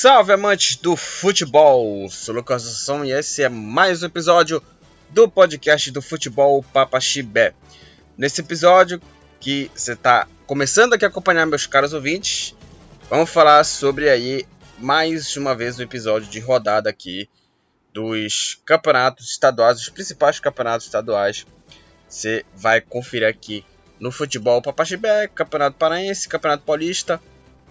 salve 0.00 0.32
amantes 0.32 0.76
do 0.76 0.96
futebol! 0.96 2.08
Sou 2.08 2.34
Lucas 2.34 2.64
Assunção 2.64 3.04
e 3.04 3.12
esse 3.12 3.42
é 3.42 3.50
mais 3.50 4.02
um 4.02 4.06
episódio 4.06 4.62
do 5.10 5.28
podcast 5.28 5.90
do 5.90 6.00
futebol 6.00 6.62
Papa 6.72 6.98
Chibé. 6.98 7.52
Nesse 8.16 8.40
episódio 8.40 8.98
que 9.38 9.70
você 9.74 9.92
está 9.92 10.26
começando 10.46 10.94
aqui 10.94 11.04
a 11.04 11.08
acompanhar 11.08 11.44
meus 11.44 11.66
caros 11.66 11.92
ouvintes, 11.92 12.56
vamos 13.10 13.28
falar 13.28 13.62
sobre 13.62 14.08
aí 14.08 14.46
mais 14.78 15.36
uma 15.36 15.54
vez 15.54 15.78
um 15.78 15.82
episódio 15.82 16.30
de 16.30 16.40
rodada 16.40 16.88
aqui 16.88 17.28
dos 17.92 18.58
campeonatos 18.64 19.28
estaduais, 19.28 19.82
os 19.82 19.90
principais 19.90 20.40
campeonatos 20.40 20.86
estaduais. 20.86 21.46
Você 22.08 22.42
vai 22.56 22.80
conferir 22.80 23.28
aqui 23.28 23.66
no 23.98 24.10
futebol 24.10 24.62
Papa 24.62 24.82
Chibé, 24.82 25.28
Campeonato 25.28 25.76
Paraense, 25.76 26.26
Campeonato 26.26 26.64
Paulista, 26.64 27.20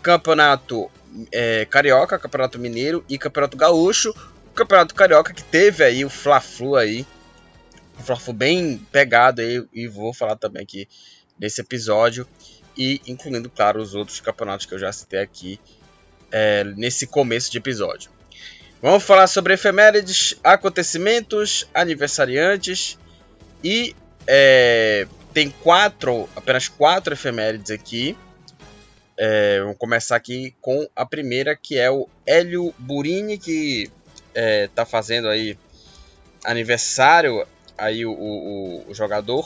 Campeonato 0.04 0.92
é, 1.32 1.66
Carioca, 1.66 2.20
Campeonato 2.20 2.60
Mineiro 2.60 3.04
e 3.10 3.18
Campeonato 3.18 3.58
Gaúcho. 3.58 4.12
O 4.48 4.54
Campeonato 4.54 4.96
Carioca 4.96 5.34
que 5.34 5.44
teve 5.44 5.84
aí 5.84 6.04
o 6.04 6.10
Fla-Flu 6.10 6.76
aí, 6.76 7.06
um 8.00 8.04
Fla-Flu 8.04 8.34
bem 8.34 8.78
pegado 8.92 9.42
aí 9.42 9.64
e 9.74 9.88
vou 9.88 10.14
falar 10.14 10.36
também 10.36 10.64
aqui 10.64 10.88
nesse 11.40 11.62
episódio 11.62 12.28
e 12.78 13.02
incluindo, 13.08 13.50
claro, 13.50 13.82
os 13.82 13.96
outros 13.96 14.20
campeonatos 14.20 14.66
que 14.66 14.74
eu 14.74 14.80
já 14.80 14.92
citei 14.92 15.20
aqui 15.20 15.60
é, 16.32 16.64
nesse 16.64 17.08
começo 17.08 17.52
de 17.52 17.58
episódio. 17.58 18.12
Vamos 18.82 19.04
falar 19.04 19.28
sobre 19.28 19.54
efemérides, 19.54 20.36
acontecimentos, 20.44 21.68
aniversariantes 21.74 22.98
e 23.64 23.94
é, 24.26 25.06
tem 25.34 25.50
quatro, 25.50 26.30
apenas 26.36 26.68
quatro 26.70 27.14
efemérides 27.14 27.72
aqui 27.72 28.18
é, 29.22 29.60
vamos 29.60 29.78
começar 29.78 30.16
aqui 30.16 30.56
com 30.62 30.88
a 30.96 31.06
primeira, 31.06 31.54
que 31.54 31.78
é 31.78 31.92
o 31.92 32.08
Hélio 32.26 32.74
Burini, 32.78 33.38
que 33.38 33.92
é, 34.34 34.70
tá 34.74 34.86
fazendo 34.86 35.28
aí 35.28 35.58
aniversário, 36.46 37.46
aí 37.78 38.06
o, 38.06 38.14
o, 38.14 38.90
o 38.90 38.94
jogador, 38.94 39.46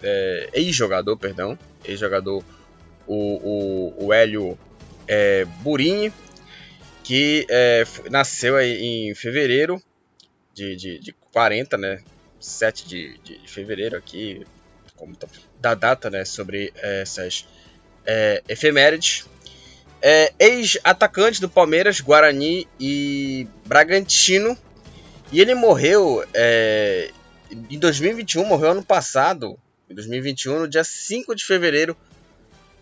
é, 0.00 0.48
ex-jogador, 0.52 1.16
perdão, 1.16 1.58
ex-jogador, 1.84 2.44
o, 3.04 3.16
o, 3.16 4.06
o 4.06 4.12
Hélio 4.12 4.56
é, 5.08 5.44
Burini, 5.44 6.12
que 7.02 7.44
é, 7.50 7.82
nasceu 8.12 8.56
aí 8.56 8.80
em 8.80 9.14
fevereiro 9.16 9.82
de, 10.54 10.76
de, 10.76 10.98
de 11.00 11.12
40, 11.32 11.76
né? 11.76 12.00
7 12.38 12.86
de, 12.86 13.18
de 13.18 13.40
fevereiro 13.48 13.96
aqui, 13.96 14.46
como 14.94 15.16
tá, 15.16 15.26
da 15.60 15.74
data, 15.74 16.08
né? 16.08 16.24
Sobre 16.24 16.72
é, 16.76 17.02
essas 17.02 17.44
é, 18.06 18.42
efemérides. 18.48 19.26
É, 20.00 20.32
Ex-atacante 20.38 21.40
do 21.40 21.48
Palmeiras, 21.48 22.00
Guarani 22.00 22.68
e 22.78 23.46
Bragantino. 23.64 24.56
E 25.32 25.40
ele 25.40 25.54
morreu 25.54 26.24
é, 26.34 27.10
em 27.70 27.78
2021, 27.78 28.44
morreu 28.44 28.72
ano 28.72 28.84
passado, 28.84 29.58
em 29.88 29.94
2021, 29.94 30.60
no 30.60 30.68
dia 30.68 30.84
5 30.84 31.34
de 31.34 31.44
fevereiro 31.44 31.96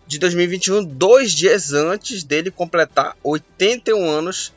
de 0.05 0.19
2021, 0.19 0.83
dois 0.83 1.31
dias 1.31 1.71
antes 1.71 2.23
dele 2.23 2.51
completar 2.51 3.15
81 3.23 4.09
anos 4.09 4.53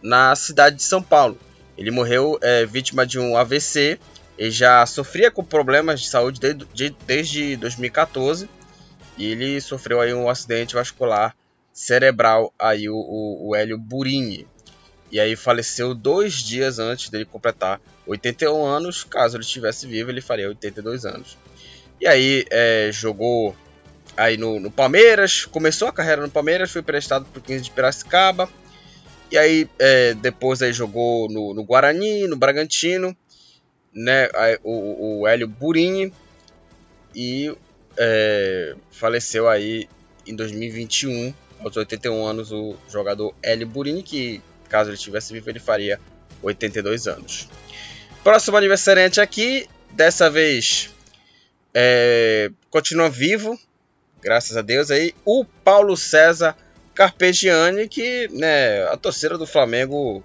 na 0.00 0.34
cidade 0.36 0.76
de 0.76 0.82
São 0.82 1.02
Paulo. 1.02 1.38
Ele 1.76 1.90
morreu 1.90 2.38
é, 2.40 2.64
vítima 2.64 3.04
de 3.04 3.18
um 3.18 3.36
AVC 3.36 3.98
e 4.38 4.50
já 4.50 4.84
sofria 4.86 5.30
com 5.30 5.42
problemas 5.42 6.00
de 6.00 6.08
saúde 6.08 6.40
desde, 6.40 6.64
de, 6.72 6.96
desde 7.06 7.56
2014 7.56 8.48
e 9.16 9.26
ele 9.26 9.60
sofreu 9.60 10.00
aí 10.00 10.12
um 10.12 10.28
acidente 10.28 10.74
vascular 10.74 11.34
cerebral, 11.72 12.52
aí 12.58 12.88
o, 12.88 12.94
o, 12.94 13.48
o 13.48 13.56
Hélio 13.56 13.78
Burini. 13.78 14.46
E 15.10 15.20
aí 15.20 15.36
faleceu 15.36 15.94
dois 15.94 16.34
dias 16.34 16.78
antes 16.78 17.08
dele 17.08 17.24
completar 17.24 17.80
81 18.06 18.64
anos. 18.64 19.04
Caso 19.04 19.36
ele 19.36 19.44
estivesse 19.44 19.86
vivo, 19.86 20.10
ele 20.10 20.20
faria 20.20 20.48
82 20.48 21.04
anos. 21.04 21.38
E 22.00 22.06
aí 22.06 22.44
é, 22.50 22.90
jogou 22.92 23.54
aí 24.16 24.36
no, 24.36 24.58
no, 24.58 24.70
Palmeiras, 24.70 25.44
começou 25.44 25.88
a 25.88 25.92
carreira 25.92 26.22
no 26.22 26.30
Palmeiras, 26.30 26.70
foi 26.70 26.82
prestado 26.82 27.24
para 27.26 27.38
o 27.38 27.42
15 27.42 27.64
de 27.64 27.70
Piracicaba. 27.70 28.48
E 29.30 29.38
aí 29.38 29.68
é, 29.78 30.14
depois 30.14 30.62
aí 30.62 30.72
jogou 30.72 31.28
no, 31.28 31.54
no, 31.54 31.64
Guarani, 31.64 32.26
no 32.26 32.36
Bragantino, 32.36 33.16
né, 33.92 34.28
aí, 34.34 34.58
o, 34.62 35.20
o 35.20 35.28
Hélio 35.28 35.48
Burini. 35.48 36.12
E 37.14 37.54
é, 37.96 38.74
faleceu 38.90 39.48
aí 39.48 39.88
em 40.26 40.34
2021, 40.34 41.34
aos 41.60 41.76
81 41.76 42.26
anos, 42.26 42.52
o 42.52 42.76
jogador 42.88 43.34
Hélio 43.42 43.66
Burini, 43.66 44.02
que 44.02 44.42
caso 44.68 44.90
ele 44.90 44.96
estivesse 44.96 45.32
vivo, 45.32 45.50
ele 45.50 45.60
faria 45.60 46.00
82 46.42 47.06
anos. 47.06 47.48
Próximo 48.22 48.56
aniversariante 48.56 49.20
aqui, 49.20 49.68
dessa 49.90 50.30
vez 50.30 50.90
é, 51.72 52.50
continua 52.70 53.10
vivo, 53.10 53.58
graças 54.22 54.56
a 54.56 54.62
Deus 54.62 54.90
aí, 54.90 55.14
o 55.24 55.44
Paulo 55.44 55.96
César 55.96 56.56
Carpegiani, 56.94 57.88
que 57.88 58.28
né, 58.28 58.84
a 58.88 58.96
torcida 58.96 59.36
do 59.36 59.46
Flamengo 59.46 60.24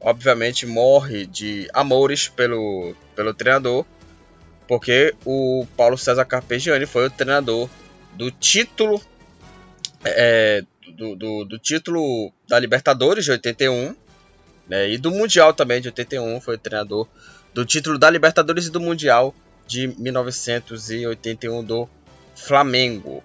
obviamente 0.00 0.66
morre 0.66 1.26
de 1.26 1.68
amores 1.74 2.28
pelo, 2.28 2.94
pelo 3.14 3.34
treinador 3.34 3.84
porque 4.70 5.12
o 5.26 5.66
Paulo 5.76 5.98
César 5.98 6.24
Carpegiani 6.24 6.86
foi 6.86 7.06
o 7.06 7.10
treinador 7.10 7.68
do 8.12 8.30
título 8.30 9.02
é, 10.04 10.62
do, 10.96 11.16
do, 11.16 11.44
do, 11.44 11.58
título 11.58 12.32
da 12.48 12.56
Libertadores 12.56 13.24
de 13.24 13.32
81 13.32 13.96
né, 14.68 14.88
e 14.88 14.96
do 14.96 15.10
Mundial 15.10 15.52
também 15.52 15.80
de 15.80 15.88
81 15.88 16.40
foi 16.40 16.54
o 16.54 16.58
treinador 16.58 17.08
do 17.52 17.66
título 17.66 17.98
da 17.98 18.08
Libertadores 18.08 18.66
e 18.66 18.70
do 18.70 18.78
Mundial 18.78 19.34
de 19.66 19.88
1981 19.88 21.64
do 21.64 21.88
Flamengo. 22.36 23.24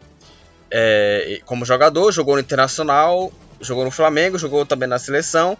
É, 0.71 1.41
como 1.45 1.63
jogador, 1.63 2.11
jogou 2.11 2.33
no 2.33 2.41
Internacional, 2.41 3.31
jogou 3.61 3.85
no 3.85 3.91
Flamengo, 3.91 4.39
jogou 4.39 4.65
também 4.65 4.89
na 4.89 4.97
seleção 4.97 5.55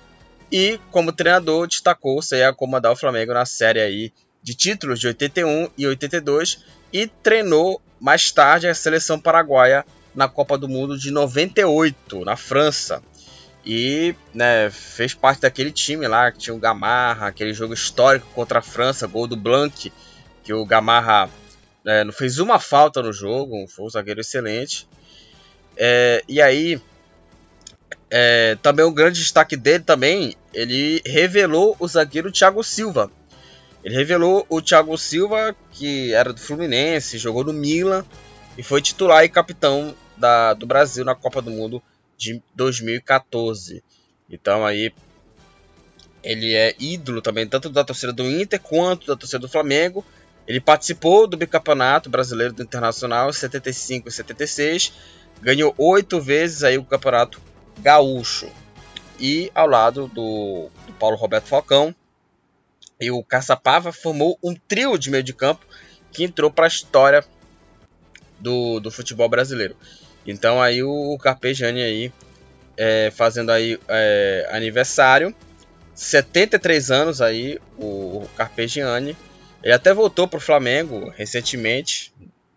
e 0.52 0.80
como 0.90 1.14
treinador 1.14 1.68
destacou-se 1.68 2.42
a 2.42 2.52
comandar 2.52 2.92
o 2.92 2.96
Flamengo 2.96 3.36
na 3.36 3.46
série 3.46 3.80
aí 3.80 4.12
de 4.46 4.54
títulos 4.54 5.00
de 5.00 5.08
81 5.08 5.70
e 5.76 5.88
82 5.88 6.64
e 6.94 7.08
treinou 7.08 7.82
mais 8.00 8.32
tarde 8.32 8.68
a 8.68 8.76
seleção 8.76 9.20
paraguaia 9.20 9.84
na 10.14 10.30
Copa 10.30 10.56
do 10.56 10.70
Mundo 10.70 11.00
de 11.00 11.10
98 11.10 12.24
na 12.24 12.38
França. 12.38 13.02
E 13.66 14.14
né, 14.32 14.70
fez 14.70 15.16
parte 15.16 15.42
daquele 15.42 15.72
time 15.72 16.08
lá 16.08 16.32
que 16.32 16.38
tinha 16.38 16.54
o 16.54 16.60
Gamarra, 16.60 17.26
aquele 17.26 17.56
jogo 17.56 17.74
histórico 17.74 18.28
contra 18.36 18.60
a 18.60 18.62
França, 18.62 19.08
gol 19.08 19.26
do 19.26 19.36
Blanc, 19.36 19.92
que 20.44 20.54
o 20.54 20.64
Gamarra 20.64 21.28
é, 21.84 22.04
não 22.04 22.14
fez 22.14 22.38
uma 22.38 22.60
falta 22.60 23.02
no 23.02 23.12
jogo, 23.12 23.68
foi 23.68 23.86
um 23.86 23.90
zagueiro 23.90 24.22
excelente. 24.22 24.88
É, 25.76 26.24
e 26.30 26.40
aí, 26.40 26.80
é, 28.12 28.56
também 28.62 28.86
um 28.86 28.94
grande 28.94 29.20
destaque 29.20 29.58
dele 29.58 29.84
também, 29.84 30.36
ele 30.54 31.02
revelou 31.04 31.76
o 31.80 31.88
zagueiro 31.88 32.32
Thiago 32.32 32.64
Silva, 32.64 33.12
ele 33.86 33.94
revelou 33.94 34.44
o 34.50 34.60
Thiago 34.60 34.98
Silva, 34.98 35.56
que 35.72 36.12
era 36.12 36.34
do 36.34 36.42
Fluminense, 36.42 37.20
jogou 37.20 37.44
no 37.44 37.54
Milan 37.54 38.04
e 38.58 38.64
foi 38.64 38.82
titular 38.82 39.24
e 39.24 39.30
capitão 39.30 39.94
da, 40.18 40.56
do 40.56 40.66
Brasil 40.66 41.06
na 41.06 41.14
Copa 41.14 41.40
do 41.40 41.52
Mundo 41.52 41.80
de 42.18 42.42
2014. 42.56 43.84
Então 44.28 44.66
aí 44.66 44.92
ele 46.24 46.56
é 46.56 46.74
ídolo 46.80 47.22
também 47.22 47.48
tanto 47.48 47.70
da 47.70 47.84
torcida 47.84 48.12
do 48.12 48.24
Inter 48.24 48.60
quanto 48.60 49.06
da 49.06 49.16
torcida 49.16 49.38
do 49.38 49.48
Flamengo. 49.48 50.04
Ele 50.48 50.60
participou 50.60 51.28
do 51.28 51.38
bicampeonato 51.38 52.10
brasileiro 52.10 52.54
do 52.54 52.64
Internacional 52.64 53.32
75 53.32 54.10
e 54.10 54.12
76, 54.12 54.94
ganhou 55.44 55.76
oito 55.78 56.20
vezes 56.20 56.64
aí 56.64 56.80
o 56.80 56.84
campeonato 56.84 57.40
gaúcho. 57.82 58.50
E 59.20 59.52
ao 59.54 59.68
lado 59.68 60.08
do, 60.08 60.72
do 60.88 60.94
Paulo 60.94 61.16
Roberto 61.16 61.46
Falcão, 61.46 61.94
e 63.00 63.12
o 63.12 63.24
Caçapava 63.24 63.92
formou 63.92 64.38
um 64.44 64.54
trio 64.56 64.98
de 64.98 65.10
meio 65.10 65.24
de 65.24 65.34
campo 65.34 65.66
que 66.12 66.24
entrou 66.24 66.50
para 66.50 66.66
a 66.66 66.68
história 66.68 67.24
do, 68.40 68.80
do 68.80 68.92
futebol 68.92 69.28
brasileiro. 69.28 69.76
Então 70.26 70.62
aí 70.62 70.82
o 70.82 71.18
Carpegiani 71.18 71.82
aí 71.82 72.14
é, 72.78 73.12
fazendo 73.12 73.52
aí 73.52 73.80
é, 73.88 74.48
aniversário, 74.52 75.36
73 75.94 76.92
anos 76.92 77.22
aí 77.22 77.60
o, 77.78 78.28
Carpegiani. 78.36 79.16
Ele 79.64 79.74
até 79.74 79.94
voltou 79.94 80.28
para 80.28 80.38
o 80.38 80.42
Flamengo 80.42 81.12
recentemente, 81.16 82.14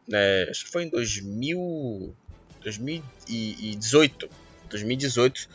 né, 0.06 0.46
acho 0.50 0.64
que 0.64 0.70
foi 0.70 0.84
em 0.84 0.88
2000, 0.90 2.14
2018, 2.62 4.28
2018 4.68 5.48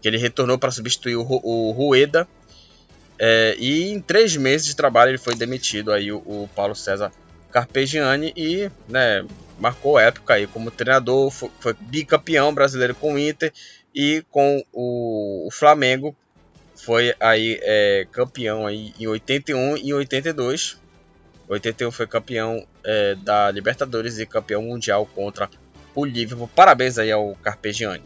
que 0.00 0.06
ele 0.06 0.18
retornou 0.18 0.58
para 0.58 0.70
substituir 0.70 1.16
o, 1.16 1.22
o 1.22 1.72
Rueda 1.72 2.28
é, 3.18 3.56
e 3.58 3.90
em 3.90 4.00
três 4.00 4.36
meses 4.36 4.66
de 4.66 4.76
trabalho 4.76 5.10
ele 5.10 5.18
foi 5.18 5.34
demitido 5.34 5.92
aí 5.92 6.12
o, 6.12 6.18
o 6.18 6.48
Paulo 6.54 6.74
César 6.74 7.10
Carpegiani 7.50 8.32
e 8.36 8.70
né, 8.88 9.24
marcou 9.58 9.98
época 9.98 10.34
aí 10.34 10.46
como 10.46 10.70
treinador, 10.70 11.30
foi, 11.30 11.50
foi, 11.58 11.74
bicampeão 11.80 12.54
brasileiro 12.54 12.94
com 12.94 13.14
o 13.14 13.18
Inter, 13.18 13.52
e 13.94 14.24
com 14.30 14.62
o, 14.72 15.48
o 15.48 15.50
Flamengo 15.50 16.14
foi 16.76 17.14
aí 17.18 17.58
é, 17.62 18.06
campeão 18.12 18.66
aí 18.66 18.94
em 18.98 19.06
81 19.06 19.76
e 19.78 19.92
82. 19.92 20.76
81 21.48 21.90
foi 21.90 22.06
campeão 22.06 22.66
é, 22.84 23.14
da 23.16 23.50
Libertadores 23.50 24.18
e 24.18 24.26
campeão 24.26 24.62
mundial 24.62 25.06
contra 25.06 25.50
o 25.94 26.04
Liverpool. 26.04 26.48
Parabéns 26.54 26.98
aí 26.98 27.10
ao 27.10 27.34
Carpegiani. 27.36 28.04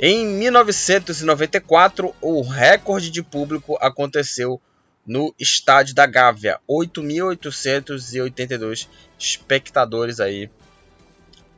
Em 0.00 0.24
1994, 0.24 2.14
o 2.20 2.42
recorde 2.42 3.10
de 3.10 3.20
público 3.20 3.76
aconteceu 3.80 4.60
no 5.04 5.34
estádio 5.38 5.94
da 5.94 6.06
Gávea, 6.06 6.60
8.882 6.68 8.86
espectadores 9.18 10.20
aí 10.20 10.48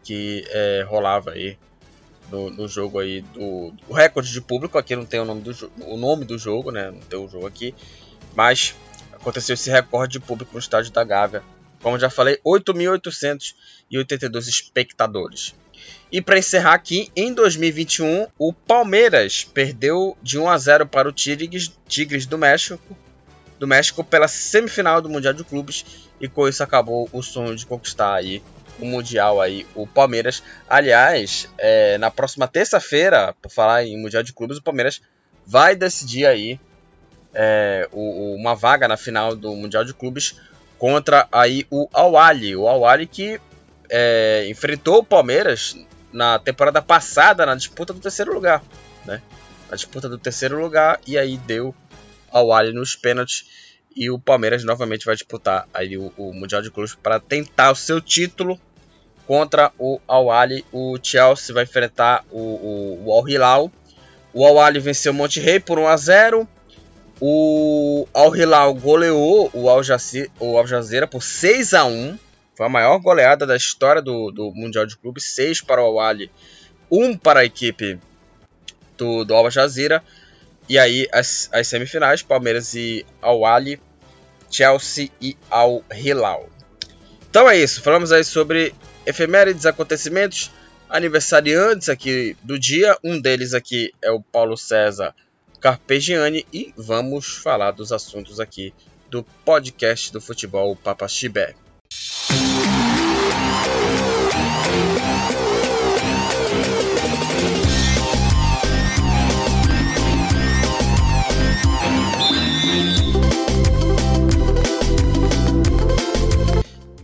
que 0.02 0.42
é, 0.48 0.82
rolava 0.88 1.32
aí 1.32 1.58
no, 2.30 2.48
no, 2.48 2.66
jogo 2.66 2.98
aí 2.98 3.20
do, 3.20 3.72
do, 3.72 3.92
recorde 3.92 4.32
de 4.32 4.40
público. 4.40 4.78
Aqui 4.78 4.96
não 4.96 5.04
tem 5.04 5.20
o 5.20 5.26
nome 5.26 5.42
do, 5.42 5.70
o 5.84 5.98
nome 5.98 6.24
do 6.24 6.38
jogo, 6.38 6.70
né? 6.70 6.90
Não 6.90 7.00
tem 7.00 7.18
o 7.18 7.28
jogo 7.28 7.46
aqui, 7.46 7.74
mas 8.34 8.74
aconteceu 9.12 9.52
esse 9.52 9.68
recorde 9.68 10.14
de 10.14 10.20
público 10.20 10.54
no 10.54 10.60
estádio 10.60 10.90
da 10.92 11.04
Gávea. 11.04 11.42
Como 11.82 11.98
já 11.98 12.08
falei, 12.08 12.38
8.882 12.44 14.48
espectadores. 14.48 15.54
E 16.12 16.20
para 16.20 16.38
encerrar 16.38 16.74
aqui, 16.74 17.10
em 17.14 17.32
2021, 17.32 18.26
o 18.38 18.52
Palmeiras 18.52 19.44
perdeu 19.44 20.16
de 20.22 20.38
1 20.38 20.48
a 20.48 20.58
0 20.58 20.86
para 20.86 21.08
o 21.08 21.12
Tigres, 21.12 21.72
Tigres 21.86 22.26
do 22.26 22.36
México 22.36 22.96
do 23.60 23.68
México 23.68 24.02
pela 24.02 24.26
semifinal 24.26 25.02
do 25.02 25.10
Mundial 25.10 25.34
de 25.34 25.44
Clubes 25.44 26.08
e 26.18 26.26
com 26.26 26.48
isso 26.48 26.62
acabou 26.62 27.10
o 27.12 27.22
sonho 27.22 27.54
de 27.54 27.66
conquistar 27.66 28.14
aí 28.14 28.42
o 28.78 28.86
Mundial 28.86 29.38
aí, 29.38 29.66
o 29.74 29.86
Palmeiras. 29.86 30.42
Aliás, 30.66 31.46
é, 31.58 31.98
na 31.98 32.10
próxima 32.10 32.48
terça-feira, 32.48 33.34
por 33.42 33.50
falar 33.50 33.84
em 33.84 34.00
Mundial 34.00 34.22
de 34.22 34.32
Clubes, 34.32 34.56
o 34.56 34.62
Palmeiras 34.62 35.02
vai 35.46 35.76
decidir 35.76 36.24
aí 36.24 36.58
é, 37.34 37.86
o, 37.92 38.34
uma 38.34 38.54
vaga 38.54 38.88
na 38.88 38.96
final 38.96 39.36
do 39.36 39.54
Mundial 39.54 39.84
de 39.84 39.92
Clubes 39.92 40.40
contra 40.78 41.28
aí 41.30 41.66
o 41.70 41.86
Awali, 41.92 42.56
o 42.56 42.66
Awali 42.66 43.06
que 43.06 43.38
é, 43.90 44.46
enfrentou 44.48 44.98
o 44.98 45.04
Palmeiras 45.04 45.76
na 46.12 46.38
temporada 46.38 46.80
passada 46.80 47.44
na 47.44 47.54
disputa 47.54 47.92
do 47.92 48.00
terceiro 48.00 48.32
lugar, 48.32 48.62
né? 49.04 49.20
Na 49.68 49.76
disputa 49.76 50.08
do 50.08 50.18
terceiro 50.18 50.60
lugar 50.60 51.00
e 51.06 51.18
aí 51.18 51.36
deu 51.36 51.74
ao 52.30 52.52
Ali 52.52 52.72
nos 52.72 52.96
pênaltis. 52.96 53.44
E 53.94 54.08
o 54.08 54.18
Palmeiras 54.18 54.62
novamente 54.62 55.04
vai 55.04 55.16
disputar 55.16 55.68
aí 55.74 55.96
o, 55.96 56.12
o 56.16 56.32
Mundial 56.32 56.62
de 56.62 56.70
Clubes 56.70 56.94
para 56.94 57.18
tentar 57.18 57.72
o 57.72 57.74
seu 57.74 58.00
título 58.00 58.58
contra 59.26 59.72
o 59.78 60.00
Al 60.06 60.30
Ali. 60.30 60.64
O 60.72 60.96
Chelsea 61.02 61.54
vai 61.54 61.64
enfrentar 61.64 62.24
o, 62.30 62.38
o, 62.38 63.02
o 63.06 63.12
Al 63.12 63.28
Hilal. 63.28 63.72
O 64.32 64.46
Al 64.46 64.60
Ali 64.60 64.78
venceu 64.78 65.12
o 65.12 65.14
Monte 65.14 65.40
Rei 65.40 65.58
por 65.58 65.78
1 65.78 65.88
a 65.88 65.96
0. 65.96 66.48
O 67.20 68.06
Al 68.14 68.34
Hilal 68.34 68.74
goleou 68.74 69.50
o 69.52 69.68
Al, 69.68 69.82
Jazeera, 69.82 70.30
o 70.38 70.56
Al 70.56 70.66
Jazeera 70.66 71.06
por 71.06 71.22
6 71.22 71.74
a 71.74 71.84
1. 71.84 72.18
Foi 72.60 72.66
a 72.66 72.68
maior 72.68 72.98
goleada 72.98 73.46
da 73.46 73.56
história 73.56 74.02
do, 74.02 74.30
do 74.30 74.52
Mundial 74.52 74.84
de 74.84 74.94
Clubes. 74.94 75.34
6 75.34 75.62
para 75.62 75.80
o 75.80 75.86
Al 75.86 76.00
Ali, 76.00 76.30
1 76.90 77.16
para 77.16 77.40
a 77.40 77.44
equipe 77.46 77.98
do, 78.98 79.24
do 79.24 79.34
Al 79.34 79.50
Jazeera. 79.50 80.04
E 80.68 80.78
aí, 80.78 81.08
as, 81.10 81.48
as 81.54 81.66
semifinais, 81.68 82.22
Palmeiras 82.22 82.74
e 82.74 83.06
Al 83.22 83.46
Ali, 83.46 83.80
Chelsea 84.50 85.08
e 85.22 85.38
Al 85.50 85.82
Hilal. 85.90 86.50
Então 87.30 87.48
é 87.48 87.56
isso, 87.56 87.80
falamos 87.80 88.12
aí 88.12 88.22
sobre 88.24 88.74
efemérides, 89.06 89.64
acontecimentos, 89.64 90.50
aniversariantes 90.86 91.88
aqui 91.88 92.36
do 92.42 92.58
dia. 92.58 92.94
Um 93.02 93.18
deles 93.18 93.54
aqui 93.54 93.90
é 94.02 94.10
o 94.10 94.20
Paulo 94.20 94.58
César 94.58 95.14
Carpegiani 95.62 96.46
e 96.52 96.74
vamos 96.76 97.26
falar 97.26 97.70
dos 97.70 97.90
assuntos 97.90 98.38
aqui 98.38 98.74
do 99.08 99.22
podcast 99.46 100.12
do 100.12 100.20
futebol 100.20 100.76
Papa 100.76 101.08
Chibé. 101.08 101.54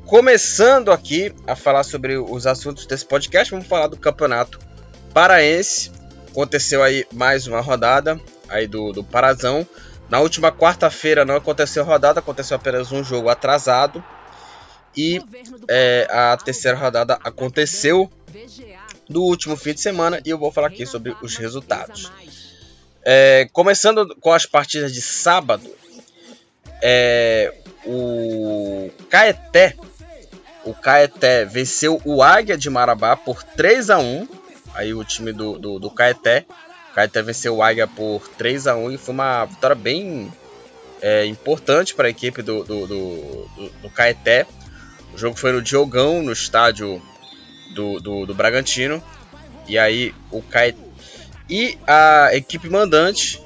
Começando 0.06 0.92
aqui 0.92 1.34
a 1.48 1.56
falar 1.56 1.82
sobre 1.82 2.16
os 2.16 2.46
assuntos 2.46 2.86
desse 2.86 3.04
podcast, 3.04 3.50
vamos 3.50 3.66
falar 3.66 3.88
do 3.88 3.96
Campeonato 3.96 4.60
Paraense. 5.12 5.90
Aconteceu 6.30 6.80
aí 6.80 7.04
mais 7.12 7.48
uma 7.48 7.60
rodada 7.60 8.20
aí 8.48 8.68
do, 8.68 8.92
do 8.92 9.02
Parazão. 9.02 9.66
Na 10.08 10.20
última 10.20 10.52
quarta-feira 10.52 11.24
não 11.24 11.34
aconteceu 11.34 11.84
rodada, 11.84 12.20
aconteceu 12.20 12.56
apenas 12.56 12.92
um 12.92 13.02
jogo 13.02 13.28
atrasado. 13.28 14.02
E 14.96 15.20
é, 15.68 16.06
a 16.08 16.36
terceira 16.36 16.78
rodada 16.78 17.18
aconteceu 17.24 18.08
no 19.08 19.22
último 19.22 19.56
fim 19.56 19.74
de 19.74 19.80
semana 19.80 20.20
e 20.24 20.30
eu 20.30 20.38
vou 20.38 20.52
falar 20.52 20.68
aqui 20.68 20.86
sobre 20.86 21.16
os 21.20 21.36
resultados. 21.36 22.12
É, 23.04 23.48
começando 23.52 24.14
com 24.20 24.32
as 24.32 24.46
partidas 24.46 24.94
de 24.94 25.02
sábado, 25.02 25.68
é, 26.80 27.52
o 27.84 28.90
Caeté 29.10 29.76
o 30.66 30.74
Caeté 30.74 31.44
venceu 31.44 32.00
o 32.04 32.22
Águia 32.22 32.58
de 32.58 32.68
Marabá 32.68 33.16
por 33.16 33.42
3 33.42 33.88
a 33.88 33.98
1 33.98 34.28
Aí 34.76 34.92
o 34.92 35.02
time 35.02 35.32
do, 35.32 35.58
do, 35.58 35.78
do 35.78 35.90
Caeté. 35.90 36.44
O 36.90 36.94
Caeté 36.94 37.22
venceu 37.22 37.56
o 37.56 37.62
Águia 37.62 37.86
por 37.86 38.28
3 38.36 38.66
a 38.66 38.76
1 38.76 38.92
e 38.92 38.98
foi 38.98 39.14
uma 39.14 39.46
vitória 39.46 39.74
bem 39.74 40.30
é, 41.00 41.24
importante 41.24 41.94
para 41.94 42.08
a 42.08 42.10
equipe 42.10 42.42
do, 42.42 42.62
do, 42.62 42.86
do, 42.86 43.70
do, 43.80 43.90
Caeté. 43.90 44.46
O 45.14 45.18
jogo 45.18 45.34
foi 45.38 45.52
no 45.52 45.62
Diogão, 45.62 46.22
no 46.22 46.30
estádio 46.30 47.00
do, 47.74 47.98
do, 48.00 48.26
do 48.26 48.34
Bragantino. 48.34 49.02
E 49.66 49.78
aí 49.78 50.14
o 50.30 50.42
Caeté. 50.42 50.78
E 51.48 51.78
a 51.86 52.30
equipe 52.34 52.68
mandante 52.68 53.40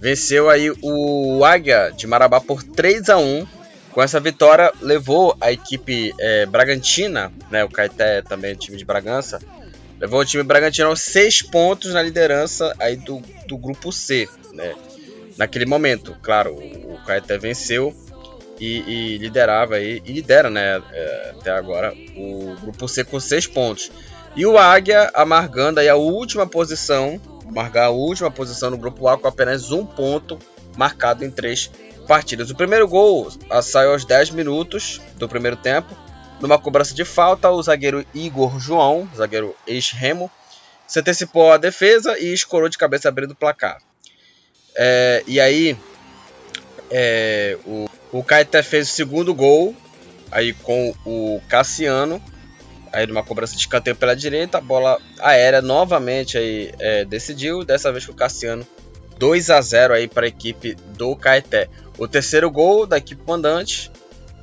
venceu 0.00 0.50
aí 0.50 0.70
o 0.82 1.42
Águia 1.44 1.94
de 1.96 2.06
Marabá 2.06 2.42
por 2.42 2.62
3 2.62 3.08
a 3.08 3.16
1 3.16 3.46
com 3.94 4.02
essa 4.02 4.18
vitória, 4.18 4.72
levou 4.82 5.36
a 5.40 5.52
equipe 5.52 6.12
é, 6.18 6.44
Bragantina, 6.46 7.32
né, 7.48 7.62
o 7.64 7.68
Caeté 7.68 8.22
também 8.22 8.50
é 8.50 8.54
time 8.56 8.76
de 8.76 8.84
Bragança, 8.84 9.40
levou 10.00 10.20
o 10.20 10.24
time 10.24 10.42
Bragantino 10.42 10.88
aos 10.88 11.00
seis 11.00 11.40
pontos 11.40 11.94
na 11.94 12.02
liderança 12.02 12.74
aí 12.80 12.96
do, 12.96 13.22
do 13.46 13.56
grupo 13.56 13.92
C, 13.92 14.28
né? 14.52 14.74
Naquele 15.36 15.64
momento, 15.64 16.16
claro, 16.20 16.54
o, 16.54 16.98
Caeté 17.06 17.38
venceu 17.38 17.94
e, 18.58 18.78
e, 18.80 19.18
liderava 19.18 19.76
aí, 19.76 20.02
e 20.04 20.12
lidera, 20.12 20.50
né, 20.50 20.82
é, 20.92 21.34
até 21.38 21.52
agora, 21.52 21.94
o 22.16 22.56
grupo 22.60 22.88
C 22.88 23.04
com 23.04 23.20
seis 23.20 23.46
pontos. 23.46 23.92
E 24.34 24.44
o 24.44 24.58
Águia 24.58 25.10
amargando 25.14 25.78
aí 25.78 25.88
a 25.88 25.94
última 25.94 26.46
posição, 26.46 27.20
amargar 27.48 27.86
a 27.86 27.90
última 27.90 28.30
posição 28.30 28.70
no 28.70 28.76
grupo 28.76 29.06
A 29.06 29.16
com 29.16 29.28
apenas 29.28 29.70
um 29.70 29.86
ponto 29.86 30.36
marcado 30.76 31.24
em 31.24 31.30
três 31.30 31.70
partidas. 32.06 32.50
O 32.50 32.54
primeiro 32.54 32.86
gol 32.86 33.30
saiu 33.62 33.92
aos 33.92 34.04
10 34.04 34.30
minutos 34.30 35.00
do 35.16 35.28
primeiro 35.28 35.56
tempo. 35.56 35.96
Numa 36.40 36.58
cobrança 36.58 36.94
de 36.94 37.04
falta, 37.04 37.50
o 37.50 37.62
zagueiro 37.62 38.04
Igor 38.14 38.58
João, 38.58 39.08
zagueiro 39.16 39.56
ex-remo, 39.66 40.30
se 40.86 41.00
antecipou 41.00 41.52
a 41.52 41.56
defesa 41.56 42.18
e 42.18 42.32
escorou 42.32 42.68
de 42.68 42.76
cabeça 42.76 43.08
abrindo 43.08 43.30
o 43.32 43.36
placar. 43.36 43.78
É, 44.76 45.22
e 45.26 45.40
aí, 45.40 45.76
é, 46.90 47.56
o, 47.64 47.88
o 48.12 48.22
Caeté 48.22 48.62
fez 48.62 48.88
o 48.88 48.92
segundo 48.92 49.32
gol, 49.32 49.74
aí 50.30 50.52
com 50.52 50.94
o 51.06 51.40
Cassiano, 51.48 52.22
aí 52.92 53.06
numa 53.06 53.22
cobrança 53.22 53.54
de 53.54 53.60
escanteio 53.60 53.96
pela 53.96 54.14
direita, 54.14 54.58
a 54.58 54.60
bola 54.60 55.00
aérea 55.20 55.62
novamente 55.62 56.36
aí 56.36 56.72
é, 56.78 57.04
decidiu, 57.04 57.64
dessa 57.64 57.90
vez 57.90 58.04
com 58.04 58.12
o 58.12 58.16
Cassiano 58.16 58.66
2 59.18 59.50
a 59.50 59.60
0 59.60 59.94
aí 59.94 60.08
para 60.08 60.26
a 60.26 60.28
equipe 60.28 60.74
do 60.96 61.14
Caeté. 61.16 61.68
O 61.98 62.08
terceiro 62.08 62.50
gol 62.50 62.86
da 62.86 62.98
equipe 62.98 63.22
mandante 63.26 63.90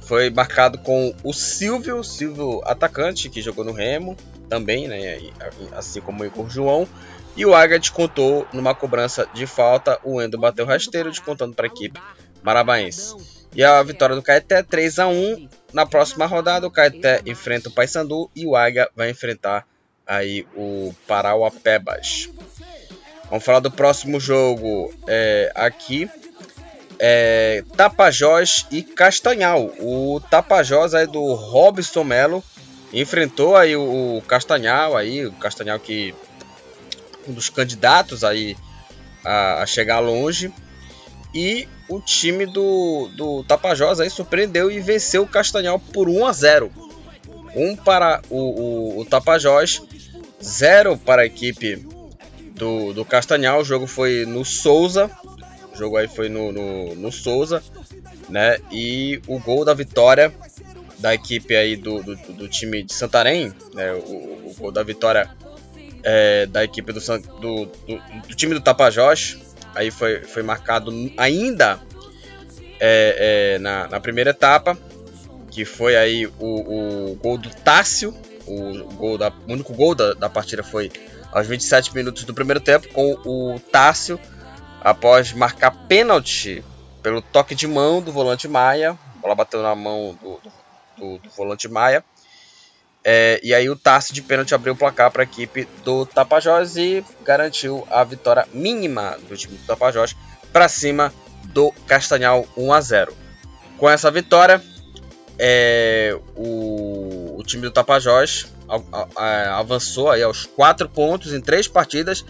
foi 0.01 0.29
marcado 0.29 0.77
com 0.77 1.13
o 1.24 1.34
Silvio, 1.34 2.03
Silvio 2.03 2.62
atacante, 2.65 3.29
que 3.29 3.41
jogou 3.41 3.63
no 3.63 3.72
Remo 3.72 4.15
também, 4.50 4.88
né, 4.88 5.20
assim 5.72 6.01
como 6.01 6.24
o 6.24 6.25
Igor 6.25 6.50
João. 6.50 6.88
E 7.36 7.46
o 7.46 7.55
Águia 7.55 7.79
descontou 7.79 8.46
numa 8.51 8.75
cobrança 8.75 9.25
de 9.34 9.48
falta, 9.48 10.00
o 10.03 10.22
Endo 10.22 10.38
bateu 10.38 10.65
rasteiro, 10.65 11.10
descontando 11.10 11.53
para 11.53 11.65
a 11.65 11.72
equipe 11.72 12.00
marabaense. 12.43 13.15
E 13.55 13.63
a 13.63 13.81
vitória 13.84 14.15
do 14.15 14.22
Caeté 14.22 14.63
3 14.63 15.00
a 15.00 15.08
1 15.08 15.48
Na 15.74 15.86
próxima 15.86 16.25
rodada, 16.25 16.67
o 16.67 16.72
Caeté 16.72 17.22
enfrenta 17.25 17.70
o 17.70 17.72
Paysandu 17.72 18.29
e 18.36 18.46
o 18.46 18.55
Águia 18.55 18.89
vai 18.96 19.10
enfrentar 19.10 19.65
aí 20.05 20.46
o 20.55 20.93
Parauapebas. 21.08 22.29
Vamos 23.29 23.46
falar 23.46 23.60
do 23.60 23.72
próximo 23.72 24.20
jogo 24.20 24.93
é, 25.08 25.51
aqui 25.55 26.10
é, 27.03 27.63
Tapajós 27.75 28.67
e 28.70 28.84
Castanhal. 28.84 29.74
O 29.79 30.22
Tapajós 30.29 30.93
aí 30.93 31.08
do 31.08 31.34
Robson 31.34 32.03
Melo 32.03 32.43
enfrentou 32.93 33.55
aí 33.55 33.75
o, 33.75 34.22
Castanhal 34.27 34.96
aí, 34.96 35.25
o 35.25 35.31
Castanhal 35.31 35.79
que 35.79 36.13
um 37.27 37.34
dos 37.34 37.50
candidatos 37.50 38.24
aí 38.24 38.55
a, 39.25 39.63
a 39.63 39.65
chegar 39.65 40.00
longe. 40.00 40.53
E 41.34 41.67
o 41.89 42.00
time 42.00 42.46
do, 42.46 43.10
do 43.17 43.43
Tapajós 43.46 44.00
aí 44.00 44.10
surpreendeu 44.10 44.70
e 44.70 44.79
venceu 44.79 45.24
o 45.24 45.27
Castanhal 45.27 45.79
por 45.79 46.08
1 46.08 46.27
a 46.27 46.31
0. 46.34 46.72
1 47.55 47.77
para 47.77 48.22
o, 48.29 48.38
o, 48.38 49.00
o 49.00 49.05
Tapajós, 49.05 49.81
0 50.43 50.98
para 50.98 51.24
a 51.24 51.25
equipe 51.25 51.84
do, 52.53 52.93
do 52.93 53.03
Castanhal. 53.03 53.62
O 53.62 53.65
jogo 53.65 53.88
foi 53.88 54.24
no 54.24 54.46
Souza. 54.46 55.10
O 55.74 55.78
jogo 55.78 55.98
aí 55.98 56.08
foi 56.08 56.30
no, 56.30 56.51
no, 56.51 56.96
no 56.96 57.12
Souza. 57.12 57.63
Né? 58.30 58.58
E 58.72 59.22
o 59.28 59.40
gol 59.40 59.66
da 59.66 59.74
vitória 59.74 60.34
da 61.00 61.13
equipe 61.13 61.56
aí 61.56 61.75
do, 61.75 62.01
do, 62.04 62.16
do 62.16 62.48
time 62.48 62.84
de 62.84 62.94
Santarém, 62.94 63.51
né? 63.74 63.92
o, 63.94 64.50
o 64.50 64.56
gol 64.58 64.72
da 64.72 64.84
vitória 64.84 65.30
é, 66.04 66.46
da 66.46 66.63
equipe 66.63 66.92
do, 66.94 67.00
do, 67.40 67.66
do, 68.28 68.36
time 68.36 68.54
do 68.54 68.62
Tapajós, 68.62 69.38
aí 69.75 69.92
foi, 69.92 70.24
foi 70.24 70.44
marcado 70.44 70.92
ainda 71.18 71.80
é, 72.80 73.54
é, 73.56 73.60
na, 73.60 73.88
na, 73.88 74.00
primeira 74.00 74.32
etapa, 74.32 74.78
que 75.50 75.66
foi 75.66 75.96
aí 75.96 76.28
o, 76.40 77.12
o 77.12 77.16
gol 77.16 77.38
do 77.38 77.50
Tássio, 77.50 78.16
o, 78.46 78.84
gol 78.96 79.18
da, 79.18 79.30
o 79.30 79.51
único 79.51 79.74
gol 79.74 79.94
da, 79.94 80.13
da 80.13 80.30
partida 80.30 80.63
foi 80.63 80.92
aos 81.32 81.48
27 81.48 81.96
minutos 81.96 82.24
do 82.24 82.34
primeiro 82.34 82.60
tempo, 82.60 82.88
com 82.90 83.13
o 83.25 83.60
Tássio, 83.72 84.20
após 84.82 85.32
marcar 85.32 85.72
pênalti 85.88 86.64
pelo 87.02 87.22
toque 87.22 87.56
de 87.56 87.68
mão 87.68 88.02
do 88.02 88.12
volante 88.12 88.48
Maia, 88.48 88.92
a 88.92 89.22
bola 89.22 89.36
bateu 89.36 89.62
na 89.62 89.76
mão 89.76 90.18
do, 90.22 90.40
do, 90.98 91.18
do 91.20 91.30
volante 91.30 91.68
Maia. 91.68 92.04
É, 93.04 93.40
e 93.44 93.54
aí 93.54 93.68
o 93.68 93.76
Tássio 93.76 94.14
de 94.14 94.22
pênalti 94.22 94.54
abriu 94.54 94.74
o 94.74 94.78
placar 94.78 95.10
para 95.10 95.24
a 95.24 95.26
equipe 95.26 95.68
do 95.84 96.06
Tapajós 96.06 96.78
e 96.78 97.04
garantiu 97.24 97.88
a 97.90 98.04
vitória 98.04 98.48
mínima 98.54 99.18
do 99.28 99.36
time 99.36 99.58
do 99.58 99.66
Tapajós 99.66 100.16
para 100.54 100.70
cima 100.70 101.12
do 101.46 101.72
Castanhal 101.88 102.46
1 102.56 102.74
a 102.74 102.82
0. 102.82 103.18
Com 103.78 103.90
essa 103.90 104.12
vitória, 104.12 104.62
é, 105.40 106.16
o, 106.36 107.38
o, 107.40 107.44
time 107.44 107.64
do 107.64 107.72
Tapajós 107.72 108.54
avançou 109.58 110.12
aí 110.12 110.22
aos 110.22 110.46
4 110.46 110.88
pontos 110.88 111.34
em 111.34 111.42
3 111.42 111.68
partidas, 111.68 112.24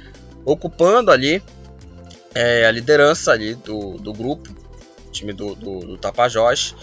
ocupando 0.46 1.12
ali 1.12 1.44
é, 2.34 2.66
a 2.66 2.72
liderança 2.72 3.32
ali 3.32 3.56
do, 3.56 3.98
do 3.98 4.14
grupo, 4.14 4.50
time 5.12 5.34
do, 5.34 5.56
do, 5.56 5.80
do 5.80 5.98
Tapajós 5.98 6.76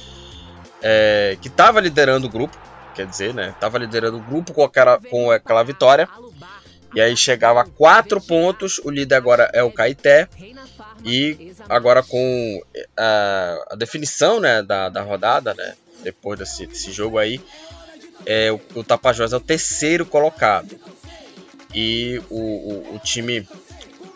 é, 0.82 1.36
que 1.40 1.48
estava 1.48 1.80
liderando 1.80 2.26
o 2.26 2.30
grupo, 2.30 2.56
quer 2.94 3.06
dizer, 3.06 3.34
né? 3.34 3.50
Estava 3.50 3.78
liderando 3.78 4.18
o 4.18 4.22
grupo 4.22 4.52
com 4.52 4.62
aquela, 4.62 4.98
com 4.98 5.30
aquela 5.30 5.62
vitória. 5.62 6.08
E 6.94 7.00
aí 7.00 7.16
chegava 7.16 7.62
a 7.62 7.64
quatro 7.64 8.20
pontos. 8.20 8.80
O 8.84 8.90
líder 8.90 9.16
agora 9.16 9.50
é 9.52 9.62
o 9.62 9.70
Caeté. 9.70 10.28
E 11.04 11.52
agora 11.68 12.02
com 12.02 12.62
a, 12.96 13.66
a 13.70 13.76
definição 13.76 14.40
né, 14.40 14.62
da, 14.62 14.88
da 14.88 15.02
rodada, 15.02 15.54
né? 15.54 15.74
Depois 16.02 16.38
desse, 16.38 16.66
desse 16.66 16.92
jogo 16.92 17.18
aí, 17.18 17.40
é, 18.24 18.50
o, 18.50 18.60
o 18.74 18.84
Tapajós 18.84 19.32
é 19.32 19.36
o 19.36 19.40
terceiro 19.40 20.06
colocado. 20.06 20.78
E 21.74 22.20
o, 22.30 22.40
o, 22.40 22.96
o 22.96 22.98
time 23.00 23.46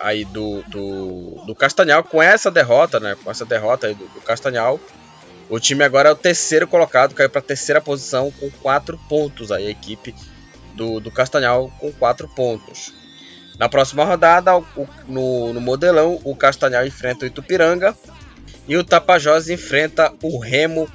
aí 0.02 0.24
do, 0.24 0.62
do, 0.64 1.44
do 1.46 1.54
Castanhal, 1.54 2.02
com 2.04 2.22
essa 2.22 2.50
derrota, 2.50 2.98
né? 2.98 3.16
Com 3.22 3.30
essa 3.30 3.44
derrota 3.44 3.86
aí 3.86 3.94
do, 3.94 4.04
do 4.06 4.20
Castanhal, 4.20 4.78
o 5.48 5.60
time 5.60 5.84
agora 5.84 6.08
é 6.08 6.12
o 6.12 6.16
terceiro 6.16 6.66
colocado, 6.66 7.14
caiu 7.14 7.30
para 7.30 7.40
a 7.40 7.44
terceira 7.44 7.80
posição 7.80 8.30
com 8.30 8.50
quatro 8.50 8.98
pontos. 9.08 9.52
Aí 9.52 9.66
a 9.66 9.70
equipe 9.70 10.14
do, 10.74 11.00
do 11.00 11.10
Castanhal 11.10 11.70
com 11.78 11.92
quatro 11.92 12.28
pontos. 12.28 12.92
Na 13.58 13.68
próxima 13.68 14.04
rodada, 14.04 14.56
o, 14.56 14.64
no, 15.06 15.52
no 15.52 15.60
modelão, 15.60 16.20
o 16.24 16.34
Castanhal 16.34 16.86
enfrenta 16.86 17.24
o 17.24 17.28
Itupiranga 17.28 17.96
e 18.66 18.76
o 18.76 18.84
Tapajós 18.84 19.48
enfrenta 19.48 20.12
o 20.22 20.38
Remo 20.38 20.88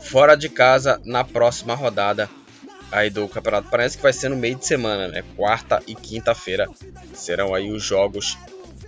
fora 0.00 0.36
de 0.36 0.48
casa 0.48 1.00
na 1.04 1.24
próxima 1.24 1.74
rodada 1.74 2.28
aí 2.92 3.08
do 3.08 3.26
Campeonato 3.26 3.70
Paranaense, 3.70 3.96
que 3.96 4.02
vai 4.02 4.12
ser 4.12 4.28
no 4.28 4.36
meio 4.36 4.56
de 4.56 4.66
semana, 4.66 5.08
né? 5.08 5.24
Quarta 5.34 5.82
e 5.86 5.94
quinta-feira 5.94 6.68
serão 7.14 7.54
aí 7.54 7.72
os 7.72 7.82
jogos 7.82 8.36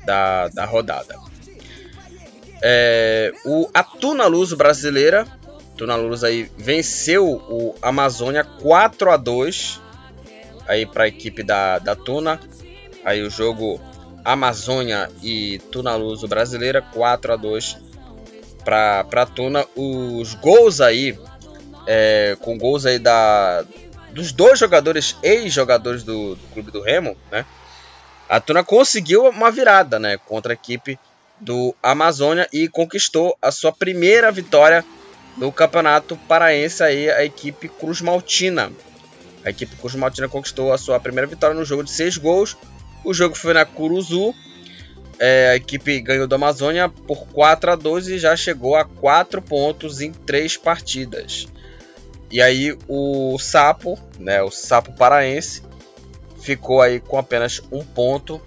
da, 0.04 0.48
da 0.48 0.64
rodada. 0.64 1.16
É, 2.62 3.32
o 3.44 3.68
Atuna 3.74 4.26
Luz 4.26 4.52
brasileira, 4.52 5.26
Atuna 5.74 5.96
Luz 5.96 6.24
aí 6.24 6.50
venceu 6.56 7.26
o 7.26 7.74
Amazônia 7.82 8.44
4 8.44 9.10
a 9.10 9.16
2 9.16 9.80
aí 10.66 10.86
para 10.86 11.04
a 11.04 11.08
equipe 11.08 11.42
da, 11.42 11.78
da 11.78 11.94
Tuna. 11.94 12.40
Aí 13.04 13.22
o 13.22 13.30
jogo 13.30 13.80
Amazônia 14.24 15.10
e 15.22 15.58
Tuna 15.70 15.94
Luz 15.96 16.22
brasileira 16.22 16.80
4 16.80 17.32
a 17.32 17.36
2 17.36 17.76
para 18.64 19.04
para 19.04 19.26
Tuna. 19.26 19.66
Os 19.76 20.34
gols 20.34 20.80
aí 20.80 21.18
é, 21.86 22.36
com 22.40 22.56
gols 22.56 22.86
aí 22.86 22.98
da 22.98 23.64
dos 24.12 24.32
dois 24.32 24.58
jogadores 24.58 25.16
ex-jogadores 25.22 26.04
do, 26.04 26.36
do 26.36 26.46
clube 26.52 26.70
do 26.70 26.80
Remo, 26.80 27.16
né? 27.30 27.44
A 28.28 28.40
Tuna 28.40 28.64
conseguiu 28.64 29.28
uma 29.28 29.50
virada, 29.50 29.98
né, 29.98 30.16
contra 30.16 30.52
a 30.52 30.54
equipe 30.54 30.98
do 31.40 31.74
Amazônia 31.82 32.48
e 32.52 32.68
conquistou 32.68 33.36
a 33.42 33.50
sua 33.50 33.72
primeira 33.72 34.30
vitória 34.30 34.84
no 35.36 35.50
Campeonato 35.52 36.16
Paraense 36.28 36.82
aí 36.82 37.10
a 37.10 37.24
equipe 37.24 37.68
Cruz 37.68 38.00
Maltina. 38.00 38.72
A 39.44 39.50
equipe 39.50 39.76
Cruz 39.76 39.94
Maltina 39.94 40.28
conquistou 40.28 40.72
a 40.72 40.78
sua 40.78 40.98
primeira 40.98 41.26
vitória 41.26 41.54
no 41.54 41.64
jogo 41.64 41.84
de 41.84 41.90
seis 41.90 42.16
gols. 42.16 42.56
O 43.04 43.12
jogo 43.12 43.34
foi 43.34 43.52
na 43.52 43.64
Curuzu. 43.64 44.34
É, 45.18 45.50
a 45.50 45.56
equipe 45.56 46.00
ganhou 46.00 46.26
do 46.26 46.34
Amazônia 46.34 46.88
por 46.88 47.26
4 47.28 47.72
a 47.72 47.76
2 47.76 48.08
e 48.08 48.18
já 48.18 48.34
chegou 48.34 48.74
a 48.74 48.84
4 48.84 49.42
pontos 49.42 50.00
em 50.00 50.12
três 50.12 50.56
partidas. 50.56 51.46
E 52.30 52.40
aí 52.40 52.76
o 52.88 53.38
Sapo, 53.38 53.98
né, 54.18 54.42
o 54.42 54.50
Sapo 54.50 54.92
Paraense, 54.92 55.62
ficou 56.44 56.82
aí 56.82 57.00
com 57.00 57.16
apenas 57.16 57.62
um 57.72 57.82
ponto 57.82 58.40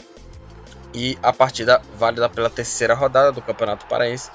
e 0.93 1.17
a 1.23 1.33
partida 1.33 1.81
válida 1.97 2.29
pela 2.29 2.49
terceira 2.49 2.93
rodada 2.93 3.31
do 3.31 3.41
Campeonato 3.41 3.87
Paraense 3.87 4.29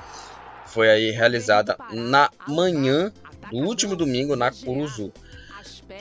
foi 0.67 0.91
aí 0.91 1.11
realizada 1.13 1.77
na 1.93 2.29
manhã 2.49 3.13
do 3.53 3.59
último 3.59 3.95
domingo 3.95 4.35
na 4.35 4.51
Curuzu. 4.51 5.13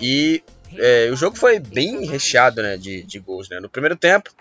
E 0.01 0.43
é, 0.75 1.09
o 1.11 1.15
jogo 1.15 1.37
foi 1.37 1.59
bem 1.59 2.05
recheado 2.07 2.63
né, 2.63 2.77
de, 2.77 3.03
de 3.03 3.19
gols. 3.19 3.47
Né? 3.47 3.59
No 3.59 3.69
primeiro 3.69 3.95
tempo, 3.95 4.31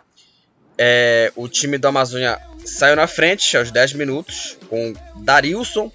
é, 0.79 1.31
o 1.37 1.47
time 1.47 1.77
do 1.77 1.89
Amazônia 1.89 2.41
saiu 2.65 2.97
na 2.97 3.07
frente 3.07 3.55
aos 3.55 3.71
10 3.71 3.95
minutos 3.95 4.57
com 4.71 4.95
Darilson. 5.17 5.93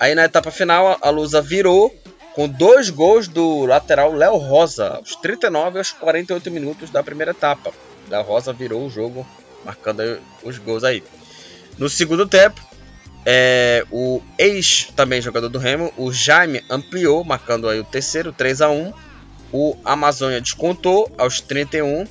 Aí 0.00 0.14
na 0.14 0.24
etapa 0.24 0.50
final, 0.50 0.96
a 1.02 1.10
Lusa 1.10 1.42
virou 1.42 1.94
com 2.34 2.48
dois 2.48 2.90
gols 2.90 3.28
do 3.28 3.64
lateral 3.64 4.12
Léo 4.12 4.36
Rosa, 4.36 4.96
aos 4.96 5.14
39 5.16 5.76
e 5.76 5.78
aos 5.78 5.92
48 5.92 6.50
minutos 6.50 6.90
da 6.90 7.02
primeira 7.02 7.30
etapa. 7.30 7.72
Léo 8.10 8.22
Rosa 8.22 8.52
virou 8.52 8.84
o 8.84 8.90
jogo 8.90 9.26
marcando 9.64 10.20
os 10.42 10.58
gols 10.58 10.84
aí. 10.84 11.02
No 11.78 11.88
segundo 11.88 12.26
tempo, 12.26 12.60
é, 13.24 13.86
o 13.90 14.20
ex 14.36 14.88
também 14.94 15.22
jogador 15.22 15.48
do 15.48 15.58
Remo, 15.58 15.92
o 15.96 16.12
Jaime 16.12 16.62
ampliou, 16.68 17.24
marcando 17.24 17.68
aí 17.68 17.80
o 17.80 17.84
terceiro, 17.84 18.32
3 18.32 18.60
a 18.60 18.68
1 18.68 18.92
O 19.50 19.76
Amazônia 19.84 20.40
descontou 20.40 21.10
aos 21.16 21.40
31, 21.40 22.04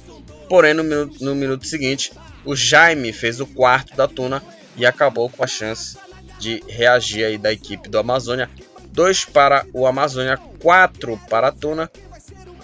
porém 0.49 0.73
no 0.73 0.83
no 1.19 1.35
minuto 1.35 1.67
seguinte, 1.67 2.11
o 2.45 2.55
Jaime 2.55 3.13
fez 3.13 3.39
o 3.39 3.45
quarto 3.45 3.95
da 3.95 4.07
Tuna 4.07 4.43
e 4.75 4.85
acabou 4.85 5.29
com 5.29 5.43
a 5.43 5.47
chance 5.47 5.97
de 6.39 6.63
reagir 6.67 7.25
aí 7.25 7.37
da 7.37 7.53
equipe 7.53 7.89
do 7.89 7.99
Amazônia. 7.99 8.49
2 8.93 9.25
para 9.25 9.65
o 9.73 9.85
Amazônia, 9.85 10.37
4 10.59 11.19
para 11.29 11.49
a 11.49 11.51
Tuna 11.51 11.89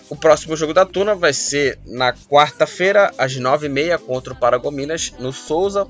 o 0.10 0.16
próximo 0.16 0.58
jogo 0.58 0.74
da 0.74 0.86
Tuna 0.86 1.14
vai 1.14 1.32
ser 1.32 1.78
na 1.86 2.12
quarta-feira, 2.12 3.14
às 3.16 3.38
9h30, 3.38 4.00
contra 4.00 4.34
o 4.34 4.36
Paragominas, 4.36 5.14
no 5.20 5.32
Souza. 5.32 5.88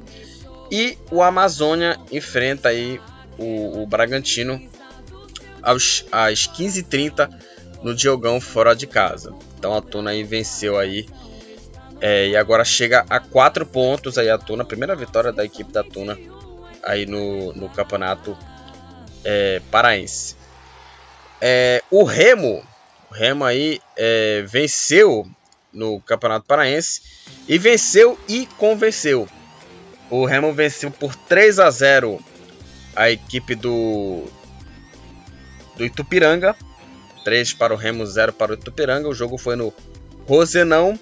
E 0.69 0.97
o 1.09 1.23
Amazônia 1.23 1.97
enfrenta 2.11 2.67
aí 2.67 2.99
o, 3.37 3.81
o 3.81 3.87
Bragantino 3.87 4.61
aos, 5.63 6.05
às 6.11 6.47
15h30 6.47 7.29
no 7.81 7.95
Diogão 7.95 8.41
fora 8.41 8.75
de 8.75 8.85
casa. 8.85 9.33
Então 9.57 9.73
a 9.73 9.81
Tuna 9.81 10.11
aí 10.11 10.21
venceu 10.21 10.77
aí. 10.77 11.07
É, 12.01 12.27
e 12.27 12.35
agora 12.35 12.65
chega 12.65 13.05
a 13.09 13.21
4 13.21 13.65
pontos 13.65 14.17
aí 14.17 14.29
a 14.29 14.37
Tuna. 14.37 14.65
Primeira 14.65 14.97
vitória 14.97 15.31
da 15.31 15.45
equipe 15.45 15.71
da 15.71 15.83
Tuna 15.83 16.17
aí 16.83 17.05
no, 17.05 17.53
no 17.53 17.69
campeonato 17.69 18.37
é, 19.23 19.61
paraense. 19.71 20.35
É, 21.41 21.83
o 21.89 22.03
Remo 22.03 22.63
o 23.09 23.13
Remo 23.13 23.43
aí 23.43 23.81
é, 23.97 24.43
venceu 24.43 25.27
no 25.73 25.99
Campeonato 26.01 26.45
Paraense 26.45 27.01
e 27.47 27.57
venceu 27.57 28.19
e 28.27 28.45
convenceu. 28.57 29.27
O 30.11 30.25
Remo 30.25 30.53
venceu 30.53 30.91
por 30.91 31.15
3 31.15 31.59
a 31.59 31.71
0 31.71 32.19
a 32.95 33.09
equipe 33.09 33.55
do 33.55 34.25
do 35.75 35.85
Itupiranga. 35.85 36.55
3 37.23 37.53
para 37.53 37.73
o 37.73 37.77
Remo, 37.77 38.05
0 38.05 38.33
para 38.33 38.51
o 38.51 38.55
Itupiranga. 38.55 39.07
O 39.07 39.13
jogo 39.13 39.37
foi 39.37 39.55
no 39.55 39.73
Rosenão. 40.27 40.97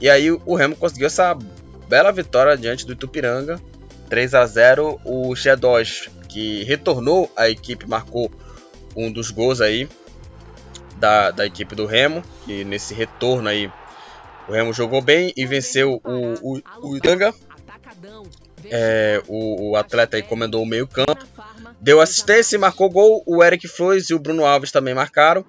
E 0.00 0.10
aí 0.10 0.30
o 0.30 0.54
Remo 0.54 0.76
conseguiu 0.76 1.06
essa 1.06 1.36
bela 1.88 2.12
vitória 2.12 2.56
diante 2.56 2.84
do 2.84 2.92
Itupiranga, 2.92 3.60
3 4.08 4.34
a 4.34 4.46
0. 4.46 5.00
O 5.04 5.30
G2 5.30 6.10
que 6.38 6.62
retornou 6.62 7.28
à 7.36 7.50
equipe 7.50 7.84
marcou 7.84 8.30
um 8.94 9.10
dos 9.10 9.28
gols 9.28 9.60
aí 9.60 9.88
da, 10.96 11.32
da 11.32 11.44
equipe 11.44 11.74
do 11.74 11.84
Remo, 11.84 12.22
que 12.44 12.62
nesse 12.62 12.94
retorno 12.94 13.48
aí 13.48 13.68
o 14.48 14.52
Remo 14.52 14.72
jogou 14.72 15.02
bem 15.02 15.32
e 15.36 15.44
venceu 15.44 16.00
o, 16.04 16.58
o, 16.58 16.62
o 16.80 16.96
Itanga. 16.96 17.34
É, 18.70 19.20
o, 19.26 19.70
o, 19.70 19.76
atleta 19.76 20.16
aí 20.16 20.22
comandou 20.22 20.62
o 20.62 20.66
meio 20.66 20.86
campo, 20.86 21.26
deu 21.80 22.00
assistência 22.00 22.54
e 22.54 22.58
marcou 22.58 22.88
gol. 22.88 23.22
O 23.26 23.42
Eric 23.42 23.66
Flores 23.66 24.08
e 24.10 24.14
o 24.14 24.18
Bruno 24.20 24.46
Alves 24.46 24.70
também 24.70 24.94
marcaram 24.94 25.44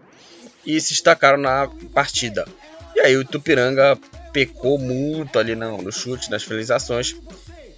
e 0.65 0.81
se 0.81 0.89
destacaram 0.89 1.38
na 1.38 1.69
partida. 1.93 2.48
E 2.96 3.00
aí 3.00 3.15
o 3.15 3.24
Tupiranga 3.24 3.96
pecou 4.34 4.79
muito 4.79 5.38
ali 5.38 5.53
no, 5.53 5.84
no 5.84 5.91
chute, 5.91 6.31
nas 6.31 6.43
finalizações 6.43 7.15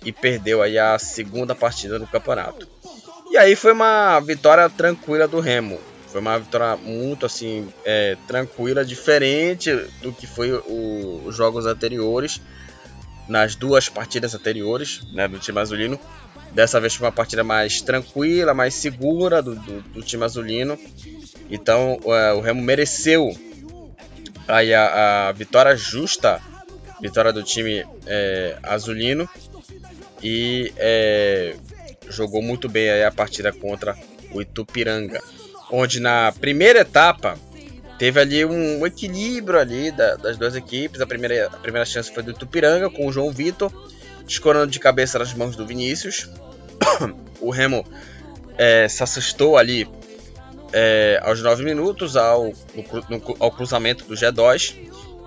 e 0.06 0.14
perdeu 0.14 0.62
aí 0.62 0.80
a 0.80 0.98
segunda 0.98 1.54
partida 1.54 2.00
do 2.00 2.08
campeonato. 2.08 2.71
E 3.32 3.38
aí 3.38 3.56
foi 3.56 3.72
uma 3.72 4.20
vitória 4.20 4.70
tranquila 4.70 5.26
do 5.26 5.40
Remo. 5.40 5.80
Foi 6.08 6.20
uma 6.20 6.38
vitória 6.38 6.76
muito 6.76 7.26
assim 7.26 7.70
é, 7.86 8.18
tranquila, 8.28 8.84
diferente 8.84 9.74
do 10.02 10.12
que 10.12 10.28
foi 10.28 10.52
o, 10.52 11.22
os 11.26 11.34
jogos 11.34 11.66
anteriores, 11.66 12.42
nas 13.30 13.56
duas 13.56 13.88
partidas 13.88 14.36
anteriores 14.36 15.02
né, 15.14 15.30
do 15.30 15.40
time 15.40 15.60
azulino. 15.60 15.98
Dessa 16.52 16.82
vez 16.82 16.94
foi 16.94 17.06
uma 17.06 17.14
partida 17.14 17.42
mais 17.42 17.82
tranquila, 17.82 18.54
mais 18.54 18.74
segura 18.74 19.42
do, 19.42 19.56
do, 19.56 19.82
do 19.82 20.02
time 20.02 20.26
azulino. 20.26 20.78
Então 21.50 21.98
é, 22.08 22.34
o 22.34 22.42
Remo 22.42 22.62
mereceu 22.62 23.34
aí 24.46 24.74
a, 24.74 25.30
a, 25.30 25.32
vitória 25.32 25.74
justa, 25.78 26.42
vitória 27.00 27.32
do 27.32 27.42
time 27.42 27.86
é, 28.06 28.58
azulino 28.62 29.30
e 30.22 30.74
é, 30.76 31.56
jogou 32.12 32.42
muito 32.42 32.70
bem 32.70 33.04
a 33.04 33.12
partida 33.12 33.52
contra 33.52 33.98
o 34.32 34.42
Itupiranga 34.42 35.22
onde 35.72 36.00
na 36.00 36.32
primeira 36.34 36.82
etapa 36.82 37.38
teve 37.98 38.20
ali 38.20 38.44
um, 38.44 38.86
equilíbrio 38.86 39.60
ali 39.60 39.92
da, 39.92 40.16
das 40.16 40.38
duas 40.38 40.56
equipes. 40.56 41.00
A 41.00 41.08
primeira, 41.08 41.48
a 41.48 41.58
primeira 41.58 41.86
chance 41.86 42.12
foi 42.12 42.22
do 42.22 42.34
Tupiranga 42.34 42.90
com 42.90 43.08
o 43.08 43.12
João 43.12 43.32
Vitor 43.32 43.72
escorando 44.28 44.72
de 44.72 44.80
cabeça 44.80 45.18
nas 45.18 45.34
mãos 45.34 45.56
do 45.56 45.66
Vinícius. 45.66 46.30
o 47.40 47.50
Remo 47.50 47.86
é, 48.58 48.88
se 48.88 49.02
assustou 49.02 49.58
ali 49.58 49.90
é, 50.74 51.20
aos 51.24 51.42
9 51.42 51.64
minutos 51.64 52.18
ao, 52.18 52.46
no, 52.76 52.84
no, 53.10 53.36
ao 53.40 53.52
cruzamento 53.52 54.06
do 54.06 54.14
G2 54.14 54.76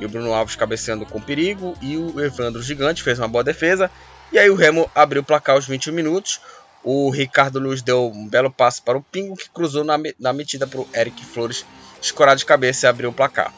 e 0.00 0.04
o 0.04 0.08
Bruno 0.08 0.32
Alves 0.32 0.56
cabeceando 0.56 1.06
com 1.06 1.20
perigo 1.20 1.74
e 1.80 1.96
o 1.96 2.20
Evandro 2.20 2.62
Gigante 2.62 3.02
fez 3.02 3.18
uma 3.18 3.28
boa 3.28 3.44
defesa 3.44 3.90
e 4.32 4.38
aí 4.38 4.50
o 4.50 4.54
Remo 4.56 4.90
abriu 4.94 5.22
o 5.22 5.24
placar 5.24 5.54
aos 5.54 5.66
21 5.66 5.92
minutos 5.92 6.40
o 6.84 7.08
Ricardo 7.10 7.58
Luiz 7.58 7.80
deu 7.80 8.12
um 8.14 8.28
belo 8.28 8.50
passe 8.50 8.82
para 8.82 8.98
o 8.98 9.02
Pingo, 9.02 9.36
que 9.36 9.48
cruzou 9.48 9.82
na, 9.82 9.96
na 10.20 10.32
metida 10.32 10.66
para 10.66 10.80
o 10.80 10.88
Eric 10.94 11.24
Flores 11.24 11.64
escorar 12.00 12.36
de 12.36 12.44
cabeça 12.44 12.86
e 12.86 12.88
abrir 12.88 13.06
o 13.06 13.12
placar. 13.12 13.52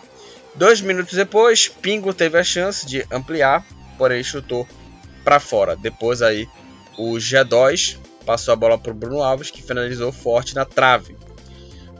Dois 0.54 0.80
minutos 0.80 1.14
depois, 1.14 1.68
Pingo 1.68 2.14
teve 2.14 2.38
a 2.38 2.44
chance 2.44 2.86
de 2.86 3.04
ampliar, 3.10 3.66
porém 3.98 4.22
chutou 4.22 4.66
para 5.24 5.40
fora. 5.40 5.74
Depois 5.76 6.22
aí 6.22 6.48
o 6.96 7.14
G2 7.14 7.98
passou 8.24 8.52
a 8.52 8.56
bola 8.56 8.78
para 8.78 8.92
o 8.92 8.94
Bruno 8.94 9.22
Alves, 9.22 9.50
que 9.50 9.62
finalizou 9.62 10.12
forte 10.12 10.54
na 10.54 10.64
trave. 10.64 11.16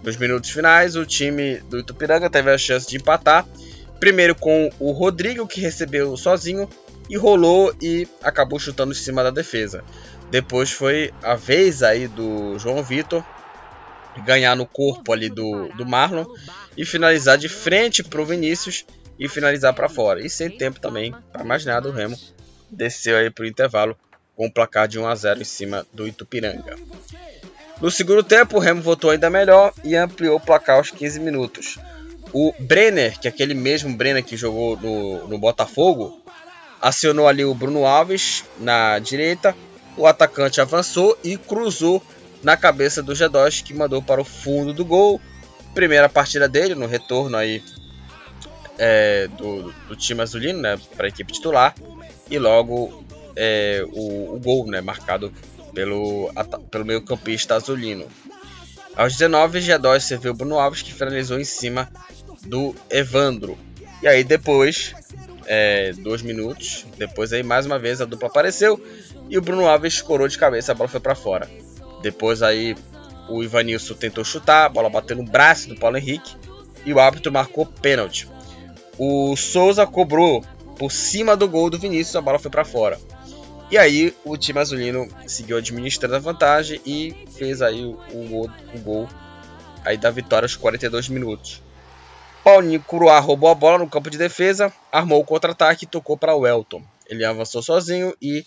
Nos 0.02 0.16
minutos 0.16 0.50
finais, 0.50 0.94
o 0.94 1.04
time 1.04 1.56
do 1.68 1.80
Itupiranga 1.80 2.30
teve 2.30 2.50
a 2.50 2.56
chance 2.56 2.88
de 2.88 2.96
empatar. 2.96 3.44
Primeiro 3.98 4.34
com 4.34 4.70
o 4.78 4.92
Rodrigo, 4.92 5.46
que 5.46 5.60
recebeu 5.60 6.16
sozinho 6.16 6.68
e 7.08 7.16
rolou 7.16 7.74
e 7.80 8.06
acabou 8.22 8.58
chutando 8.58 8.92
em 8.92 8.96
cima 8.96 9.22
da 9.22 9.30
defesa. 9.30 9.82
Depois 10.30 10.70
foi 10.70 11.12
a 11.22 11.34
vez 11.34 11.82
aí 11.82 12.08
do 12.08 12.58
João 12.58 12.82
Vitor 12.82 13.24
ganhar 14.24 14.56
no 14.56 14.66
corpo 14.66 15.12
ali 15.12 15.28
do, 15.28 15.68
do 15.68 15.84
Marlon 15.84 16.24
e 16.76 16.84
finalizar 16.84 17.36
de 17.36 17.48
frente 17.48 18.02
para 18.02 18.20
o 18.20 18.26
Vinícius 18.26 18.84
e 19.18 19.28
finalizar 19.28 19.74
para 19.74 19.88
fora. 19.88 20.24
E 20.24 20.28
sem 20.28 20.50
tempo 20.50 20.80
também 20.80 21.14
para 21.32 21.44
mais 21.44 21.64
nada, 21.64 21.88
o 21.88 21.92
Remo 21.92 22.18
desceu 22.70 23.16
aí 23.16 23.30
para 23.30 23.44
o 23.44 23.46
intervalo 23.46 23.96
com 24.34 24.46
o 24.46 24.52
placar 24.52 24.88
de 24.88 24.98
1 24.98 25.06
a 25.06 25.14
0 25.14 25.40
em 25.40 25.44
cima 25.44 25.86
do 25.92 26.06
Itupiranga. 26.06 26.76
No 27.80 27.90
segundo 27.90 28.22
tempo, 28.22 28.56
o 28.56 28.60
Remo 28.60 28.82
voltou 28.82 29.10
ainda 29.10 29.30
melhor 29.30 29.72
e 29.84 29.94
ampliou 29.94 30.36
o 30.36 30.40
placar 30.40 30.76
aos 30.76 30.90
15 30.90 31.20
minutos. 31.20 31.78
O 32.32 32.52
Brenner, 32.58 33.18
que 33.18 33.28
é 33.28 33.30
aquele 33.30 33.54
mesmo 33.54 33.94
Brenner 33.94 34.24
que 34.24 34.36
jogou 34.36 34.76
no, 34.76 35.28
no 35.28 35.38
Botafogo, 35.38 36.22
acionou 36.80 37.28
ali 37.28 37.44
o 37.44 37.54
Bruno 37.54 37.86
Alves 37.86 38.44
na 38.58 38.98
direita 38.98 39.54
o 39.96 40.06
atacante 40.06 40.60
avançou 40.60 41.18
e 41.24 41.36
cruzou 41.36 42.02
na 42.42 42.56
cabeça 42.56 43.02
do 43.02 43.12
G2 43.12 43.62
que 43.62 43.74
mandou 43.74 44.02
para 44.02 44.20
o 44.20 44.24
fundo 44.24 44.72
do 44.72 44.84
gol. 44.84 45.20
Primeira 45.74 46.08
partida 46.08 46.48
dele 46.48 46.74
no 46.74 46.86
retorno 46.86 47.36
aí 47.36 47.62
é, 48.78 49.28
do, 49.28 49.72
do, 49.88 49.96
time 49.96 50.22
azulino, 50.22 50.60
né, 50.60 50.78
para 50.96 51.06
a 51.06 51.08
equipe 51.08 51.32
titular 51.32 51.74
e 52.30 52.38
logo 52.38 53.04
é, 53.34 53.84
o, 53.92 54.34
o, 54.34 54.40
gol, 54.40 54.66
né, 54.66 54.80
marcado 54.80 55.32
pelo, 55.74 56.30
pelo 56.70 56.84
meio 56.84 57.02
campista 57.02 57.54
azulino. 57.54 58.06
Aos 58.94 59.12
19, 59.14 59.60
G2 59.60 60.00
serviu 60.00 60.32
o 60.32 60.34
Bruno 60.34 60.58
Alves 60.58 60.82
que 60.82 60.92
finalizou 60.92 61.38
em 61.38 61.44
cima 61.44 61.90
do 62.46 62.74
Evandro. 62.88 63.58
E 64.02 64.08
aí 64.08 64.24
depois, 64.24 64.94
é, 65.46 65.92
dois 65.92 66.22
minutos, 66.22 66.86
depois 66.96 67.32
aí 67.32 67.42
mais 67.42 67.66
uma 67.66 67.78
vez 67.78 68.00
a 68.00 68.04
dupla 68.04 68.28
apareceu 68.28 68.80
e 69.28 69.36
o 69.36 69.42
Bruno 69.42 69.66
Alves 69.66 69.94
escorou 69.94 70.28
de 70.28 70.38
cabeça, 70.38 70.72
a 70.72 70.74
bola 70.74 70.88
foi 70.88 71.00
para 71.00 71.14
fora. 71.14 71.48
Depois 72.02 72.42
aí 72.42 72.76
o 73.28 73.42
Ivanilson 73.42 73.94
tentou 73.94 74.24
chutar, 74.24 74.66
a 74.66 74.68
bola 74.68 74.88
bateu 74.88 75.16
no 75.16 75.24
braço 75.24 75.68
do 75.68 75.76
Paulo 75.76 75.96
Henrique 75.96 76.36
e 76.84 76.92
o 76.92 77.00
árbitro 77.00 77.32
marcou 77.32 77.66
pênalti. 77.66 78.28
O 78.98 79.36
Souza 79.36 79.86
cobrou 79.86 80.44
por 80.78 80.92
cima 80.92 81.36
do 81.36 81.48
gol 81.48 81.68
do 81.68 81.78
Vinícius, 81.78 82.16
a 82.16 82.20
bola 82.20 82.38
foi 82.38 82.50
para 82.50 82.64
fora. 82.64 82.98
E 83.70 83.76
aí 83.76 84.14
o 84.24 84.36
time 84.36 84.60
azulino 84.60 85.08
seguiu 85.26 85.56
administrando 85.56 86.14
a 86.14 86.20
vantagem 86.20 86.80
e 86.86 87.16
fez 87.36 87.60
aí 87.60 87.84
o, 87.84 87.98
o, 88.12 88.28
gol, 88.28 88.50
o 88.74 88.78
gol 88.78 89.08
aí 89.84 89.96
da 89.96 90.10
vitória 90.10 90.46
aos 90.46 90.54
42 90.54 91.08
minutos. 91.08 91.62
Paulinho 92.44 92.80
Curuá 92.80 93.18
roubou 93.18 93.50
a 93.50 93.54
bola 93.56 93.78
no 93.78 93.88
campo 93.88 94.08
de 94.08 94.16
defesa, 94.16 94.72
armou 94.92 95.20
o 95.20 95.24
contra-ataque 95.24 95.84
e 95.84 95.88
tocou 95.88 96.16
para 96.16 96.36
o 96.36 96.46
Elton. 96.46 96.80
Ele 97.08 97.24
avançou 97.24 97.60
sozinho 97.60 98.14
e 98.22 98.44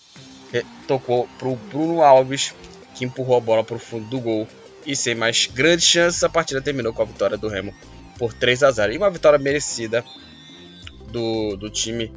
tocou 0.87 1.27
para 1.37 1.47
o 1.47 1.55
Bruno 1.55 2.01
Alves, 2.01 2.53
que 2.95 3.05
empurrou 3.05 3.37
a 3.37 3.41
bola 3.41 3.63
para 3.63 3.75
o 3.75 3.79
fundo 3.79 4.07
do 4.07 4.19
gol. 4.19 4.47
E 4.85 4.95
sem 4.95 5.13
mais 5.13 5.45
grandes 5.45 5.85
chances, 5.85 6.23
a 6.23 6.29
partida 6.29 6.61
terminou 6.61 6.93
com 6.93 7.01
a 7.01 7.05
vitória 7.05 7.37
do 7.37 7.47
Remo 7.47 7.73
por 8.17 8.33
3 8.33 8.63
a 8.63 8.71
0. 8.71 8.93
E 8.93 8.97
uma 8.97 9.09
vitória 9.09 9.37
merecida 9.37 10.03
do, 11.11 11.55
do 11.55 11.69
time 11.69 12.11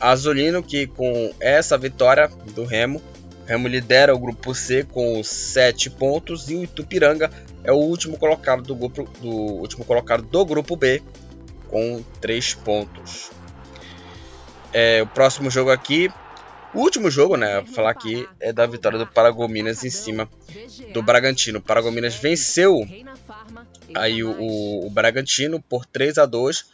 azulino, 0.00 0.62
que 0.62 0.86
com 0.86 1.32
essa 1.40 1.76
vitória 1.76 2.28
do 2.54 2.64
Remo, 2.64 3.00
Remo 3.46 3.68
lidera 3.68 4.14
o 4.14 4.18
grupo 4.18 4.54
C 4.54 4.84
com 4.84 5.22
7 5.22 5.90
pontos 5.90 6.48
e 6.48 6.54
o 6.54 6.62
Itupiranga 6.62 7.30
é 7.64 7.72
o 7.72 7.76
último 7.76 8.16
colocado 8.16 8.62
do 8.62 8.74
grupo, 8.74 9.04
do, 9.20 9.28
último 9.28 9.84
colocado 9.84 10.22
do 10.22 10.44
grupo 10.44 10.76
B 10.76 11.02
com 11.68 12.02
3 12.20 12.54
pontos. 12.54 13.30
É, 14.72 15.02
o 15.02 15.06
próximo 15.06 15.50
jogo 15.50 15.70
aqui 15.70 16.08
o 16.74 16.80
último 16.80 17.10
jogo, 17.10 17.36
né, 17.36 17.60
vou 17.60 17.74
falar 17.74 17.90
aqui, 17.90 18.28
é 18.38 18.52
da 18.52 18.66
vitória 18.66 18.98
do 18.98 19.06
Paragominas 19.06 19.84
em 19.84 19.90
cima 19.90 20.28
do 20.92 21.02
Bragantino. 21.02 21.58
O 21.58 21.62
Paragominas 21.62 22.14
venceu 22.14 22.86
aí 23.94 24.22
o, 24.22 24.30
o, 24.30 24.86
o 24.86 24.90
Bragantino 24.90 25.60
por 25.60 25.84
3 25.84 26.18
a 26.18 26.26
2 26.26 26.66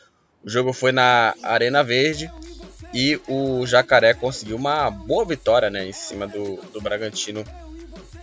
O 0.44 0.50
jogo 0.50 0.72
foi 0.72 0.92
na 0.92 1.34
Arena 1.42 1.82
Verde 1.82 2.30
e 2.92 3.18
o 3.26 3.66
Jacaré 3.66 4.12
conseguiu 4.12 4.56
uma 4.56 4.90
boa 4.90 5.24
vitória 5.24 5.70
né, 5.70 5.86
em 5.86 5.92
cima 5.92 6.26
do, 6.26 6.56
do 6.72 6.80
Bragantino 6.80 7.44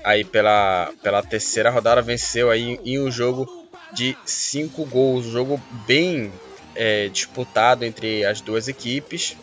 aí 0.04 0.24
pela, 0.24 0.92
pela 1.02 1.24
terceira 1.24 1.70
rodada. 1.70 2.02
Venceu 2.02 2.52
aí 2.52 2.80
em 2.86 3.00
um 3.00 3.10
jogo 3.10 3.48
de 3.92 4.16
5 4.26 4.86
gols. 4.86 5.26
Um 5.26 5.32
jogo 5.32 5.62
bem 5.88 6.32
é, 6.76 7.08
disputado 7.10 7.84
entre 7.84 8.26
as 8.26 8.42
duas 8.42 8.68
equipes 8.68 9.36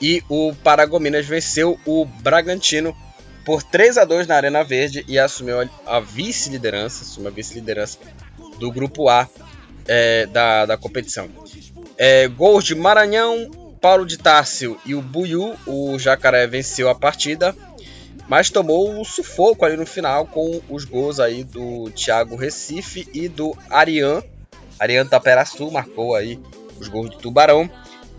e 0.00 0.22
o 0.28 0.54
Paragominas 0.62 1.26
venceu 1.26 1.78
o 1.86 2.04
Bragantino 2.04 2.94
por 3.44 3.62
3 3.62 3.98
a 3.98 4.04
2 4.04 4.26
na 4.26 4.34
Arena 4.34 4.64
Verde 4.64 5.04
e 5.06 5.18
assumiu 5.18 5.68
a 5.86 6.00
vice-liderança, 6.00 7.04
assumiu 7.04 7.30
a 7.30 7.32
vice-liderança 7.32 7.98
do 8.58 8.70
grupo 8.72 9.08
A 9.08 9.28
é, 9.86 10.26
da, 10.26 10.66
da 10.66 10.76
competição. 10.76 11.28
É, 11.96 12.26
gols 12.28 12.64
de 12.64 12.74
Maranhão, 12.74 13.50
Paulo 13.80 14.04
de 14.04 14.18
Tárcio 14.18 14.78
e 14.84 14.94
o 14.94 15.00
Buiu, 15.00 15.54
o 15.66 15.98
Jacaré 15.98 16.46
venceu 16.46 16.88
a 16.88 16.94
partida, 16.94 17.54
mas 18.28 18.50
tomou 18.50 18.90
um 18.90 19.04
sufoco 19.04 19.64
ali 19.64 19.76
no 19.76 19.86
final 19.86 20.26
com 20.26 20.60
os 20.68 20.84
gols 20.84 21.20
aí 21.20 21.44
do 21.44 21.90
Thiago 21.90 22.34
Recife 22.34 23.08
e 23.14 23.28
do 23.28 23.56
Arian. 23.70 24.22
Arian 24.78 25.06
Taperaçu 25.06 25.70
marcou 25.70 26.14
aí 26.14 26.38
os 26.80 26.88
gols 26.88 27.10
de 27.10 27.18
Tubarão. 27.18 27.70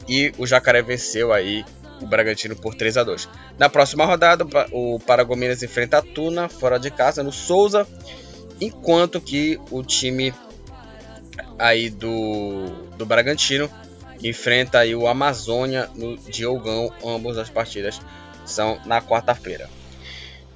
E 0.08 0.34
o 0.38 0.46
Jacaré 0.46 0.82
venceu 0.82 1.34
aí 1.34 1.66
o 2.02 2.06
Bragantino 2.06 2.56
por 2.56 2.76
3 2.76 2.98
a 2.98 3.04
2. 3.04 3.30
Na 3.58 3.70
próxima 3.70 4.06
rodada, 4.06 4.46
o 4.72 5.00
Paragominas 5.00 5.64
enfrenta 5.64 5.98
a 5.98 6.02
Tuna 6.02 6.48
fora 6.48 6.80
de 6.80 6.92
casa 6.92 7.24
no 7.24 7.32
Souza, 7.32 7.88
enquanto 8.62 9.20
que 9.20 9.60
o 9.72 9.84
time 9.84 10.34
aí 11.58 11.90
do, 11.90 12.66
do 12.98 13.06
Bragantino 13.06 13.70
enfrenta 14.24 14.80
aí 14.80 14.96
o 14.96 15.08
Amazônia 15.08 15.90
no 15.96 16.18
Diogão. 16.18 16.92
Ambas 17.06 17.38
as 17.38 17.50
partidas 17.50 18.00
são 18.46 18.80
na 18.86 19.02
quarta-feira. 19.02 19.70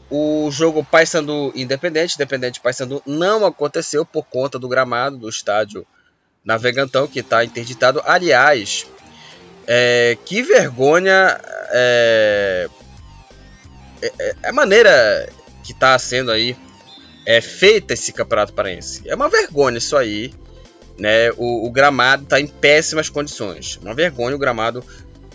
O 0.10 0.50
jogo 0.52 0.84
Paysandu 0.84 1.54
Independente, 1.56 2.16
Independente 2.16 2.60
Paysandu 2.60 3.02
não 3.06 3.46
aconteceu 3.46 4.06
por 4.06 4.26
conta 4.26 4.60
do 4.60 4.68
gramado 4.68 5.18
do 5.18 5.30
estádio 5.30 5.88
Navegantão 6.44 7.08
que 7.08 7.20
está 7.20 7.46
interditado. 7.46 8.02
Aliás, 8.04 8.86
é, 9.68 10.18
que 10.26 10.42
vergonha 10.42 11.40
é, 11.72 12.70
é, 14.02 14.14
é, 14.20 14.36
a 14.48 14.52
maneira 14.52 15.30
que 15.64 15.72
está 15.72 15.98
sendo 16.00 16.32
aí 16.32 16.58
é 17.26 17.40
feita 17.40 17.94
esse 17.94 18.12
campeonato 18.12 18.54
paraense. 18.54 19.04
É 19.06 19.16
uma 19.16 19.30
vergonha 19.30 19.78
isso 19.78 19.96
aí, 19.96 20.34
né? 20.98 21.32
O, 21.38 21.68
o 21.68 21.72
gramado 21.72 22.24
está 22.24 22.40
em 22.40 22.48
péssimas 22.48 23.10
condições. 23.10 23.78
Uma 23.78 23.94
vergonha 23.94 24.36
o 24.36 24.40
gramado 24.40 24.84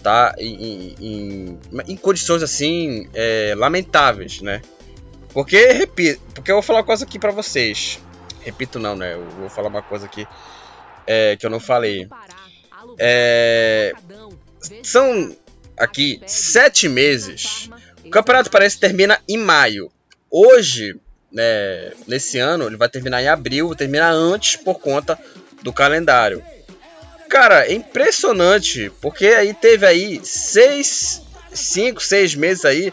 tá 0.03 0.35
em, 0.39 0.95
em, 1.01 1.59
em 1.89 1.97
condições 1.97 2.43
assim 2.43 3.09
é, 3.15 3.55
lamentáveis, 3.57 4.41
né? 4.41 4.61
Porque 5.33 5.73
repito, 5.73 6.21
porque 6.35 6.51
eu 6.51 6.57
vou 6.57 6.63
falar 6.63 6.81
uma 6.81 6.87
coisa 6.87 7.05
aqui 7.05 7.19
para 7.19 7.31
vocês. 7.31 8.01
Repito 8.41 8.79
não, 8.79 8.97
né? 8.97 9.15
Eu 9.15 9.29
vou 9.31 9.49
falar 9.49 9.69
uma 9.69 9.83
coisa 9.83 10.07
aqui 10.07 10.27
é, 11.07 11.37
que 11.37 11.45
eu 11.45 11.51
não 11.51 11.61
falei. 11.61 12.09
É, 12.99 13.93
são 14.83 15.37
aqui 15.77 16.21
sete 16.27 16.89
meses. 16.89 17.69
O 18.05 18.11
campeonato 18.11 18.51
parece 18.51 18.79
termina 18.79 19.21
em 19.29 19.37
maio. 19.37 19.91
Hoje, 20.31 20.97
né, 21.31 21.93
nesse 22.07 22.39
ano, 22.39 22.67
ele 22.67 22.77
vai 22.77 22.89
terminar 22.89 23.23
em 23.23 23.29
abril, 23.29 23.75
terminar 23.75 24.13
antes 24.13 24.57
por 24.57 24.79
conta 24.81 25.19
do 25.63 25.73
calendário. 25.73 26.43
Cara, 27.29 27.67
é 27.67 27.73
impressionante, 27.73 28.91
porque 29.01 29.27
aí 29.27 29.53
teve 29.53 29.85
aí 29.85 30.21
seis, 30.25 31.23
cinco, 31.53 32.03
seis 32.03 32.35
meses 32.35 32.65
aí 32.65 32.93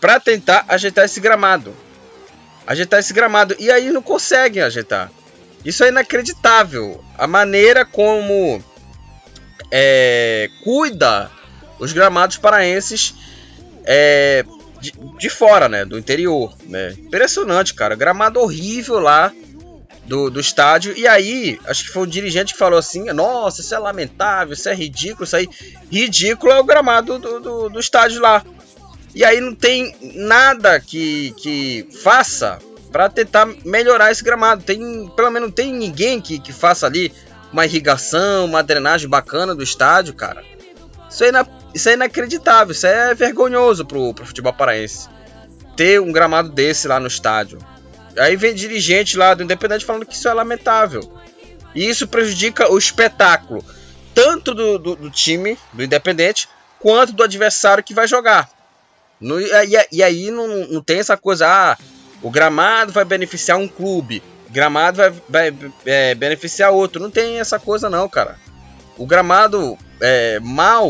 para 0.00 0.18
tentar 0.18 0.64
ajeitar 0.68 1.04
esse 1.04 1.20
gramado. 1.20 1.74
Ajeitar 2.66 3.00
esse 3.00 3.12
gramado. 3.12 3.54
E 3.58 3.70
aí 3.70 3.90
não 3.90 4.02
conseguem 4.02 4.62
ajeitar. 4.62 5.10
Isso 5.64 5.84
é 5.84 5.88
inacreditável. 5.88 7.02
A 7.16 7.26
maneira 7.26 7.84
como 7.84 8.62
é, 9.76 10.48
cuida 10.62 11.28
os 11.80 11.92
gramados 11.92 12.36
paraenses 12.36 13.12
é, 13.84 14.44
de, 14.80 14.92
de, 15.18 15.28
fora, 15.28 15.68
né? 15.68 15.84
Do 15.84 15.98
interior, 15.98 16.54
né? 16.66 16.94
Impressionante, 16.96 17.74
cara. 17.74 17.96
Gramado 17.96 18.38
horrível 18.38 19.00
lá 19.00 19.32
do, 20.06 20.30
do 20.30 20.38
estádio. 20.38 20.96
E 20.96 21.08
aí, 21.08 21.58
acho 21.66 21.86
que 21.86 21.90
foi 21.90 22.04
um 22.04 22.06
dirigente 22.06 22.52
que 22.52 22.58
falou 22.58 22.78
assim: 22.78 23.06
Nossa, 23.06 23.62
isso 23.62 23.74
é 23.74 23.78
lamentável, 23.78 24.54
isso 24.54 24.68
é 24.68 24.74
ridículo, 24.74 25.24
isso 25.24 25.34
aí. 25.34 25.48
Ridículo 25.90 26.52
é 26.52 26.60
o 26.60 26.64
gramado 26.64 27.18
do, 27.18 27.40
do, 27.40 27.68
do 27.68 27.80
estádio 27.80 28.22
lá. 28.22 28.44
E 29.12 29.24
aí 29.24 29.40
não 29.40 29.56
tem 29.56 29.92
nada 30.14 30.78
que, 30.78 31.34
que 31.36 31.88
faça 32.00 32.60
para 32.92 33.08
tentar 33.08 33.48
melhorar 33.64 34.12
esse 34.12 34.22
gramado. 34.22 34.62
Tem, 34.62 34.78
pelo 35.16 35.32
menos 35.32 35.48
não 35.48 35.54
tem 35.54 35.72
ninguém 35.72 36.20
que, 36.20 36.38
que 36.38 36.52
faça 36.52 36.86
ali 36.86 37.12
uma 37.54 37.64
irrigação, 37.64 38.46
uma 38.46 38.64
drenagem 38.64 39.08
bacana 39.08 39.54
do 39.54 39.62
estádio, 39.62 40.12
cara. 40.12 40.42
Isso 41.08 41.22
é, 41.22 41.28
ina, 41.28 41.48
isso 41.72 41.88
é 41.88 41.92
inacreditável, 41.92 42.72
isso 42.72 42.84
é 42.84 43.14
vergonhoso 43.14 43.86
pro, 43.86 44.12
pro 44.12 44.26
futebol 44.26 44.52
paraense. 44.52 45.08
Ter 45.76 46.00
um 46.00 46.10
gramado 46.10 46.48
desse 46.48 46.88
lá 46.88 46.98
no 46.98 47.06
estádio. 47.06 47.60
Aí 48.18 48.34
vem 48.34 48.56
dirigente 48.56 49.16
lá 49.16 49.34
do 49.34 49.44
Independente 49.44 49.84
falando 49.84 50.04
que 50.04 50.16
isso 50.16 50.26
é 50.26 50.34
lamentável. 50.34 51.00
E 51.76 51.88
isso 51.88 52.08
prejudica 52.08 52.72
o 52.72 52.76
espetáculo, 52.76 53.64
tanto 54.12 54.52
do, 54.52 54.76
do, 54.76 54.96
do 54.96 55.10
time, 55.10 55.56
do 55.72 55.84
Independente, 55.84 56.48
quanto 56.80 57.12
do 57.12 57.22
adversário 57.22 57.84
que 57.84 57.94
vai 57.94 58.08
jogar. 58.08 58.50
No, 59.20 59.40
e, 59.40 59.48
e, 59.92 60.02
aí 60.02 60.28
não, 60.32 60.48
não 60.66 60.82
tem 60.82 60.98
essa 60.98 61.16
coisa, 61.16 61.46
ah, 61.46 61.78
o 62.20 62.32
gramado 62.32 62.92
vai 62.92 63.04
beneficiar 63.04 63.58
um 63.58 63.68
clube, 63.68 64.24
gramado 64.54 64.98
vai, 64.98 65.10
vai 65.28 65.70
é, 65.84 66.14
beneficiar 66.14 66.70
outro. 66.70 67.02
Não 67.02 67.10
tem 67.10 67.40
essa 67.40 67.58
coisa 67.58 67.90
não, 67.90 68.08
cara. 68.08 68.38
O 68.96 69.04
gramado 69.04 69.76
é, 70.00 70.38
mal 70.40 70.88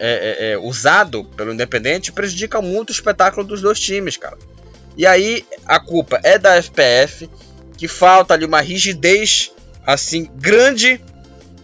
é, 0.00 0.48
é, 0.48 0.52
é 0.52 0.58
usado 0.58 1.24
pelo 1.24 1.52
Independente 1.52 2.12
prejudica 2.12 2.60
muito 2.60 2.90
o 2.90 2.92
espetáculo 2.92 3.46
dos 3.46 3.62
dois 3.62 3.78
times, 3.78 4.16
cara. 4.16 4.36
E 4.96 5.06
aí 5.06 5.46
a 5.64 5.78
culpa 5.78 6.20
é 6.24 6.38
da 6.38 6.60
FPF, 6.60 7.30
que 7.76 7.86
falta 7.86 8.34
ali 8.34 8.44
uma 8.44 8.60
rigidez 8.60 9.52
assim 9.86 10.28
grande 10.34 11.00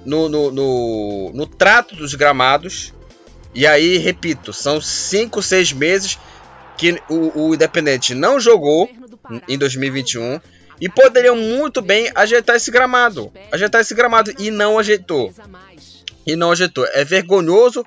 no, 0.05 0.29
no, 0.29 0.53
no, 0.53 1.33
no 1.35 1.47
trato 1.47 1.97
dos 1.97 2.15
gramados. 2.15 2.95
E 3.53 3.67
aí, 3.67 3.99
repito, 3.99 4.53
são 4.53 4.81
5, 4.81 5.43
6 5.43 5.73
meses 5.73 6.19
que 6.77 7.03
o, 7.09 7.49
o 7.49 7.55
Independente 7.55 8.15
não 8.15 8.39
jogou 8.39 8.89
em 9.49 9.59
2021 9.59 10.41
e 10.81 10.88
poderiam 10.88 11.37
muito 11.37 11.83
bem 11.83 12.11
ajeitar 12.14 12.57
esse 12.57 12.71
gramado. 12.71 13.33
Ajeitar 13.53 13.81
esse 13.81 13.95
gramado 13.95 14.33
e 14.38 14.51
não 14.51 14.79
ajeitou. 14.79 15.33
E 16.27 16.35
não 16.35 16.51
ajeitou. 16.53 16.87
É 16.93 17.05
vergonhoso 17.05 17.85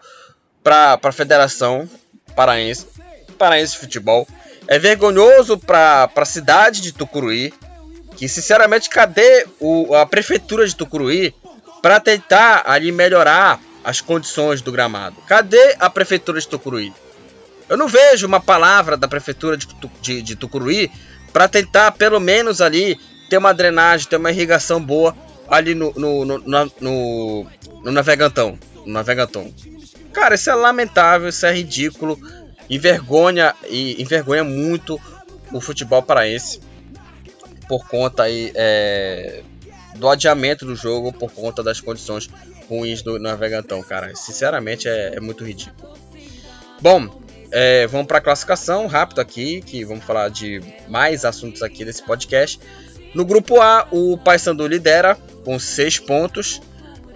para 0.64 1.00
a 1.02 1.12
Federação 1.12 1.90
Paraense, 2.36 2.88
Paraense 3.38 3.74
de 3.74 3.80
Futebol. 3.80 4.28
É 4.68 4.78
vergonhoso 4.78 5.58
para 5.58 6.10
a 6.16 6.26
cidade 6.26 6.82
de 6.82 6.92
Tucuruí. 6.92 7.54
Que 8.16 8.30
sinceramente, 8.30 8.90
cadê 8.90 9.48
o, 9.60 9.96
a 9.96 10.06
prefeitura 10.06 10.68
de 10.68 10.76
Tucuruí 10.76 11.34
para 11.82 12.00
tentar 12.00 12.64
ali 12.66 12.92
melhorar 12.92 13.60
as 13.84 14.02
condições 14.02 14.62
do 14.62 14.72
gramado? 14.72 15.16
Cadê 15.28 15.76
a 15.80 15.90
prefeitura 15.90 16.40
de 16.40 16.48
Tucuruí? 16.48 16.94
Eu 17.68 17.76
não 17.76 17.88
vejo 17.88 18.28
uma 18.28 18.40
palavra 18.40 18.96
da 18.96 19.08
prefeitura 19.08 19.58
de, 19.58 19.68
de, 20.00 20.22
de 20.22 20.36
Tucuruí 20.36 20.92
para 21.34 21.48
tentar 21.48 21.92
pelo 21.94 22.20
menos 22.20 22.62
ali 22.62 22.98
ter 23.30 23.38
uma 23.38 23.54
drenagem, 23.54 24.08
ter 24.08 24.18
uma 24.18 24.32
irrigação 24.32 24.82
boa 24.82 25.16
ali 25.50 25.74
no, 25.74 25.92
no, 25.94 26.24
no, 26.24 26.72
no, 26.80 27.48
no 27.84 27.92
Navegantão. 27.92 28.58
No 28.86 28.94
Navegantão. 28.94 29.52
Cara, 30.14 30.36
isso 30.36 30.50
é 30.50 30.56
lamentável, 30.56 31.30
isso 31.30 31.46
é 31.46 31.54
ridículo. 31.54 32.20
Envergonha, 32.70 33.54
e 33.68 34.02
envergonha 34.02 34.44
muito 34.44 35.02
o 35.52 35.60
futebol 35.60 36.02
paraense 36.02 36.62
por 37.68 37.88
conta 37.88 38.24
aí, 38.24 38.52
é, 38.56 39.42
do 39.96 40.08
adiamento 40.08 40.66
do 40.66 40.76
jogo, 40.76 41.12
por 41.12 41.32
conta 41.32 41.64
das 41.64 41.80
condições 41.82 42.30
ruins 42.70 43.02
do 43.02 43.20
Navegantão, 43.20 43.82
cara. 43.82 44.16
Sinceramente 44.16 44.88
é, 44.88 45.16
é 45.16 45.20
muito 45.20 45.44
ridículo. 45.44 45.94
Bom, 46.82 47.23
é, 47.56 47.86
vamos 47.86 48.08
para 48.08 48.18
a 48.18 48.22
classificação 48.22 48.88
rápido 48.88 49.22
aqui, 49.22 49.62
que 49.62 49.86
vamos 49.86 50.04
falar 50.04 50.30
de 50.30 50.60
mais 50.88 51.24
assuntos 51.24 51.62
aqui 51.62 51.86
desse 51.86 52.02
podcast. 52.02 52.60
No 53.14 53.24
grupo 53.24 53.62
A, 53.62 53.88
o 53.92 54.18
Paysandu 54.18 54.66
lidera 54.66 55.16
com 55.46 55.60
6 55.60 56.00
pontos. 56.00 56.60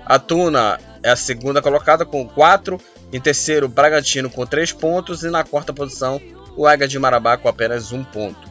A 0.06 0.20
Tuna 0.20 0.80
é 1.02 1.10
a 1.10 1.16
segunda 1.16 1.60
colocada 1.60 2.06
com 2.06 2.28
4. 2.28 2.80
Em 3.12 3.20
terceiro, 3.20 3.68
Bragantino 3.68 4.30
com 4.30 4.46
3 4.46 4.74
pontos. 4.74 5.24
E 5.24 5.32
na 5.32 5.44
quarta 5.44 5.74
posição, 5.74 6.22
o 6.56 6.68
Águia 6.68 6.88
de 6.88 7.00
Marabá 7.00 7.36
com 7.36 7.50
apenas 7.50 7.92
1 7.92 8.04
ponto. 8.04 8.48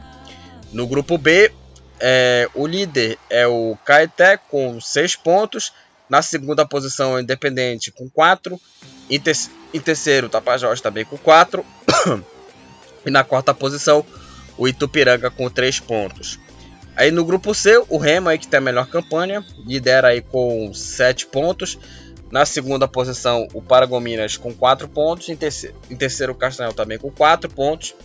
No 0.73 0.85
grupo 0.85 1.17
B, 1.17 1.53
é, 2.01 2.49
o 2.53 2.67
líder 2.67 3.17
é 3.29 3.47
o 3.47 3.77
Caeté 3.85 4.35
com 4.35 4.81
6 4.81 5.15
pontos. 5.15 5.71
Na 6.09 6.21
segunda 6.21 6.65
posição, 6.65 7.13
o 7.13 7.19
Independente 7.19 7.91
com 7.91 8.09
4. 8.09 8.59
Em, 9.09 9.19
te 9.19 9.31
em 9.73 9.79
terceiro, 9.79 10.27
o 10.27 10.29
Tapajós 10.29 10.79
também 10.79 11.03
com 11.03 11.17
4. 11.17 11.65
e 13.05 13.09
na 13.11 13.23
quarta 13.23 13.53
posição, 13.53 14.05
o 14.57 14.67
Itupiranga 14.67 15.29
com 15.29 15.49
3 15.49 15.79
pontos. 15.81 16.39
Aí 16.95 17.11
no 17.11 17.23
grupo 17.23 17.53
C, 17.53 17.77
o 17.89 17.97
Remo 17.97 18.29
aí 18.29 18.39
que 18.39 18.47
tem 18.47 18.57
a 18.57 18.61
melhor 18.61 18.87
campanha, 18.87 19.45
lidera 19.65 20.09
aí 20.09 20.21
com 20.21 20.73
7 20.73 21.27
pontos. 21.27 21.77
Na 22.31 22.45
segunda 22.45 22.87
posição, 22.87 23.47
o 23.53 23.61
Paragominas 23.61 24.35
com 24.35 24.53
4 24.53 24.87
pontos. 24.87 25.29
Em 25.29 25.35
terceiro, 25.35 25.75
em 25.89 25.95
terceiro, 25.95 26.33
o 26.33 26.35
Castanhal 26.35 26.73
também 26.73 26.97
com 26.97 27.11
4 27.11 27.49
pontos. 27.49 27.95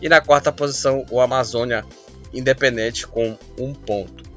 E 0.00 0.08
na 0.08 0.20
quarta 0.20 0.52
posição, 0.52 1.04
o 1.10 1.20
Amazônia 1.20 1.84
Independente 2.32 3.06
com 3.06 3.36
1 3.58 3.74
ponto. 3.74 4.27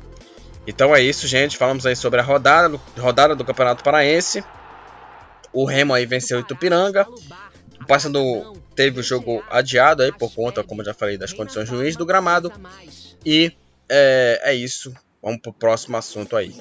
Então 0.65 0.95
é 0.95 1.01
isso, 1.01 1.27
gente. 1.27 1.57
Falamos 1.57 1.85
aí 1.85 1.95
sobre 1.95 2.19
a 2.19 2.23
rodada, 2.23 2.79
rodada 2.97 3.35
do 3.35 3.45
Campeonato 3.45 3.83
Paraense. 3.83 4.43
O 5.51 5.65
Remo 5.65 5.93
aí 5.93 6.05
venceu 6.05 6.37
o 6.37 6.41
Itupiranga. 6.41 7.05
O 7.81 7.85
Paysandu 7.85 8.53
teve 8.75 8.99
o 8.99 9.03
jogo 9.03 9.43
adiado 9.49 10.03
aí 10.03 10.11
por 10.11 10.33
conta, 10.33 10.63
como 10.63 10.83
já 10.83 10.93
falei, 10.93 11.17
das 11.17 11.33
condições 11.33 11.69
ruins 11.69 11.95
do 11.95 12.05
gramado. 12.05 12.51
E 13.25 13.51
é, 13.89 14.39
é 14.43 14.53
isso. 14.53 14.93
Vamos 15.21 15.41
pro 15.41 15.53
próximo 15.53 15.97
assunto 15.97 16.35
aí. 16.35 16.55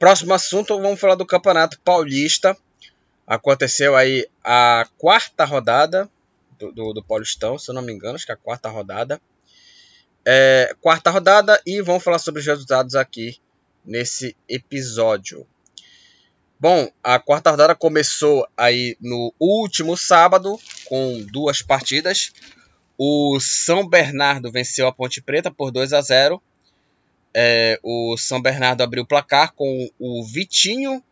Próximo 0.00 0.32
assunto, 0.32 0.80
vamos 0.80 0.98
falar 0.98 1.14
do 1.14 1.26
Campeonato 1.26 1.78
Paulista. 1.80 2.56
Aconteceu 3.26 3.94
aí 3.94 4.26
a 4.42 4.88
quarta 4.96 5.44
rodada 5.44 6.08
do, 6.58 6.72
do, 6.72 6.94
do 6.94 7.04
Paulistão, 7.04 7.58
se 7.58 7.70
eu 7.70 7.74
não 7.74 7.82
me 7.82 7.92
engano, 7.92 8.14
acho 8.14 8.24
que 8.24 8.32
é 8.32 8.34
a 8.34 8.38
quarta 8.38 8.70
rodada. 8.70 9.20
É, 10.24 10.74
quarta 10.80 11.10
rodada 11.10 11.60
e 11.66 11.82
vamos 11.82 12.02
falar 12.02 12.18
sobre 12.18 12.40
os 12.40 12.46
resultados 12.46 12.94
aqui 12.94 13.38
nesse 13.84 14.34
episódio. 14.48 15.46
Bom, 16.58 16.90
a 17.04 17.18
quarta 17.18 17.50
rodada 17.50 17.74
começou 17.74 18.48
aí 18.56 18.96
no 19.02 19.34
último 19.38 19.98
sábado 19.98 20.58
com 20.86 21.22
duas 21.30 21.60
partidas. 21.60 22.32
O 22.96 23.38
São 23.38 23.86
Bernardo 23.86 24.50
venceu 24.50 24.86
a 24.88 24.92
Ponte 24.92 25.20
Preta 25.20 25.50
por 25.50 25.70
2 25.70 25.92
a 25.92 26.00
0 26.00 26.42
é, 27.34 27.78
o 27.82 28.16
São 28.16 28.40
Bernardo 28.40 28.82
abriu 28.82 29.02
o 29.02 29.06
placar 29.06 29.52
com 29.54 29.88
o 29.98 30.24
Vitinho 30.24 31.02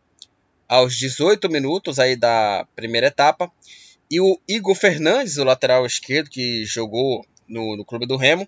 aos 0.67 0.95
18 0.95 1.49
minutos 1.49 1.99
aí 1.99 2.15
da 2.15 2.67
primeira 2.75 3.07
etapa. 3.07 3.51
E 4.11 4.19
o 4.19 4.39
Igor 4.47 4.75
Fernandes, 4.75 5.37
o 5.37 5.43
lateral 5.43 5.85
esquerdo 5.85 6.29
que 6.29 6.65
jogou 6.65 7.25
no, 7.47 7.77
no 7.77 7.85
Clube 7.85 8.05
do 8.05 8.17
Remo, 8.17 8.47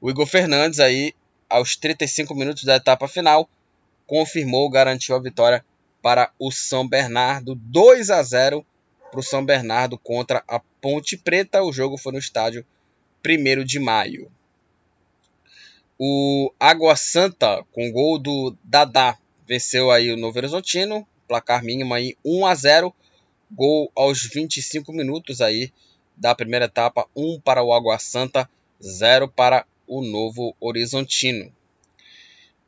o 0.00 0.10
Igor 0.10 0.26
Fernandes 0.26 0.80
aí 0.80 1.14
aos 1.48 1.76
35 1.76 2.34
minutos 2.34 2.64
da 2.64 2.76
etapa 2.76 3.08
final 3.08 3.48
confirmou, 4.06 4.70
garantiu 4.70 5.14
a 5.14 5.20
vitória 5.20 5.64
para 6.02 6.32
o 6.38 6.50
São 6.50 6.88
Bernardo, 6.88 7.54
2 7.54 8.10
a 8.10 8.22
0 8.22 8.64
para 9.10 9.20
o 9.20 9.22
São 9.22 9.44
Bernardo 9.44 9.98
contra 9.98 10.42
a 10.48 10.60
Ponte 10.80 11.16
Preta. 11.16 11.62
O 11.62 11.72
jogo 11.72 11.98
foi 11.98 12.12
no 12.12 12.18
estádio 12.18 12.64
1 13.24 13.64
de 13.64 13.78
maio. 13.78 14.30
O 16.02 16.50
Água 16.58 16.96
Santa, 16.96 17.62
com 17.72 17.92
gol 17.92 18.18
do 18.18 18.56
Dadá, 18.64 19.18
venceu 19.46 19.90
aí 19.90 20.10
o 20.10 20.16
Novo 20.16 20.38
Horizontino, 20.38 21.06
placar 21.28 21.62
mínimo 21.62 21.92
aí 21.92 22.16
1 22.24 22.46
a 22.46 22.54
0, 22.54 22.94
gol 23.50 23.92
aos 23.94 24.22
25 24.22 24.94
minutos 24.94 25.42
aí 25.42 25.70
da 26.16 26.34
primeira 26.34 26.64
etapa, 26.64 27.06
1 27.14 27.40
para 27.40 27.62
o 27.62 27.70
Água 27.70 27.98
Santa, 27.98 28.48
0 28.82 29.28
para 29.28 29.66
o 29.86 30.00
Novo 30.00 30.56
Horizontino. 30.58 31.52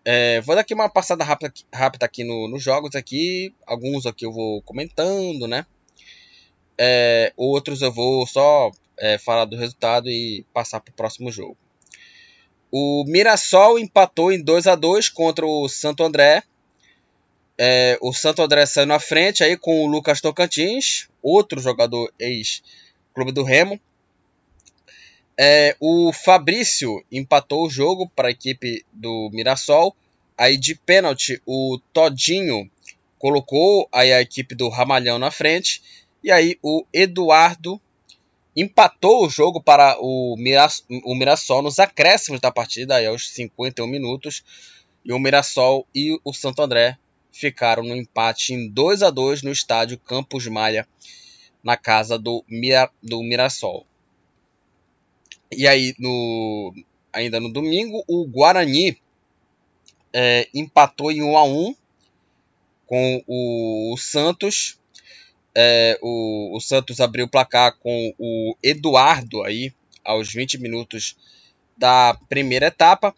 É, 0.05 0.43
vou 0.43 0.55
dar 0.55 0.61
aqui 0.61 0.75
uma 0.75 0.91
passada 0.91 1.25
rápida, 1.25 1.55
rápida 1.73 2.05
aqui 2.05 2.25
no, 2.25 2.47
nos 2.49 2.63
jogos 2.63 2.95
aqui, 2.95 3.55
alguns 3.67 4.05
aqui 4.05 4.27
eu 4.27 4.33
vou 4.33 4.61
comentando, 4.61 5.49
né? 5.49 5.65
É, 6.77 7.33
outros 7.35 7.81
eu 7.81 7.91
vou 7.91 8.27
só 8.27 8.71
é, 8.99 9.17
falar 9.17 9.47
do 9.47 9.57
resultado 9.57 10.11
e 10.11 10.45
passar 10.53 10.81
para 10.81 10.93
o 10.93 10.95
próximo 10.95 11.33
jogo. 11.33 11.57
O 12.75 13.05
Mirassol 13.07 13.79
empatou 13.79 14.33
em 14.33 14.43
2 14.43 14.67
a 14.67 14.75
2 14.75 15.11
contra 15.11 15.47
o 15.47 15.69
Santo 15.69 16.03
André. 16.03 16.43
É, 17.59 17.99
o 18.01 18.15
Santo 18.15 18.41
André 18.41 18.65
saiu 18.65 18.87
na 18.87 18.99
frente 18.99 19.45
aí 19.45 19.59
com 19.59 19.85
o 19.85 19.87
Lucas 19.87 20.23
Tocantins, 20.23 21.07
outro 21.23 21.61
jogador 21.61 22.11
ex-clube 22.19 23.31
do 23.31 23.43
Remo. 23.43 23.79
É, 25.39 25.77
o 25.79 26.15
Fabrício 26.15 27.05
empatou 27.13 27.67
o 27.67 27.71
jogo 27.71 28.09
para 28.09 28.29
a 28.29 28.31
equipe 28.31 28.83
do 28.91 29.29
Mirassol. 29.35 29.95
Aí 30.39 30.57
de 30.57 30.75
pênalti, 30.75 31.43
o 31.45 31.79
Todinho 31.93 32.71
colocou 33.19 33.87
aí 33.93 34.15
a 34.15 34.23
equipe 34.23 34.55
do 34.55 34.71
Ramalhão 34.71 35.19
na 35.19 35.31
frente. 35.31 35.83
E 36.25 36.31
aí 36.31 36.59
o 36.63 36.87
Eduardo 36.91 37.79
empatou 38.57 39.25
o 39.25 39.31
jogo 39.31 39.63
para 39.63 39.97
o, 39.99 40.37
Miras, 40.39 40.85
o 41.05 41.15
Mirassol 41.15 41.63
nos 41.63 41.79
acréscimos 41.79 42.41
da 42.41 42.51
partida, 42.51 42.97
aí 42.97 43.07
aos 43.07 43.31
51 43.31 43.87
minutos. 43.87 44.45
E 45.05 45.13
o 45.13 45.19
Mirassol 45.19 45.87
e 45.95 46.19
o 46.25 46.33
Santo 46.33 46.63
André 46.63 46.99
ficaram 47.33 47.83
no 47.83 47.97
empate 47.97 48.53
em 48.53 48.69
2 48.69 49.03
a 49.03 49.11
2 49.11 49.43
no 49.43 49.51
estádio 49.51 49.99
Campos 49.99 50.47
Maia, 50.47 50.87
na 51.65 51.77
casa 51.77 52.19
do, 52.19 52.45
Mira, 52.47 52.91
do 53.03 53.23
Mirassol. 53.23 53.87
E 55.51 55.67
aí, 55.67 55.95
no, 55.99 56.75
ainda 57.13 57.41
no 57.41 57.53
domingo, 57.53 58.05
o 58.07 58.27
Guarani 58.27 58.99
é, 60.13 60.49
empatou 60.55 61.11
em 61.11 61.23
1 61.23 61.37
a 61.37 61.45
1 61.45 61.75
com 62.87 63.25
o 63.27 63.97
Santos 63.97 64.79
é, 65.55 65.99
o, 66.01 66.57
o, 66.57 66.61
Santos 66.61 67.01
abriu 67.01 67.27
o 67.27 67.29
placar 67.29 67.77
com 67.79 68.15
o 68.19 68.57
Eduardo 68.63 69.43
aí 69.43 69.73
aos 70.05 70.33
20 70.33 70.59
minutos 70.59 71.17
da 71.77 72.19
primeira 72.29 72.67
etapa. 72.67 73.15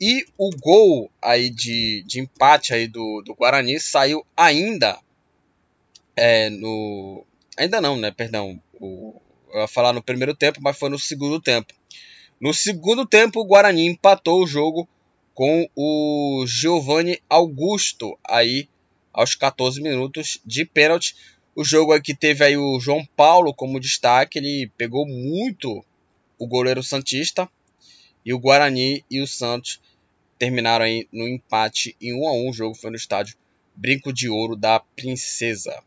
E 0.00 0.24
o 0.36 0.50
gol 0.50 1.10
aí 1.22 1.50
de, 1.50 2.02
de 2.06 2.20
empate 2.20 2.74
aí 2.74 2.88
do, 2.88 3.22
do 3.22 3.34
Guarani 3.34 3.78
saiu 3.78 4.26
ainda 4.36 4.98
é, 6.16 6.50
no. 6.50 7.24
Ainda 7.56 7.80
não, 7.80 7.96
né? 7.96 8.10
Perdão. 8.10 8.60
O, 8.80 9.20
eu 9.52 9.60
ia 9.60 9.68
falar 9.68 9.92
no 9.92 10.02
primeiro 10.02 10.34
tempo, 10.34 10.60
mas 10.60 10.76
foi 10.76 10.88
no 10.88 10.98
segundo 10.98 11.40
tempo. 11.40 11.72
No 12.40 12.52
segundo 12.52 13.06
tempo, 13.06 13.40
o 13.40 13.44
Guarani 13.44 13.86
empatou 13.86 14.42
o 14.42 14.46
jogo 14.46 14.88
com 15.32 15.68
o 15.74 16.44
Giovanni 16.46 17.20
Augusto 17.28 18.18
aí 18.26 18.68
aos 19.12 19.34
14 19.34 19.80
minutos 19.80 20.40
de 20.44 20.64
pênalti. 20.64 21.16
O 21.56 21.64
jogo 21.64 21.92
aqui 21.92 22.14
teve 22.14 22.44
aí 22.44 22.56
o 22.56 22.80
João 22.80 23.06
Paulo 23.16 23.54
como 23.54 23.78
destaque, 23.78 24.38
ele 24.38 24.70
pegou 24.76 25.06
muito 25.06 25.84
o 26.38 26.46
goleiro 26.46 26.82
Santista. 26.82 27.48
E 28.24 28.32
o 28.32 28.38
Guarani 28.38 29.04
e 29.10 29.20
o 29.20 29.26
Santos 29.26 29.80
terminaram 30.38 30.84
aí 30.84 31.06
no 31.12 31.28
empate 31.28 31.94
em 32.00 32.14
1 32.14 32.28
a 32.28 32.32
1. 32.32 32.50
O 32.50 32.52
jogo 32.52 32.74
foi 32.74 32.90
no 32.90 32.96
estádio 32.96 33.36
Brinco 33.74 34.12
de 34.12 34.28
Ouro 34.28 34.56
da 34.56 34.80
Princesa. 34.80 35.82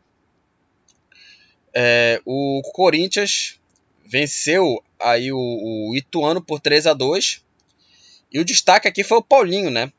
É, 1.74 2.20
o 2.24 2.62
Corinthians 2.72 3.58
venceu 4.06 4.82
aí 4.98 5.30
o, 5.32 5.38
o, 5.38 5.96
Ituano 5.96 6.42
por 6.42 6.60
3 6.60 6.86
a 6.86 6.94
2 6.94 7.44
e 8.32 8.40
o 8.40 8.44
destaque 8.44 8.88
aqui 8.88 9.04
foi 9.04 9.18
o 9.18 9.22
Paulinho, 9.22 9.70
né? 9.70 9.92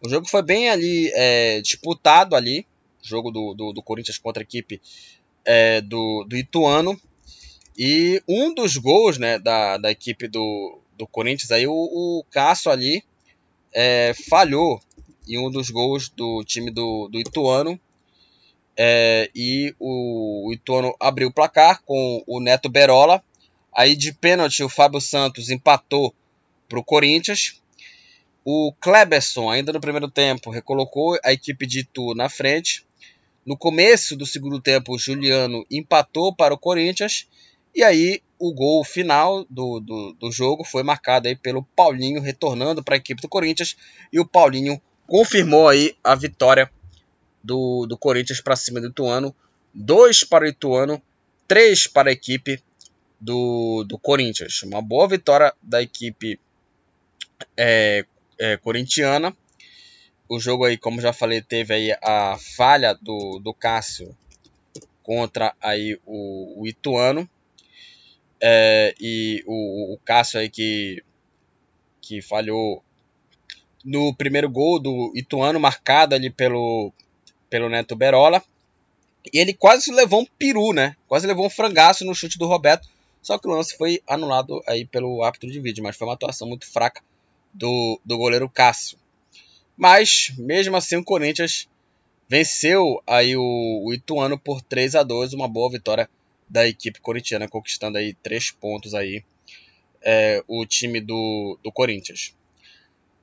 O 0.00 0.08
jogo 0.08 0.28
foi 0.28 0.42
bem 0.42 0.70
ali 0.70 1.10
é, 1.14 1.60
disputado 1.60 2.36
ali, 2.36 2.66
jogo 3.08 3.30
do, 3.30 3.54
do, 3.54 3.72
do 3.72 3.82
Corinthians 3.82 4.18
contra 4.18 4.42
a 4.42 4.44
equipe 4.44 4.80
é, 5.44 5.80
do, 5.80 6.24
do 6.24 6.36
Ituano. 6.36 7.00
E 7.78 8.22
um 8.26 8.54
dos 8.54 8.76
gols 8.76 9.18
né, 9.18 9.38
da, 9.38 9.76
da 9.76 9.90
equipe 9.90 10.26
do, 10.26 10.78
do 10.96 11.06
Corinthians, 11.06 11.50
aí, 11.50 11.66
o, 11.66 11.72
o 11.72 12.24
Cássio 12.30 12.70
ali 12.70 13.04
é, 13.72 14.14
falhou 14.28 14.80
em 15.28 15.38
um 15.38 15.50
dos 15.50 15.70
gols 15.70 16.08
do 16.08 16.42
time 16.44 16.70
do, 16.70 17.08
do 17.08 17.20
Ituano. 17.20 17.78
É, 18.78 19.30
e 19.34 19.74
o, 19.78 20.48
o 20.48 20.52
Ituano 20.52 20.94
abriu 21.00 21.28
o 21.28 21.32
placar 21.32 21.82
com 21.84 22.22
o 22.26 22.40
Neto 22.40 22.68
Berola. 22.68 23.22
Aí 23.74 23.94
de 23.94 24.12
pênalti 24.12 24.62
o 24.62 24.68
Fábio 24.68 25.00
Santos 25.00 25.50
empatou 25.50 26.14
para 26.68 26.78
o 26.78 26.84
Corinthians. 26.84 27.60
O 28.44 28.72
Kleberson, 28.80 29.50
ainda 29.50 29.72
no 29.72 29.80
primeiro 29.80 30.08
tempo, 30.08 30.50
recolocou 30.50 31.18
a 31.24 31.32
equipe 31.32 31.66
de 31.66 31.80
Itu 31.80 32.14
na 32.14 32.28
frente. 32.28 32.85
No 33.46 33.56
começo 33.56 34.16
do 34.16 34.26
segundo 34.26 34.60
tempo, 34.60 34.98
Juliano 34.98 35.64
empatou 35.70 36.34
para 36.34 36.52
o 36.52 36.58
Corinthians. 36.58 37.28
E 37.72 37.84
aí, 37.84 38.20
o 38.40 38.52
gol 38.52 38.82
final 38.82 39.46
do, 39.48 39.78
do, 39.78 40.12
do 40.14 40.32
jogo 40.32 40.64
foi 40.64 40.82
marcado 40.82 41.28
aí 41.28 41.36
pelo 41.36 41.62
Paulinho, 41.62 42.20
retornando 42.20 42.82
para 42.82 42.96
a 42.96 42.98
equipe 42.98 43.22
do 43.22 43.28
Corinthians. 43.28 43.76
E 44.12 44.18
o 44.18 44.26
Paulinho 44.26 44.82
confirmou 45.06 45.68
aí 45.68 45.96
a 46.02 46.16
vitória 46.16 46.68
do, 47.40 47.86
do 47.86 47.96
Corinthians 47.96 48.40
para 48.40 48.56
cima 48.56 48.80
do 48.80 48.88
Ituano. 48.88 49.32
Dois 49.72 50.24
para 50.24 50.44
o 50.44 50.48
Ituano, 50.48 51.00
três 51.46 51.86
para 51.86 52.10
a 52.10 52.12
equipe 52.12 52.60
do, 53.20 53.84
do 53.84 53.96
Corinthians. 53.96 54.60
Uma 54.64 54.82
boa 54.82 55.06
vitória 55.06 55.54
da 55.62 55.80
equipe 55.80 56.40
é, 57.56 58.04
é, 58.40 58.56
corintiana 58.56 59.36
o 60.28 60.40
jogo 60.40 60.64
aí, 60.64 60.76
como 60.76 61.00
já 61.00 61.12
falei, 61.12 61.40
teve 61.40 61.74
aí 61.74 61.96
a 62.02 62.36
falha 62.38 62.94
do, 62.94 63.38
do 63.38 63.54
Cássio 63.54 64.16
contra 65.02 65.54
aí 65.60 65.98
o, 66.04 66.62
o 66.62 66.66
Ituano. 66.66 67.28
É, 68.40 68.94
e 69.00 69.42
o, 69.46 69.94
o 69.94 69.98
Cássio 70.04 70.40
aí 70.40 70.50
que, 70.50 71.02
que 72.00 72.20
falhou 72.20 72.82
no 73.84 74.12
primeiro 74.14 74.50
gol 74.50 74.80
do 74.80 75.12
Ituano, 75.14 75.60
marcado 75.60 76.14
ali 76.14 76.28
pelo, 76.28 76.92
pelo 77.48 77.68
Neto 77.68 77.94
Berola. 77.94 78.42
E 79.32 79.38
ele 79.38 79.54
quase 79.54 79.92
levou 79.92 80.22
um 80.22 80.26
peru, 80.26 80.72
né? 80.72 80.96
Quase 81.06 81.26
levou 81.26 81.46
um 81.46 81.50
frangaço 81.50 82.04
no 82.04 82.14
chute 82.14 82.38
do 82.38 82.46
Roberto. 82.46 82.88
Só 83.22 83.38
que 83.38 83.48
o 83.48 83.50
lance 83.50 83.76
foi 83.76 84.02
anulado 84.06 84.62
aí 84.68 84.84
pelo 84.84 85.22
árbitro 85.22 85.50
de 85.50 85.60
vídeo. 85.60 85.82
Mas 85.82 85.96
foi 85.96 86.06
uma 86.06 86.14
atuação 86.14 86.48
muito 86.48 86.70
fraca 86.70 87.02
do, 87.52 88.00
do 88.04 88.18
goleiro 88.18 88.48
Cássio. 88.48 88.98
Mas, 89.76 90.32
mesmo 90.38 90.76
assim, 90.76 90.96
o 90.96 91.04
Corinthians 91.04 91.68
venceu 92.28 93.02
aí 93.06 93.36
o, 93.36 93.82
o 93.84 93.92
Ituano 93.92 94.38
por 94.38 94.62
3 94.62 94.94
a 94.94 95.02
2 95.02 95.34
uma 95.34 95.46
boa 95.46 95.70
vitória 95.70 96.08
da 96.48 96.66
equipe 96.66 97.00
corintiana, 97.00 97.48
conquistando 97.48 97.98
aí 97.98 98.14
três 98.14 98.50
pontos 98.50 98.94
aí 98.94 99.22
é, 100.02 100.42
o 100.46 100.64
time 100.64 101.00
do, 101.00 101.58
do 101.62 101.70
Corinthians. 101.72 102.34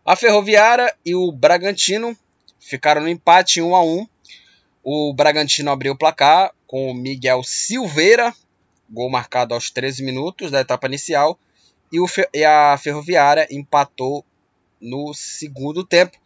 A 0.05 0.15
Ferroviária 0.15 0.93
e 1.05 1.15
o 1.15 1.31
Bragantino 1.31 2.17
ficaram 2.59 3.01
no 3.01 3.09
empate 3.09 3.61
1 3.61 3.75
a 3.75 3.83
1 3.83 4.07
O 4.83 5.13
Bragantino 5.13 5.71
abriu 5.71 5.93
o 5.93 5.97
placar 5.97 6.53
com 6.67 6.91
o 6.91 6.93
Miguel 6.93 7.41
Silveira, 7.43 8.33
gol 8.89 9.09
marcado 9.09 9.53
aos 9.53 9.71
13 9.71 10.03
minutos 10.03 10.51
da 10.51 10.59
etapa 10.59 10.87
inicial, 10.87 11.39
e, 11.91 11.99
o, 11.99 12.05
e 12.33 12.43
a 12.43 12.77
Ferroviária 12.77 13.47
empatou 13.49 14.25
no 14.81 15.13
segundo 15.13 15.85
tempo 15.85 16.17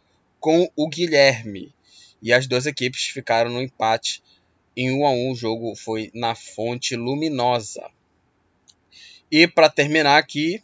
com 0.48 0.66
o 0.74 0.88
Guilherme. 0.88 1.74
E 2.22 2.32
as 2.32 2.46
duas 2.46 2.64
equipes 2.64 3.04
ficaram 3.04 3.50
no 3.50 3.60
empate 3.60 4.22
em 4.74 4.90
1 4.90 5.06
a 5.06 5.10
1. 5.10 5.30
O 5.32 5.36
jogo 5.36 5.76
foi 5.76 6.10
na 6.14 6.34
Fonte 6.34 6.96
Luminosa. 6.96 7.90
E 9.30 9.46
para 9.46 9.68
terminar 9.68 10.16
aqui, 10.16 10.62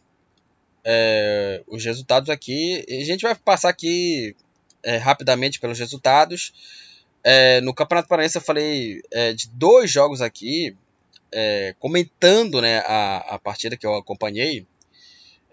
é, 0.82 1.62
os 1.66 1.84
resultados 1.84 2.30
aqui, 2.30 2.82
a 2.88 3.04
gente 3.04 3.24
vai 3.24 3.34
passar 3.34 3.68
aqui 3.68 4.34
é, 4.82 4.96
rapidamente 4.96 5.60
pelos 5.60 5.78
resultados. 5.78 6.54
É, 7.22 7.60
no 7.60 7.74
Campeonato 7.74 8.08
Paraense 8.08 8.38
eu 8.38 8.42
falei 8.42 9.02
é, 9.12 9.34
de 9.34 9.50
dois 9.50 9.90
jogos 9.90 10.22
aqui, 10.22 10.74
é, 11.30 11.74
comentando 11.78 12.62
né, 12.62 12.78
a, 12.86 13.34
a 13.34 13.38
partida 13.38 13.76
que 13.76 13.86
eu 13.86 13.94
acompanhei. 13.94 14.66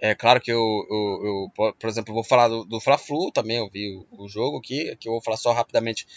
É 0.03 0.15
claro 0.15 0.41
que 0.41 0.51
eu, 0.51 0.59
eu, 0.89 1.51
eu 1.55 1.73
por 1.73 1.87
exemplo, 1.87 2.11
vou 2.11 2.23
falar 2.23 2.47
do, 2.47 2.65
do 2.65 2.79
Fla-Flu 2.79 3.31
também, 3.31 3.57
eu 3.57 3.69
vi 3.69 3.95
o, 3.95 4.23
o, 4.23 4.27
jogo 4.27 4.57
aqui, 4.57 4.95
que 4.99 5.07
eu 5.07 5.13
vou 5.13 5.21
falar 5.21 5.37
só 5.37 5.53
rapidamente 5.53 6.07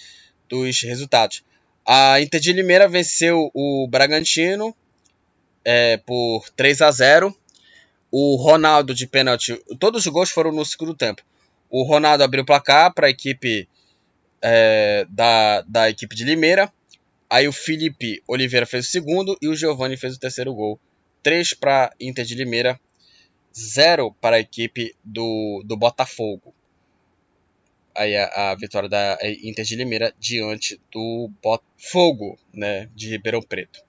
dos 0.49 0.81
resultados. 0.81 1.45
A 1.87 2.19
Inter 2.19 2.41
de 2.41 2.55
Limeira 2.55 2.89
venceu 2.89 3.51
o 3.53 3.87
Bragantino 3.87 4.75
é, 5.63 5.99
por 5.99 6.49
3 6.57 6.81
a 6.81 6.91
0 6.91 7.37
O 8.11 8.37
Ronaldo 8.37 8.95
de 8.95 9.07
pênalti, 9.07 9.63
todos 9.79 10.07
os 10.07 10.13
gols 10.13 10.31
foram 10.31 10.51
no 10.51 10.65
segundo 10.65 10.95
tempo. 10.95 11.23
O 11.69 11.83
Ronaldo 11.83 12.25
abriu 12.25 12.43
o 12.43 12.47
placar 12.47 12.95
para 12.95 13.09
a 13.09 13.11
equipe 13.11 13.69
é, 14.41 15.07
da, 15.11 15.61
da 15.61 15.91
equipe 15.91 16.17
de 16.17 16.25
Limeira. 16.25 16.73
Aí 17.29 17.47
o 17.47 17.53
Felipe 17.53 18.23
Oliveira 18.27 18.65
fez 18.65 18.87
o 18.87 18.91
segundo 18.91 19.37
e 19.43 19.49
o 19.49 19.55
Giovani 19.55 19.99
fez 19.99 20.15
o 20.15 20.21
terceiro 20.21 20.55
gol. 20.55 20.81
3 21.23 21.53
para 21.53 21.93
Inter 22.01 22.25
de 22.25 22.35
Limeira, 22.35 22.81
0 23.57 24.15
para 24.21 24.37
a 24.37 24.41
equipe 24.41 24.95
do, 25.05 25.63
do 25.65 25.77
Botafogo. 25.77 26.55
Aí 27.95 28.17
a, 28.17 28.51
a, 28.51 28.55
vitória 28.57 28.89
da 28.89 29.19
Inter 29.43 29.65
de 29.65 29.77
Limeira 29.77 30.13
diante 30.19 30.81
do 30.91 31.31
Botafogo, 31.41 32.37
né, 32.53 32.89
de 32.95 33.09
Ribeirão 33.11 33.41
Preto. 33.41 33.85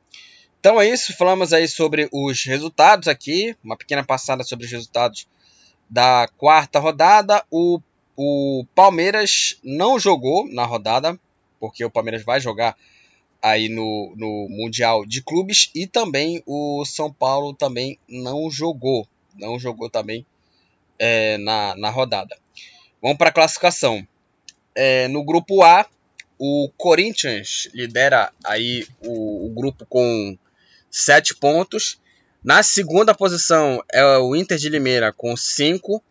Então 0.60 0.80
é 0.80 0.88
isso, 0.88 1.16
falamos 1.18 1.54
aí 1.54 1.68
sobre 1.68 2.08
os 2.12 2.44
resultados 2.44 3.08
aqui, 3.08 3.56
uma 3.64 3.76
pequena 3.76 4.04
passada 4.04 4.44
sobre 4.44 4.66
os 4.66 4.72
resultados 4.72 5.28
da 5.90 6.28
quarta 6.38 6.80
rodada. 6.80 7.44
O, 7.50 7.80
o 8.16 8.66
Palmeiras 8.76 9.60
não 9.64 10.00
jogou 10.00 10.48
na 10.52 10.66
rodada, 10.66 11.20
porque 11.60 11.84
o 11.84 11.90
Palmeiras 11.90 12.24
vai 12.24 12.40
jogar 12.40 12.76
aí 13.42 13.70
no, 13.70 14.14
no 14.16 14.48
Mundial 14.50 15.06
de 15.06 15.22
Clubes 15.22 15.70
e 15.74 15.86
também 15.86 16.42
o 16.46 16.84
São 16.86 17.12
Paulo 17.12 17.54
também 17.54 18.00
não 18.08 18.50
jogou 18.50 19.08
não 19.38 19.60
jogou 19.60 19.90
também 19.90 20.26
é, 21.00 21.38
na, 21.38 21.76
na 21.76 21.90
rodada. 21.90 22.38
Vamos 23.02 23.18
para 23.18 23.30
a 23.30 23.34
classificação. 23.34 24.06
É, 24.74 25.08
no 25.08 25.24
grupo 25.24 25.64
A, 25.64 25.86
o 26.38 26.70
Corinthians 26.78 27.70
lidera 27.74 28.32
aí 28.44 28.88
o, 29.02 29.46
o, 29.46 29.50
grupo 29.50 29.86
com 29.86 30.38
7 30.90 31.36
pontos. 31.36 32.00
Na 32.44 32.62
segunda 32.62 33.16
posição 33.16 33.84
é 33.92 34.18
o 34.18 34.36
Inter 34.36 34.58
de 34.58 34.70
Limeira 34.70 35.14
com 35.14 35.36
5. 35.36 36.04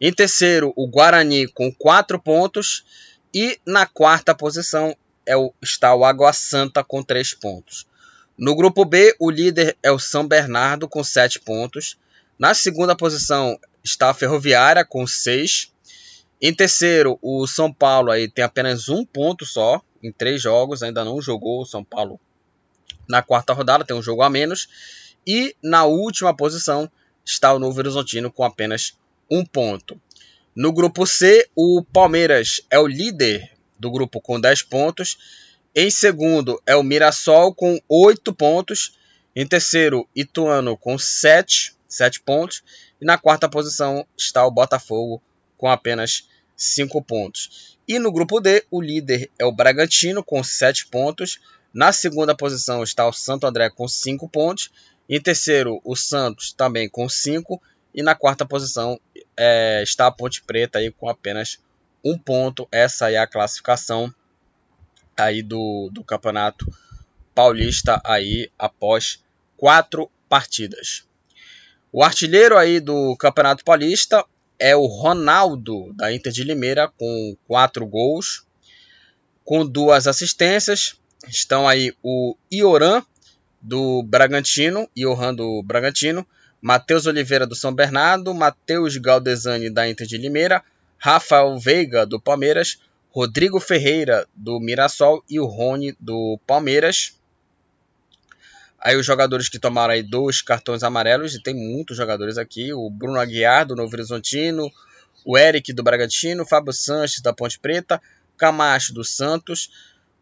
Em 0.00 0.12
terceiro, 0.12 0.72
o 0.76 0.86
Guarani 0.86 1.48
com 1.48 1.72
4 1.72 2.18
pontos. 2.20 2.84
E 3.32 3.58
na 3.66 3.86
quarta 3.86 4.34
posição 4.34 4.96
é 5.24 5.36
o, 5.36 5.52
está 5.62 5.94
o 5.94 6.04
Água 6.04 6.32
Santa 6.32 6.84
com 6.84 7.02
3 7.02 7.34
pontos. 7.34 7.86
No 8.36 8.54
grupo 8.54 8.84
B, 8.84 9.14
o 9.18 9.30
líder 9.30 9.76
é 9.82 9.90
o 9.90 9.98
São 9.98 10.26
Bernardo 10.26 10.86
com 10.86 11.02
7 11.02 11.40
pontos. 11.40 11.96
Na 12.38 12.52
segunda 12.52 12.94
posição 12.94 13.58
está 13.82 14.10
a 14.10 14.14
Ferroviária 14.14 14.84
com 14.84 15.06
6. 15.06 15.72
Em 16.40 16.52
terceiro, 16.52 17.18
o 17.22 17.46
São 17.46 17.72
Paulo 17.72 18.10
aí 18.10 18.28
tem 18.28 18.44
apenas 18.44 18.90
um 18.90 19.04
ponto 19.06 19.46
só 19.46 19.80
em 20.02 20.12
três 20.12 20.42
jogos, 20.42 20.82
ainda 20.82 21.04
não 21.04 21.20
jogou 21.20 21.62
o 21.62 21.66
São 21.66 21.82
Paulo 21.82 22.20
na 23.08 23.22
quarta 23.22 23.52
rodada, 23.52 23.84
tem 23.84 23.96
um 23.96 24.02
jogo 24.02 24.22
a 24.22 24.28
menos. 24.28 24.68
E 25.26 25.56
na 25.62 25.84
última 25.84 26.36
posição 26.36 26.90
está 27.24 27.54
o 27.54 27.58
Novo 27.58 27.78
Horizontino 27.78 28.30
com 28.30 28.44
apenas 28.44 28.98
um 29.30 29.44
ponto. 29.44 30.00
No 30.54 30.72
grupo 30.72 31.06
C, 31.06 31.48
o 31.54 31.82
Palmeiras 31.82 32.60
é 32.70 32.78
o 32.78 32.86
líder 32.86 33.50
do 33.78 33.90
grupo 33.90 34.20
com 34.20 34.40
10 34.40 34.62
pontos. 34.62 35.18
Em 35.74 35.90
segundo 35.90 36.60
é 36.66 36.76
o 36.76 36.82
Mirassol 36.82 37.54
com 37.54 37.80
8 37.88 38.32
pontos. 38.34 38.98
Em 39.34 39.46
terceiro, 39.46 40.08
Ituano 40.14 40.76
com 40.76 40.98
7. 40.98 41.75
7 41.88 42.20
pontos. 42.20 42.62
E 43.00 43.04
na 43.04 43.18
quarta 43.18 43.48
posição 43.48 44.06
está 44.16 44.46
o 44.46 44.50
Botafogo 44.50 45.22
com 45.56 45.68
apenas 45.68 46.28
5 46.56 47.02
pontos. 47.02 47.78
E 47.86 47.98
no 47.98 48.12
grupo 48.12 48.40
D, 48.40 48.64
o 48.70 48.80
líder 48.80 49.30
é 49.38 49.44
o 49.44 49.52
Bragantino 49.52 50.22
com 50.22 50.42
7 50.42 50.86
pontos. 50.88 51.38
Na 51.72 51.92
segunda 51.92 52.34
posição 52.34 52.82
está 52.82 53.06
o 53.06 53.12
Santo 53.12 53.46
André 53.46 53.70
com 53.70 53.86
5 53.86 54.28
pontos. 54.28 54.70
Em 55.08 55.20
terceiro, 55.20 55.80
o 55.84 55.94
Santos 55.94 56.52
também 56.52 56.88
com 56.88 57.08
5. 57.08 57.60
E 57.94 58.02
na 58.02 58.14
quarta 58.14 58.44
posição 58.44 59.00
é, 59.36 59.82
está 59.82 60.06
a 60.06 60.10
Ponte 60.10 60.42
Preta 60.42 60.78
aí 60.78 60.90
com 60.90 61.08
apenas 61.08 61.58
um 62.04 62.18
ponto. 62.18 62.68
Essa 62.70 63.10
é 63.10 63.16
a 63.16 63.26
classificação 63.26 64.12
aí 65.16 65.42
do, 65.42 65.88
do 65.92 66.04
Campeonato 66.04 66.66
Paulista 67.34 68.00
aí 68.04 68.50
após 68.58 69.22
quatro 69.56 70.10
partidas. 70.28 71.05
O 71.92 72.02
artilheiro 72.02 72.56
aí 72.56 72.80
do 72.80 73.16
Campeonato 73.16 73.64
Paulista 73.64 74.24
é 74.58 74.74
o 74.74 74.86
Ronaldo, 74.86 75.92
da 75.94 76.12
Inter 76.12 76.32
de 76.32 76.44
Limeira, 76.44 76.88
com 76.98 77.36
quatro 77.46 77.86
gols, 77.86 78.44
com 79.44 79.64
duas 79.64 80.06
assistências. 80.06 80.96
Estão 81.28 81.68
aí 81.68 81.94
o 82.02 82.36
Ioran, 82.52 83.02
do 83.60 84.02
Bragantino, 84.02 84.88
Johan 84.96 85.34
do 85.34 85.62
Bragantino, 85.62 86.26
Matheus 86.60 87.06
Oliveira 87.06 87.46
do 87.46 87.54
São 87.54 87.72
Bernardo, 87.72 88.32
Matheus 88.32 88.96
Galdesani 88.96 89.70
da 89.70 89.88
Inter 89.88 90.06
de 90.06 90.16
Limeira, 90.16 90.62
Rafael 90.98 91.58
Veiga 91.58 92.06
do 92.06 92.20
Palmeiras, 92.20 92.78
Rodrigo 93.10 93.58
Ferreira 93.58 94.26
do 94.34 94.60
Mirassol 94.60 95.24
e 95.28 95.40
o 95.40 95.46
Rony 95.46 95.96
do 95.98 96.38
Palmeiras. 96.46 97.18
Aí 98.86 98.94
os 98.94 99.04
jogadores 99.04 99.48
que 99.48 99.58
tomaram 99.58 99.94
aí 99.94 100.00
dois 100.00 100.40
cartões 100.40 100.84
amarelos, 100.84 101.34
e 101.34 101.42
tem 101.42 101.52
muitos 101.52 101.96
jogadores 101.96 102.38
aqui, 102.38 102.72
o 102.72 102.88
Bruno 102.88 103.18
Aguiar 103.18 103.66
do 103.66 103.74
Novo 103.74 103.92
Horizontino, 103.92 104.70
o 105.24 105.36
Eric 105.36 105.72
do 105.72 105.82
Bragantino, 105.82 106.44
o 106.44 106.46
Fábio 106.46 106.72
Sanches 106.72 107.20
da 107.20 107.32
Ponte 107.32 107.58
Preta, 107.58 108.00
Camacho 108.36 108.94
do 108.94 109.02
Santos, 109.02 109.72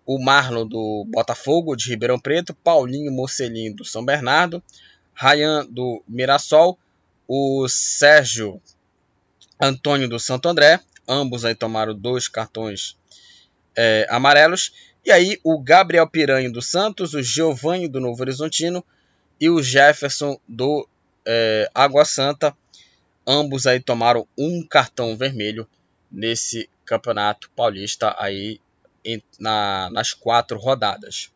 o 0.06 0.18
Marlon 0.18 0.66
do 0.66 1.06
Botafogo 1.10 1.76
de 1.76 1.90
Ribeirão 1.90 2.18
Preto, 2.18 2.54
Paulinho 2.54 3.12
Mocelin 3.12 3.70
do 3.70 3.84
São 3.84 4.02
Bernardo, 4.02 4.62
Rayan 5.12 5.66
do 5.66 6.02
Mirassol, 6.08 6.78
o 7.28 7.68
Sérgio 7.68 8.62
Antônio 9.60 10.08
do 10.08 10.18
Santo 10.18 10.48
André, 10.48 10.80
ambos 11.06 11.44
aí 11.44 11.54
tomaram 11.54 11.94
dois 11.94 12.28
cartões 12.28 12.96
é, 13.76 14.06
amarelos, 14.08 14.72
e 15.04 15.12
aí 15.12 15.38
o 15.44 15.60
Gabriel 15.60 16.08
Piranha 16.08 16.50
do 16.50 16.62
Santos, 16.62 17.14
o 17.14 17.22
Giovanni 17.22 17.88
do 17.88 18.00
Novo 18.00 18.22
Horizontino 18.22 18.84
e 19.40 19.50
o 19.50 19.62
Jefferson 19.62 20.38
do 20.48 20.88
é, 21.26 21.70
Água 21.74 22.04
Santa. 22.04 22.56
Ambos 23.26 23.66
aí 23.66 23.80
tomaram 23.80 24.26
um 24.36 24.66
cartão 24.66 25.16
vermelho 25.16 25.66
nesse 26.10 26.68
campeonato 26.84 27.50
paulista 27.56 28.14
aí 28.18 28.60
em, 29.04 29.22
na, 29.38 29.90
nas 29.90 30.12
quatro 30.12 30.58
rodadas. 30.58 31.30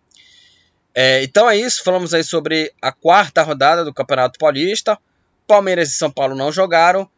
É, 0.94 1.22
então 1.22 1.48
é 1.48 1.56
isso, 1.56 1.84
falamos 1.84 2.12
aí 2.14 2.24
sobre 2.24 2.72
a 2.80 2.90
quarta 2.90 3.42
rodada 3.42 3.84
do 3.84 3.94
Campeonato 3.94 4.38
Paulista. 4.38 4.98
Palmeiras 5.46 5.90
e 5.90 5.92
São 5.92 6.10
Paulo 6.10 6.34
não 6.34 6.50
jogaram. 6.50 7.08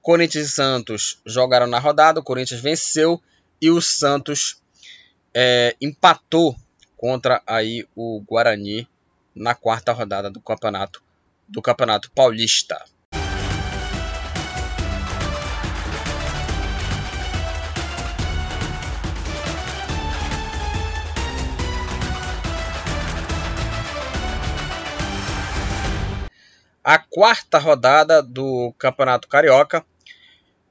Corinthians 0.00 0.46
e 0.46 0.50
Santos 0.50 1.20
jogaram 1.26 1.66
na 1.66 1.78
rodada. 1.78 2.20
O 2.20 2.22
Corinthians 2.22 2.60
venceu 2.60 3.20
e 3.60 3.70
o 3.70 3.80
Santos 3.80 4.60
é, 5.34 5.76
empatou 5.80 6.56
contra 6.96 7.42
aí 7.46 7.86
o 7.94 8.20
Guarani 8.20 8.88
na 9.34 9.54
quarta 9.54 9.92
rodada 9.92 10.30
do 10.30 10.40
campeonato 10.40 11.02
do 11.48 11.62
Campeonato 11.62 12.10
Paulista. 12.10 12.84
A 26.84 26.98
quarta 26.98 27.58
rodada 27.58 28.22
do 28.22 28.72
Campeonato 28.78 29.28
Carioca 29.28 29.84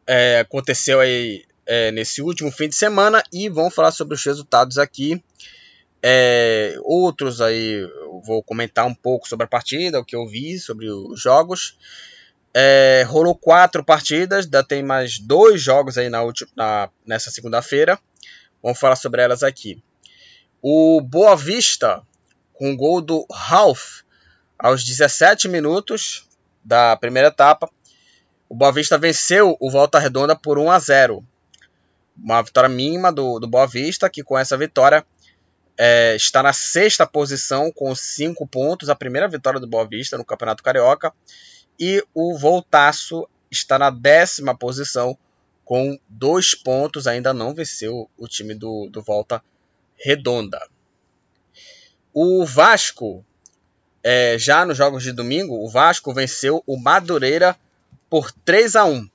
é, 0.08 0.39
aconteceu 0.39 0.99
aí 0.99 1.45
é, 1.68 1.91
nesse 1.91 2.22
último 2.22 2.49
fim 2.49 2.70
de 2.70 2.76
semana 2.76 3.22
e 3.32 3.49
vamos 3.49 3.76
falar 3.76 3.91
sobre 3.91 4.15
os 4.15 4.24
resultados 4.24 4.78
aqui. 4.78 5.22
É, 6.01 6.76
outros 6.84 7.41
aí 7.41 7.82
eu 7.82 8.22
vou 8.24 8.41
comentar 8.41 8.86
um 8.86 8.95
pouco 8.95 9.28
sobre 9.28 9.45
a 9.45 9.49
partida, 9.49 9.99
o 9.99 10.05
que 10.05 10.15
eu 10.15 10.26
vi 10.26 10.57
sobre 10.57 10.89
os 10.89 11.22
jogos. 11.22 11.78
É, 12.53 13.03
rolou 13.07 13.36
quatro 13.36 13.84
partidas, 13.84 14.45
ainda 14.45 14.63
tem 14.63 14.82
mais 14.82 15.20
dois 15.20 15.61
jogos 15.61 15.97
aí 15.97 16.09
na, 16.09 16.24
última, 16.24 16.49
na 16.55 16.89
nessa 17.05 17.30
segunda-feira. 17.30 17.99
Vamos 18.63 18.80
falar 18.80 18.95
sobre 18.95 19.22
elas 19.22 19.43
aqui. 19.43 19.84
O 20.61 21.01
Boa 21.01 21.36
Vista, 21.36 22.01
com 22.53 22.72
o 22.72 22.78
gol 22.78 23.01
do 23.01 23.26
Ralph, 23.32 24.01
aos 24.57 24.84
17 24.84 25.47
minutos 25.47 26.26
da 26.63 26.95
primeira 26.95 27.28
etapa, 27.28 27.70
o 28.49 28.55
Boa 28.55 28.72
Vista 28.72 28.97
venceu 28.97 29.57
o 29.59 29.70
Volta 29.70 29.99
Redonda 29.99 30.36
por 30.36 30.57
1 30.57 30.72
a 30.72 30.80
0. 30.80 31.24
Uma 32.18 32.41
vitória 32.41 32.70
mínima 32.70 33.11
do, 33.11 33.39
do 33.39 33.47
Boa 33.47 33.68
Vista, 33.68 34.09
que 34.09 34.24
com 34.24 34.38
essa 34.38 34.57
vitória 34.57 35.05
é, 35.78 36.15
está 36.15 36.41
na 36.41 36.51
sexta 36.51 37.05
posição 37.05 37.72
com 37.72 37.93
5 37.93 38.47
pontos, 38.47 38.89
a 38.89 38.95
primeira 38.95 39.28
vitória 39.28 39.59
do 39.59 39.68
Boa 39.68 39.88
Vista 39.88 40.18
no 40.18 40.26
Campeonato 40.26 40.63
Carioca. 40.63 41.13
E 41.80 42.03
o 42.13 42.38
Voltaço 42.38 43.28
está 43.51 43.78
na 43.78 43.91
décima 43.91 44.57
posição 44.57 45.18
com 45.63 45.99
2 46.09 46.55
pontos, 46.55 47.05
ainda 47.05 47.34
não 47.34 47.53
venceu 47.53 48.09
o 48.18 48.28
time 48.28 48.55
do, 48.55 48.89
do 48.91 49.01
Volta 49.01 49.43
Redonda. 49.95 50.59
O 52.13 52.45
Vasco, 52.45 53.24
é, 54.03 54.38
já 54.39 54.65
nos 54.65 54.78
jogos 54.78 55.03
de 55.03 55.11
domingo, 55.11 55.63
o 55.63 55.70
Vasco 55.70 56.13
venceu 56.13 56.63
o 56.65 56.78
Madureira 56.78 57.55
por 58.09 58.32
3 58.32 58.76
a 58.76 58.86
1. 58.86 59.07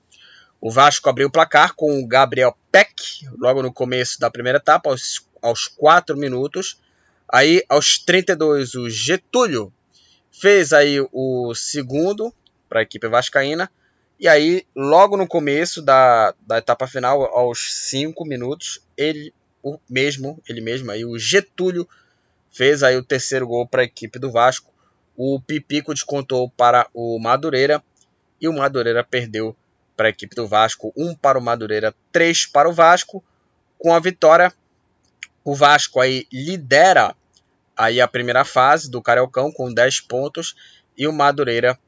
O 0.62 0.70
Vasco 0.70 1.08
abriu 1.08 1.26
o 1.26 1.30
placar 1.30 1.74
com 1.74 2.00
o 2.00 2.06
Gabriel 2.06 2.56
Peck, 2.70 3.26
logo 3.36 3.64
no 3.64 3.72
começo 3.72 4.20
da 4.20 4.30
primeira 4.30 4.58
etapa, 4.58 4.90
aos, 4.90 5.26
aos 5.42 5.66
4 5.66 6.16
minutos. 6.16 6.80
Aí, 7.28 7.64
aos 7.68 7.98
32, 7.98 8.76
o 8.76 8.88
Getúlio 8.88 9.72
fez 10.30 10.72
aí 10.72 11.04
o 11.12 11.52
segundo 11.52 12.32
para 12.68 12.78
a 12.78 12.82
equipe 12.84 13.08
vascaína. 13.08 13.68
E 14.20 14.28
aí, 14.28 14.64
logo 14.72 15.16
no 15.16 15.26
começo 15.26 15.82
da, 15.82 16.32
da 16.46 16.58
etapa 16.58 16.86
final, 16.86 17.24
aos 17.24 17.88
5 17.88 18.24
minutos, 18.24 18.80
ele 18.96 19.34
o 19.64 19.80
mesmo, 19.90 20.40
ele 20.48 20.60
mesmo 20.60 20.92
aí, 20.92 21.04
o 21.04 21.18
Getúlio 21.18 21.88
fez 22.52 22.84
aí 22.84 22.96
o 22.96 23.04
terceiro 23.04 23.48
gol 23.48 23.66
para 23.66 23.82
a 23.82 23.84
equipe 23.84 24.16
do 24.16 24.30
Vasco. 24.30 24.72
O 25.16 25.40
Pipico 25.40 25.92
descontou 25.92 26.48
para 26.50 26.88
o 26.94 27.18
Madureira 27.18 27.82
e 28.40 28.46
o 28.46 28.52
Madureira 28.52 29.02
perdeu 29.02 29.56
para 30.02 30.08
a 30.08 30.10
equipe 30.10 30.34
do 30.34 30.48
Vasco, 30.48 30.92
1 30.96 31.10
um 31.10 31.14
para 31.14 31.38
o 31.38 31.40
Madureira, 31.40 31.94
3 32.10 32.46
para 32.46 32.68
o 32.68 32.72
Vasco. 32.72 33.22
Com 33.78 33.94
a 33.94 34.00
vitória, 34.00 34.52
o 35.44 35.54
Vasco 35.54 36.00
aí 36.00 36.26
lidera 36.32 37.14
aí 37.76 38.00
a 38.00 38.08
primeira 38.08 38.44
fase 38.44 38.90
do 38.90 39.00
Cariocão 39.00 39.52
com 39.52 39.72
10 39.72 40.00
pontos 40.00 40.56
e 40.98 41.06
o 41.06 41.12
Madureira 41.12 41.78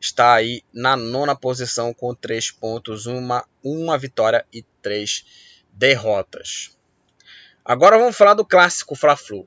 está 0.00 0.34
aí 0.34 0.64
na 0.72 0.96
nona 0.96 1.36
posição 1.36 1.94
com 1.94 2.12
3 2.12 2.50
pontos, 2.50 3.06
uma, 3.06 3.46
uma 3.62 3.96
vitória 3.96 4.44
e 4.52 4.64
3 4.82 5.24
derrotas. 5.72 6.76
Agora 7.64 7.96
vamos 7.96 8.16
falar 8.16 8.34
do 8.34 8.44
clássico 8.44 8.96
Fla-Flu. 8.96 9.46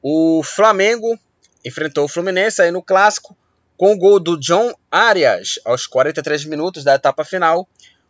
O 0.00 0.42
Flamengo 0.42 1.18
enfrentou 1.62 2.06
o 2.06 2.08
Fluminense 2.08 2.62
aí 2.62 2.70
no 2.70 2.82
clássico 2.82 3.36
com 3.78 3.92
o 3.92 3.96
gol 3.96 4.18
do 4.18 4.36
John 4.38 4.74
Arias 4.90 5.60
aos 5.64 5.86
43 5.86 6.44
minutos 6.44 6.82
da 6.82 6.96
etapa 6.96 7.24
final. 7.24 7.66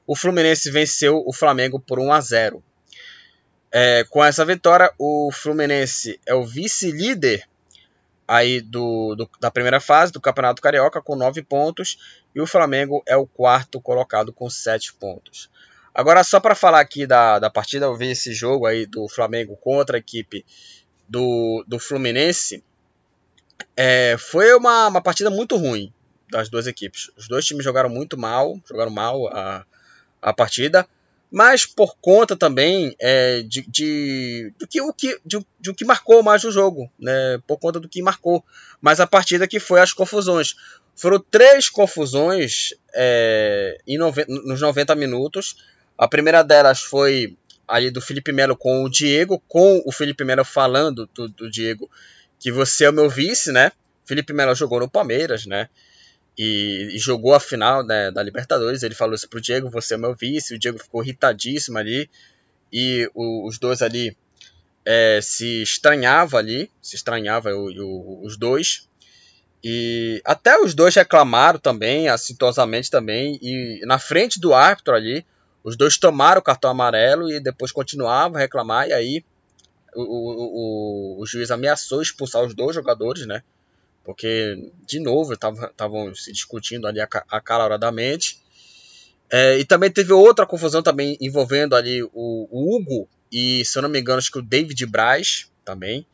O 0.07 0.17
Fluminense 0.17 0.71
venceu 0.71 1.23
o 1.27 1.33
Flamengo 1.33 1.79
por 1.79 2.01
1 2.01 2.11
a 2.11 2.21
0. 2.23 2.65
É, 3.71 4.03
com 4.09 4.25
essa 4.25 4.47
vitória, 4.47 4.91
o 4.99 5.31
Fluminense 5.31 6.19
é 6.27 6.35
o 6.35 6.47
vice-líder 6.47 7.47
aí 8.27 8.63
do, 8.63 9.15
do, 9.15 9.31
da 9.39 9.51
primeira 9.51 9.79
fase 9.79 10.11
do 10.11 10.21
Campeonato 10.21 10.63
Carioca 10.63 11.03
com 11.03 11.15
9 11.15 11.43
pontos 11.43 11.99
e 12.35 12.41
o 12.41 12.47
Flamengo 12.47 13.03
é 13.07 13.17
o 13.17 13.27
quarto 13.27 13.79
colocado 13.79 14.33
com 14.33 14.49
7 14.49 14.95
pontos. 14.95 15.51
Agora, 15.95 16.25
só 16.25 16.41
para 16.41 16.55
falar 16.55 16.81
aqui 16.81 17.07
da, 17.07 17.39
da 17.39 17.51
partida, 17.51 17.85
eu 17.85 17.97
vi 17.97 18.13
esse 18.13 18.33
jogo 18.33 18.65
aí 18.65 18.87
do 18.87 19.07
Flamengo 19.07 19.55
contra 19.57 19.99
a 19.99 20.01
equipe 20.01 20.47
do, 21.07 21.63
do 21.67 21.79
Fluminense. 21.79 22.65
É, 23.77 24.17
foi 24.19 24.55
uma, 24.55 24.89
uma 24.89 25.01
partida 25.01 25.31
muito 25.31 25.57
ruim 25.57 25.93
das 26.31 26.49
duas 26.49 26.67
equipes. 26.67 27.11
Os 27.17 27.29
dois 27.29 27.45
times 27.45 27.65
jogaram 27.65 27.89
muito 27.89 28.17
mal, 28.19 28.61
jogaram 28.69 28.91
mal 28.91 29.29
a, 29.29 29.65
a 30.21 30.33
partida, 30.33 30.87
mas 31.31 31.67
por 31.67 31.97
conta 32.01 32.37
também 32.37 32.95
é, 32.99 33.43
de, 33.43 33.63
de, 33.69 34.53
do 34.59 34.67
que, 34.67 34.81
o 34.81 34.93
que, 34.93 35.19
de, 35.25 35.39
de 35.61 35.71
o 35.71 35.75
que 35.75 35.85
marcou 35.85 36.23
mais 36.23 36.45
o 36.45 36.51
jogo, 36.51 36.91
né? 36.99 37.39
por 37.47 37.59
conta 37.59 37.79
do 37.79 37.89
que 37.89 38.03
marcou 38.03 38.45
mais 38.81 39.01
a 39.01 39.07
partida, 39.07 39.47
que 39.47 39.61
foi 39.61 39.81
as 39.81 39.93
confusões. 39.93 40.55
Foram 40.97 41.21
três 41.31 41.69
confusões 41.69 42.75
é, 42.95 43.79
nos 44.45 44.61
90 44.61 44.95
minutos. 44.97 45.57
A 45.97 46.09
primeira 46.09 46.43
delas 46.43 46.81
foi 46.81 47.37
ali 47.67 47.91
do 47.91 48.01
Felipe 48.01 48.33
Melo 48.33 48.57
com 48.57 48.83
o 48.83 48.89
Diego, 48.89 49.43
com 49.47 49.83
o 49.85 49.93
Felipe 49.93 50.25
Melo 50.25 50.45
falando 50.45 51.09
do, 51.15 51.29
do 51.29 51.51
Diego 51.51 51.89
que 52.39 52.53
você 52.53 52.85
é 52.85 52.91
o 52.91 52.93
meu 52.93 53.09
vice, 53.09 53.53
né? 53.53 53.73
Felipe 54.05 54.33
Melo 54.33 54.55
jogou 54.55 54.81
no 54.81 54.89
Palmeiras, 54.89 55.45
né? 55.47 55.69
E, 56.37 56.93
e 56.95 56.99
jogou 56.99 57.35
a 57.35 57.41
final 57.41 57.85
né, 57.85 58.11
da 58.11 58.23
Libertadores. 58.23 58.83
Ele 58.83 58.95
falou 58.95 59.15
isso 59.15 59.29
pro 59.29 59.41
Diego: 59.41 59.69
você 59.69 59.95
é 59.95 59.97
o 59.97 60.01
meu 60.01 60.15
vice. 60.15 60.55
O 60.55 60.59
Diego 60.59 60.79
ficou 60.79 61.03
irritadíssimo 61.03 61.79
ali. 61.79 62.09
E 62.73 63.11
o, 63.15 63.47
os 63.47 63.59
dois 63.59 63.83
ali 63.83 64.17
é, 64.85 65.21
se 65.21 65.63
estranhava 65.63 66.39
ali, 66.39 66.71
se 66.81 66.97
estranhava 66.97 67.51
os 67.55 68.37
dois. 68.37 68.89
E 69.63 70.23
até 70.25 70.57
os 70.59 70.73
dois 70.73 70.95
reclamaram 70.95 71.59
também, 71.59 72.09
assintosamente 72.09 72.91
também. 72.91 73.39
E 73.43 73.81
na 73.85 73.99
frente 73.99 74.41
do 74.41 74.55
árbitro 74.55 74.95
ali, 74.95 75.27
os 75.65 75.77
dois 75.77 75.99
tomaram 75.99 76.39
o 76.41 76.45
cartão 76.45 76.71
amarelo 76.71 77.31
e 77.31 77.41
depois 77.41 77.73
continuavam 77.73 78.37
a 78.37 78.41
reclamar. 78.41 78.89
E 78.89 78.93
aí 78.93 79.25
o, 79.95 80.03
o, 80.03 81.23
o, 81.23 81.27
juiz 81.27 81.51
ameaçou 81.51 82.03
expulsar 82.03 82.45
os 82.45 82.55
dois 82.55 82.75
jogadores, 82.75 83.27
né? 83.27 83.43
Porque, 84.05 84.71
de 84.87 85.01
novo, 85.01 85.35
estavam 85.35 86.15
se 86.15 86.33
discutindo 86.33 86.87
ali 86.87 87.01
acaloradamente. 87.01 88.41
É, 89.31 89.59
e 89.59 89.65
também 89.65 89.91
teve 89.91 90.13
outra 90.13 90.47
confusão 90.47 90.83
também 90.83 91.17
envolvendo 91.21 91.77
ali 91.77 92.03
o, 92.03 92.11
o, 92.15 92.77
Hugo 92.77 93.09
e, 93.31 93.63
se 93.65 93.77
eu 93.77 93.83
não 93.83 93.91
me 93.91 94.01
engano, 94.01 94.19
acho 94.19 94.33
que 94.33 94.39
o 94.39 94.43
David 94.43 94.87
Braz 94.87 95.51
também. 95.65 96.07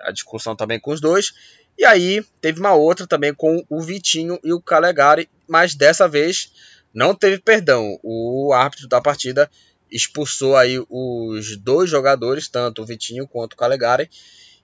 A 0.00 0.10
discussão 0.10 0.56
também 0.56 0.80
com 0.80 0.92
os 0.92 1.00
dois. 1.00 1.32
E 1.76 1.84
aí 1.84 2.24
teve 2.40 2.58
uma 2.58 2.74
outra 2.74 3.06
também 3.06 3.32
com 3.32 3.64
o 3.68 3.80
Vitinho 3.80 4.38
e 4.42 4.52
o 4.52 4.60
Calegari, 4.60 5.28
mas 5.46 5.76
dessa 5.76 6.08
vez 6.08 6.52
não 6.92 7.14
teve 7.14 7.38
perdão. 7.38 7.98
O 8.02 8.52
árbitro 8.52 8.88
da 8.88 9.00
partida 9.00 9.48
expulsou 9.90 10.56
aí 10.56 10.78
os 10.88 11.56
dois 11.56 11.88
jogadores, 11.90 12.48
tanto 12.48 12.82
o 12.82 12.86
Vitinho 12.86 13.26
quanto 13.26 13.54
o 13.54 13.56
Calegari, 13.56 14.10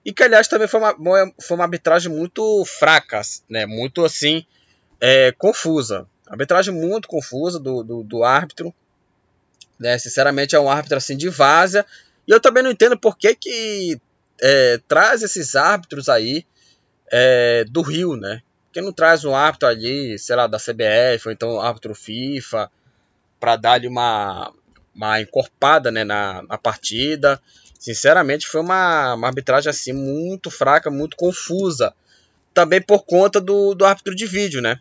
e 0.03 0.13
que 0.13 0.21
aliás 0.21 0.47
também 0.47 0.67
foi 0.67 0.79
uma, 0.79 0.95
foi 1.41 1.57
uma 1.57 1.63
arbitragem 1.63 2.11
muito 2.11 2.63
fraca, 2.65 3.21
né? 3.49 3.65
muito 3.65 4.05
assim, 4.05 4.45
é, 5.01 5.31
confusa. 5.31 6.07
Arbitragem 6.27 6.73
muito 6.73 7.07
confusa 7.07 7.59
do, 7.59 7.83
do, 7.83 8.03
do 8.03 8.23
árbitro. 8.23 8.73
Né? 9.79 9.97
Sinceramente, 9.97 10.55
é 10.55 10.59
um 10.59 10.69
árbitro 10.69 10.97
assim 10.97 11.17
de 11.17 11.29
várzea. 11.29 11.85
E 12.27 12.31
eu 12.31 12.39
também 12.39 12.63
não 12.63 12.71
entendo 12.71 12.97
por 12.97 13.17
que, 13.17 13.35
que 13.35 13.99
é, 14.41 14.79
traz 14.87 15.21
esses 15.23 15.55
árbitros 15.55 16.09
aí 16.09 16.45
é, 17.11 17.65
do 17.65 17.81
Rio, 17.81 18.15
né? 18.15 18.41
Por 18.65 18.73
que 18.73 18.81
não 18.81 18.91
traz 18.91 19.23
um 19.23 19.35
árbitro 19.35 19.69
ali, 19.69 20.17
sei 20.19 20.35
lá, 20.35 20.47
da 20.47 20.57
CBF, 20.57 21.27
ou 21.27 21.31
então 21.31 21.61
árbitro 21.61 21.95
FIFA, 21.95 22.69
para 23.39 23.55
dar 23.55 23.73
ali 23.73 23.87
uma, 23.87 24.51
uma 24.95 25.19
encorpada 25.19 25.91
né, 25.91 26.03
na, 26.03 26.41
na 26.43 26.57
partida. 26.57 27.41
Sinceramente, 27.77 28.47
foi 28.47 28.61
uma, 28.61 29.13
uma, 29.13 29.27
arbitragem 29.27 29.69
assim 29.69 29.93
muito 29.93 30.49
fraca, 30.49 30.89
muito 30.89 31.17
confusa. 31.17 31.93
Também 32.53 32.81
por 32.81 33.05
conta 33.05 33.41
do, 33.41 33.75
do 33.75 33.85
árbitro 33.85 34.15
de 34.15 34.25
vídeo, 34.25 34.61
né? 34.61 34.79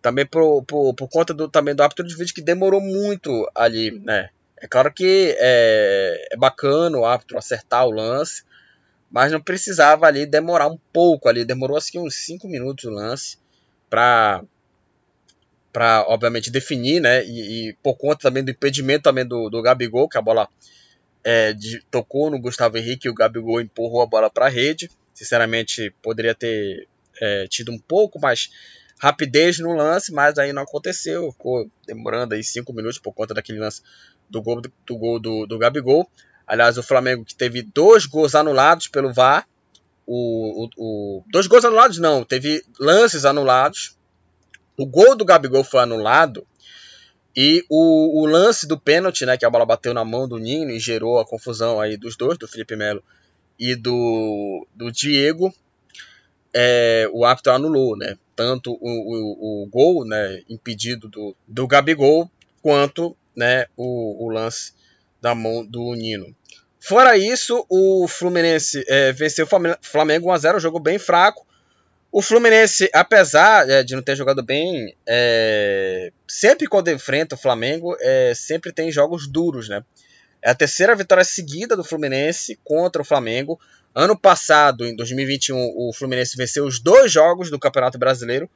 Também 0.00 0.24
por, 0.24 0.64
por, 0.64 0.94
por 0.94 1.08
conta 1.08 1.34
do, 1.34 1.48
também 1.48 1.74
do 1.74 1.82
árbitro 1.82 2.06
de 2.06 2.16
vídeo 2.16 2.34
que 2.34 2.40
demorou 2.40 2.80
muito 2.80 3.48
ali, 3.54 3.90
né? 4.00 4.30
É 4.58 4.66
claro 4.66 4.90
que 4.92 5.36
é, 5.38 6.28
é 6.32 6.36
bacana 6.36 6.96
o 6.96 7.04
árbitro 7.04 7.36
acertar 7.36 7.86
o 7.86 7.90
lance, 7.90 8.42
mas 9.10 9.30
não 9.30 9.40
precisava 9.40 10.06
ali 10.06 10.24
demorar 10.24 10.68
um 10.68 10.78
pouco 10.92 11.28
ali. 11.28 11.44
Demorou 11.44 11.76
assim 11.76 11.98
uns 11.98 12.14
5 12.24 12.48
minutos 12.48 12.84
o 12.84 12.90
lance 12.90 13.38
para 13.90 14.42
para 15.76 16.06
obviamente 16.08 16.50
definir, 16.50 17.02
né? 17.02 17.22
E, 17.26 17.68
e, 17.68 17.72
por 17.82 17.98
conta 17.98 18.22
também 18.22 18.42
do 18.42 18.50
impedimento 18.50 19.02
também 19.02 19.26
do, 19.26 19.50
do 19.50 19.60
Gabigol, 19.60 20.08
que 20.08 20.16
a 20.16 20.22
bola 20.22 20.48
é, 21.22 21.52
de, 21.52 21.84
tocou 21.90 22.30
no 22.30 22.40
Gustavo 22.40 22.78
Henrique 22.78 23.06
e 23.06 23.10
o 23.10 23.14
Gabigol 23.14 23.60
empurrou 23.60 24.00
a 24.00 24.06
bola 24.06 24.30
para 24.30 24.46
a 24.46 24.48
rede. 24.48 24.90
Sinceramente, 25.12 25.94
poderia 26.00 26.34
ter 26.34 26.88
é, 27.20 27.46
tido 27.46 27.72
um 27.72 27.78
pouco 27.78 28.18
mais 28.18 28.50
rapidez 28.98 29.58
no 29.58 29.74
lance, 29.74 30.10
mas 30.14 30.38
aí 30.38 30.50
não 30.50 30.62
aconteceu. 30.62 31.30
Ficou 31.32 31.70
demorando 31.86 32.34
aí 32.34 32.42
cinco 32.42 32.72
minutos 32.72 32.98
por 32.98 33.12
conta 33.12 33.34
daquele 33.34 33.58
lance 33.58 33.82
do 34.30 34.40
gol 34.40 34.62
do, 34.62 34.96
gol 34.96 35.20
do, 35.20 35.44
do 35.44 35.58
Gabigol. 35.58 36.10
Aliás, 36.46 36.78
o 36.78 36.82
Flamengo 36.82 37.22
que 37.22 37.34
teve 37.34 37.60
dois 37.60 38.06
gols 38.06 38.34
anulados 38.34 38.88
pelo 38.88 39.12
VAR. 39.12 39.46
O, 40.06 40.64
o, 40.64 40.70
o, 40.78 41.24
dois 41.30 41.46
gols 41.46 41.66
anulados 41.66 41.98
não, 41.98 42.24
teve 42.24 42.64
lances 42.80 43.26
anulados. 43.26 43.94
O 44.76 44.86
gol 44.86 45.16
do 45.16 45.24
Gabigol 45.24 45.64
foi 45.64 45.80
anulado. 45.80 46.46
E 47.34 47.64
o, 47.68 48.22
o 48.22 48.26
lance 48.26 48.66
do 48.66 48.78
pênalti, 48.78 49.26
né, 49.26 49.36
que 49.36 49.44
a 49.44 49.50
bola 49.50 49.66
bateu 49.66 49.92
na 49.92 50.04
mão 50.04 50.26
do 50.26 50.38
Nino 50.38 50.70
e 50.70 50.80
gerou 50.80 51.18
a 51.18 51.26
confusão 51.26 51.80
aí 51.80 51.96
dos 51.96 52.16
dois, 52.16 52.38
do 52.38 52.48
Felipe 52.48 52.76
Melo 52.76 53.02
e 53.58 53.74
do, 53.74 54.66
do 54.74 54.90
Diego, 54.90 55.52
é, 56.54 57.08
o 57.12 57.24
árbitro 57.24 57.52
anulou, 57.52 57.96
né? 57.96 58.16
Tanto 58.34 58.72
o, 58.72 58.78
o, 58.80 59.64
o, 59.64 59.66
gol 59.66 60.06
né, 60.06 60.42
impedido 60.48 61.08
do, 61.08 61.36
do 61.46 61.66
Gabigol, 61.66 62.30
quanto 62.62 63.16
né, 63.34 63.66
o, 63.76 64.26
o 64.26 64.30
lance 64.30 64.72
da 65.20 65.34
mão 65.34 65.64
do 65.64 65.94
Nino. 65.94 66.34
Fora 66.78 67.16
isso, 67.16 67.66
o 67.68 68.06
Fluminense 68.06 68.84
é, 68.86 69.12
venceu 69.12 69.46
o 69.46 69.48
Flamengo 69.82 70.28
1x0, 70.28 70.60
jogo 70.60 70.78
bem 70.78 70.98
fraco. 70.98 71.46
O 72.18 72.22
Fluminense, 72.22 72.88
apesar 72.94 73.68
é, 73.68 73.82
de 73.82 73.94
não 73.94 74.00
ter 74.00 74.16
jogado 74.16 74.42
bem, 74.42 74.96
é, 75.06 76.10
sempre 76.26 76.66
quando 76.66 76.90
enfrenta 76.90 77.34
o 77.34 77.38
Flamengo, 77.38 77.94
é, 78.00 78.32
sempre 78.34 78.72
tem 78.72 78.90
jogos 78.90 79.26
duros, 79.26 79.68
né? 79.68 79.84
É 80.40 80.48
a 80.48 80.54
terceira 80.54 80.96
vitória 80.96 81.22
seguida 81.22 81.76
do 81.76 81.84
Fluminense 81.84 82.58
contra 82.64 83.02
o 83.02 83.04
Flamengo. 83.04 83.60
Ano 83.94 84.18
passado, 84.18 84.86
em 84.86 84.96
2021, 84.96 85.58
o 85.76 85.92
Fluminense 85.92 86.38
venceu 86.38 86.64
os 86.64 86.80
dois 86.80 87.12
jogos 87.12 87.50
do 87.50 87.58
Campeonato 87.58 87.98
Brasileiro 87.98 88.48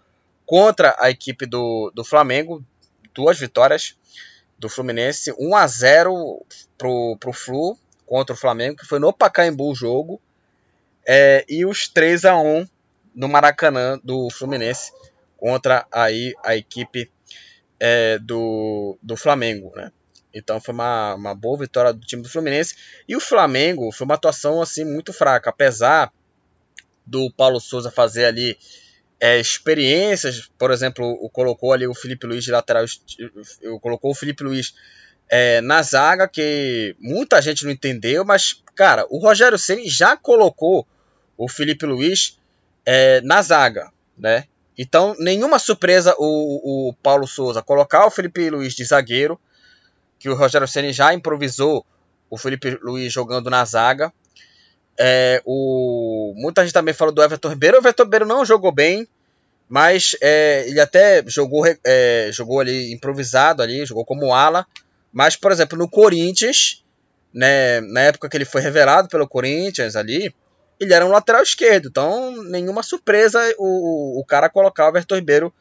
contra 0.47 0.97
a 0.99 1.11
equipe 1.11 1.45
do, 1.45 1.93
do 1.95 2.03
Flamengo. 2.03 2.65
Duas 3.13 3.39
vitórias 3.39 3.95
do 4.59 4.71
Fluminense, 4.71 5.35
1 5.39 5.55
a 5.55 5.67
0 5.67 6.47
pro, 6.79 7.15
pro 7.21 7.33
Flu 7.35 7.77
contra 8.07 8.33
o 8.33 8.39
Flamengo, 8.39 8.79
que 8.79 8.87
foi 8.87 8.99
no 8.99 9.13
Pacaembu 9.13 9.71
o 9.71 9.75
jogo. 9.75 10.19
É, 11.07 11.45
e 11.47 11.67
os 11.67 11.89
3 11.89 12.25
a 12.25 12.39
1 12.39 12.67
no 13.15 13.29
Maracanã 13.29 13.99
do 14.03 14.29
Fluminense 14.31 14.93
contra 15.37 15.87
aí 15.91 16.35
a 16.45 16.55
equipe 16.57 17.11
é, 17.79 18.19
do, 18.19 18.99
do 19.03 19.17
Flamengo, 19.17 19.73
né? 19.75 19.91
Então 20.33 20.61
foi 20.61 20.75
uma, 20.75 21.15
uma 21.15 21.35
boa 21.35 21.59
vitória 21.59 21.93
do 21.93 22.07
time 22.07 22.23
do 22.23 22.29
Fluminense. 22.29 22.77
E 23.09 23.17
o 23.17 23.21
Flamengo 23.21 23.91
foi 23.91 24.05
uma 24.05 24.15
atuação 24.15 24.63
assim 24.63 24.85
muito 24.85 25.13
fraca, 25.13 25.51
apesar 25.51 26.13
do 27.05 27.31
Paulo 27.33 27.59
Souza 27.59 27.91
fazer 27.91 28.27
ali 28.27 28.57
é, 29.19 29.39
experiências, 29.39 30.51
por 30.59 30.71
exemplo, 30.71 31.05
o, 31.21 31.29
colocou 31.29 31.73
ali 31.73 31.87
o 31.87 31.95
Felipe 31.95 32.27
Luiz 32.27 32.45
de 32.45 32.51
lateral, 32.51 32.85
colocou 33.81 34.13
o 34.13 34.15
Felipe 34.15 34.45
Luiz 34.45 34.75
é, 35.29 35.61
na 35.61 35.83
zaga, 35.83 36.27
que 36.27 36.97
muita 36.99 37.41
gente 37.43 37.65
não 37.65 37.71
entendeu, 37.71 38.25
mas, 38.25 38.63
cara, 38.75 39.07
o 39.11 39.19
Rogério 39.19 39.59
Ceni 39.59 39.89
já 39.89 40.17
colocou 40.17 40.87
o 41.37 41.49
Felipe 41.49 41.85
Luiz 41.85 42.40
é, 42.85 43.21
na 43.23 43.43
zaga, 43.43 43.91
né? 44.17 44.45
Então, 44.77 45.15
nenhuma 45.19 45.59
surpresa 45.59 46.15
o, 46.19 46.89
o 46.89 46.95
Paulo 47.03 47.27
Souza 47.27 47.63
colocar 47.63 48.07
o 48.07 48.11
Felipe 48.11 48.49
Luiz 48.49 48.75
de 48.75 48.85
zagueiro, 48.85 49.39
que 50.19 50.29
o 50.29 50.35
Rogério 50.35 50.67
Ceni 50.67 50.93
já 50.93 51.13
improvisou 51.13 51.85
o 52.31 52.39
Felipe 52.39 52.79
Luiz 52.83 53.13
jogando 53.13 53.51
na 53.51 53.65
zaga. 53.65 54.13
É, 54.99 55.43
o, 55.45 56.33
muita 56.37 56.63
gente 56.63 56.73
também 56.73 56.95
falou 56.95 57.13
do 57.13 57.23
Everton 57.23 57.49
Ribeiro. 57.49 57.77
O 57.77 57.81
Everton 57.81 58.05
Ribeiro 58.05 58.27
não 58.27 58.45
jogou 58.45 58.73
bem, 58.73 59.09
mas 59.69 60.17
é, 60.21 60.65
ele 60.69 60.81
até 60.81 61.23
jogou, 61.27 61.65
é, 61.85 62.31
jogou 62.33 62.61
ali 62.61 62.93
improvisado 62.93 63.63
ali, 63.63 63.85
jogou 63.85 64.05
como 64.05 64.35
ala. 64.35 64.67
Mas, 65.13 65.37
por 65.37 65.51
exemplo, 65.51 65.77
no 65.77 65.89
Corinthians, 65.89 66.85
né, 67.35 67.81
na 67.81 68.01
época 68.03 68.29
que 68.29 68.37
ele 68.37 68.45
foi 68.45 68.61
revelado 68.61 69.09
pelo 69.09 69.29
Corinthians 69.29 69.97
ali, 69.97 70.35
ele 70.81 70.95
era 70.95 71.05
um 71.07 71.11
lateral 71.11 71.43
esquerdo. 71.43 71.89
Então, 71.89 72.43
nenhuma 72.45 72.83
surpresa 72.83 73.39
o, 73.59 74.19
o 74.21 74.25
cara 74.25 74.49
colocar 74.49 74.87
o 74.87 74.89
Everton 74.89 75.17
Ribeiro 75.17 75.55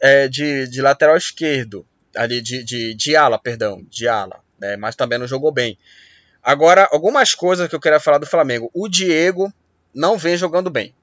é, 0.00 0.26
de, 0.26 0.66
de 0.66 0.80
lateral 0.80 1.16
esquerdo 1.16 1.86
ali 2.16 2.40
de, 2.40 2.64
de, 2.64 2.94
de 2.94 3.16
ala, 3.16 3.38
perdão, 3.38 3.84
de 3.90 4.08
ala, 4.08 4.40
né? 4.58 4.76
mas 4.76 4.96
também 4.96 5.18
não 5.18 5.26
jogou 5.26 5.52
bem. 5.52 5.78
Agora, 6.42 6.88
algumas 6.92 7.34
coisas 7.34 7.68
que 7.68 7.74
eu 7.74 7.80
queria 7.80 8.00
falar 8.00 8.18
do 8.18 8.26
Flamengo. 8.26 8.70
O 8.74 8.88
Diego 8.88 9.52
não 9.94 10.18
vem 10.18 10.36
jogando 10.36 10.70
bem. 10.70 10.94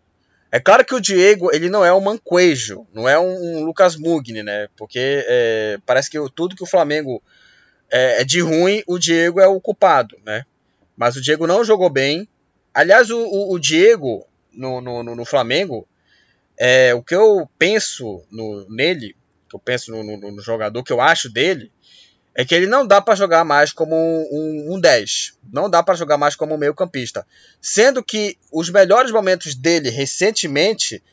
É 0.52 0.60
claro 0.60 0.84
que 0.84 0.94
o 0.94 1.00
Diego 1.00 1.50
ele 1.54 1.70
não 1.70 1.84
é 1.84 1.94
um 1.94 2.02
manquejo, 2.02 2.86
não 2.94 3.08
é 3.08 3.18
um, 3.18 3.60
um 3.60 3.64
Lucas 3.64 3.96
Mugni, 3.96 4.44
né? 4.44 4.68
Porque 4.76 5.00
é, 5.26 5.78
parece 5.86 6.10
que 6.10 6.18
tudo 6.36 6.56
que 6.56 6.64
o 6.64 6.68
Flamengo 6.68 7.24
é, 7.90 8.22
é, 8.22 8.24
de 8.26 8.42
ruim, 8.42 8.84
o 8.86 9.00
Diego 9.00 9.40
é 9.40 9.48
o 9.48 9.62
culpado, 9.62 10.18
né? 10.26 10.46
Mas 10.96 11.16
o 11.16 11.22
Diego 11.22 11.48
não 11.48 11.64
jogou 11.64 11.90
bem. 11.90 12.28
Aliás, 12.74 13.10
o, 13.10 13.52
o, 13.52 13.60
Diego 13.60 14.26
no, 14.54 14.82
no, 14.82 15.04
no, 15.04 15.26
Flamengo, 15.26 15.88
é, 16.58 16.94
o 16.94 17.04
que 17.04 17.16
eu 17.16 17.50
penso 17.58 18.24
no, 18.32 18.66
nele 18.70 19.16
que 19.50 19.56
eu 19.56 19.60
penso 19.60 19.92
no, 19.92 20.04
no, 20.04 20.32
no, 20.32 20.42
jogador, 20.42 20.82
que 20.82 20.94
eu 20.94 21.02
acho 21.02 21.30
dele, 21.30 21.70
é 22.34 22.46
que 22.46 22.56
ele 22.56 22.68
não 22.68 22.88
dá 22.88 23.02
para 23.02 23.16
jogar 23.16 23.44
mais 23.44 23.74
como 23.74 23.94
um, 23.94 24.28
um, 24.32 24.76
um 24.76 24.80
10. 24.80 25.38
Não 25.52 25.70
dá 25.70 25.84
para 25.84 25.96
jogar 25.96 26.18
mais 26.18 26.36
como 26.38 26.56
um 26.56 26.58
meio 26.58 26.74
campista. 26.74 27.28
Sendo 27.60 28.02
que 28.02 28.38
os 28.50 28.70
melhores 28.70 29.12
momentos 29.12 29.54
dele 29.54 29.90
recentemente 29.90 31.04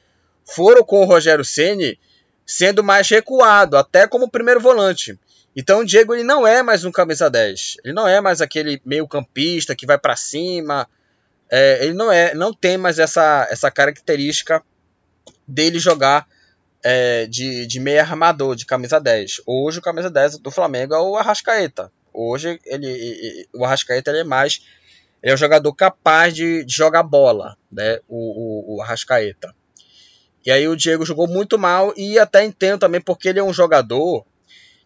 foram 0.44 0.84
com 0.84 1.02
o 1.02 1.04
Rogério 1.04 1.44
Ceni 1.44 1.98
sendo 2.46 2.82
mais 2.82 3.08
recuado, 3.08 3.76
até 3.76 4.06
como 4.06 4.30
primeiro 4.30 4.60
volante. 4.60 5.18
Então 5.54 5.80
o 5.80 5.84
Diego 5.84 6.14
ele 6.14 6.22
não 6.22 6.46
é 6.46 6.62
mais 6.62 6.84
um 6.84 6.92
camisa 6.92 7.28
10. 7.28 7.78
Ele 7.84 7.92
não 7.92 8.06
é 8.06 8.20
mais 8.20 8.40
aquele 8.40 8.80
meio 8.84 9.08
campista 9.08 9.74
que 9.74 9.84
vai 9.84 9.98
para 9.98 10.14
cima. 10.14 10.88
É, 11.50 11.84
ele 11.84 11.94
não 11.94 12.12
é, 12.12 12.34
não 12.34 12.52
tem 12.52 12.76
mais 12.76 12.98
essa, 12.98 13.46
essa 13.50 13.70
característica 13.70 14.62
dele 15.46 15.78
jogar 15.78 16.26
é, 16.82 17.26
de, 17.26 17.66
de 17.66 17.80
meio 17.80 18.00
armador, 18.00 18.54
de 18.54 18.66
camisa 18.66 19.00
10. 19.00 19.42
Hoje 19.46 19.78
o 19.78 19.82
camisa 19.82 20.10
10 20.10 20.38
do 20.38 20.50
Flamengo 20.50 20.94
é 20.94 21.00
o 21.00 21.16
Arrascaeta. 21.16 21.90
Hoje 22.12 22.60
ele, 22.64 23.48
o 23.54 23.64
Arrascaeta 23.64 24.10
ele 24.10 24.20
é 24.20 24.24
mais. 24.24 24.62
Ele 25.22 25.32
é 25.32 25.34
um 25.34 25.38
jogador 25.38 25.72
capaz 25.74 26.34
de, 26.34 26.64
de 26.64 26.74
jogar 26.74 27.02
bola, 27.02 27.56
né? 27.70 27.98
O, 28.08 28.74
o, 28.74 28.76
o 28.76 28.82
Arrascaeta. 28.82 29.54
E 30.44 30.50
aí 30.50 30.68
o 30.68 30.76
Diego 30.76 31.04
jogou 31.04 31.26
muito 31.26 31.58
mal 31.58 31.92
e 31.96 32.18
até 32.18 32.44
entendo 32.44 32.78
também 32.78 33.00
porque 33.00 33.28
ele 33.28 33.38
é 33.38 33.44
um 33.44 33.52
jogador 33.52 34.24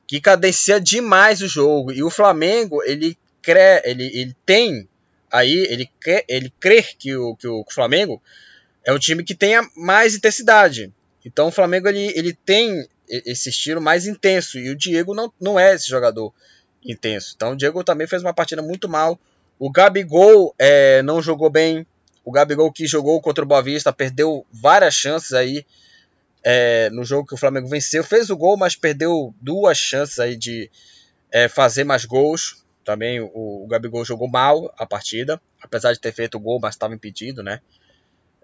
que 0.07 0.21
cadencia 0.21 0.81
demais 0.81 1.41
o 1.41 1.49
jogo. 1.49 1.93
E 1.93 2.03
o 2.03 2.11
Flamengo, 2.11 2.83
ele, 2.83 3.17
crê, 3.41 3.83
ele, 3.85 4.07
ele 4.07 4.37
tem 4.45 4.89
aí, 5.33 5.67
ele, 5.71 5.91
crê, 5.99 6.25
ele 6.29 6.53
crê 6.61 6.83
que 6.83 7.17
o, 7.17 7.35
que 7.35 7.49
o 7.49 7.65
Flamengo 7.71 8.23
é 8.85 8.93
um 8.93 8.99
time 8.99 9.25
que 9.25 9.35
tenha 9.35 9.67
mais 9.77 10.15
intensidade. 10.15 10.93
Então 11.25 11.49
o 11.49 11.53
Flamengo 11.53 11.89
ele, 11.89 12.13
ele 12.17 12.33
tem 12.33 12.87
esse 13.09 13.49
estilo 13.51 13.81
mais 13.81 14.07
intenso 14.07 14.59
e 14.59 14.71
o 14.71 14.77
Diego 14.77 15.15
não, 15.15 15.33
não 15.41 15.59
é 15.59 15.75
esse 15.75 15.89
jogador 15.89 16.33
intenso. 16.85 17.33
Então 17.37 17.53
o 17.53 17.57
Diego 17.57 17.85
também 17.85 18.07
fez 18.07 18.23
uma 18.23 18.35
partida 18.35 18.63
muito 18.63 18.89
mal. 18.89 19.19
O 19.59 19.71
Gabigol 19.71 20.55
é, 20.59 21.03
não 21.03 21.23
jogou 21.23 21.51
bem. 21.51 21.87
O 22.25 22.33
Gabigol 22.33 22.73
que 22.73 22.87
jogou 22.87 23.21
contra 23.21 23.45
o 23.45 23.47
Boa 23.47 23.63
Vista 23.63 23.93
perdeu 23.93 24.47
várias 24.51 24.95
chances 24.95 25.33
aí 25.33 25.65
é, 26.43 26.91
no 26.91 27.05
jogo 27.05 27.27
que 27.27 27.35
o 27.35 27.39
Flamengo 27.39 27.69
venceu. 27.69 28.03
Fez 28.03 28.31
o 28.31 28.37
gol, 28.37 28.57
mas 28.57 28.75
perdeu 28.75 29.35
duas 29.41 29.79
chances 29.79 30.19
aí 30.19 30.37
de 30.37 30.71
é, 31.31 31.49
fazer 31.49 31.85
mais 31.85 32.05
gols. 32.05 32.62
Também 32.85 33.21
o, 33.21 33.31
o, 33.35 33.67
Gabigol 33.69 34.05
jogou 34.05 34.29
mal 34.29 34.73
a 34.77 34.87
partida, 34.87 35.41
apesar 35.61 35.93
de 35.93 36.01
ter 36.01 36.13
feito 36.13 36.37
o 36.37 36.41
gol, 36.41 36.59
mas 36.61 36.75
estava 36.75 36.95
impedido, 36.95 37.43
né? 37.43 37.61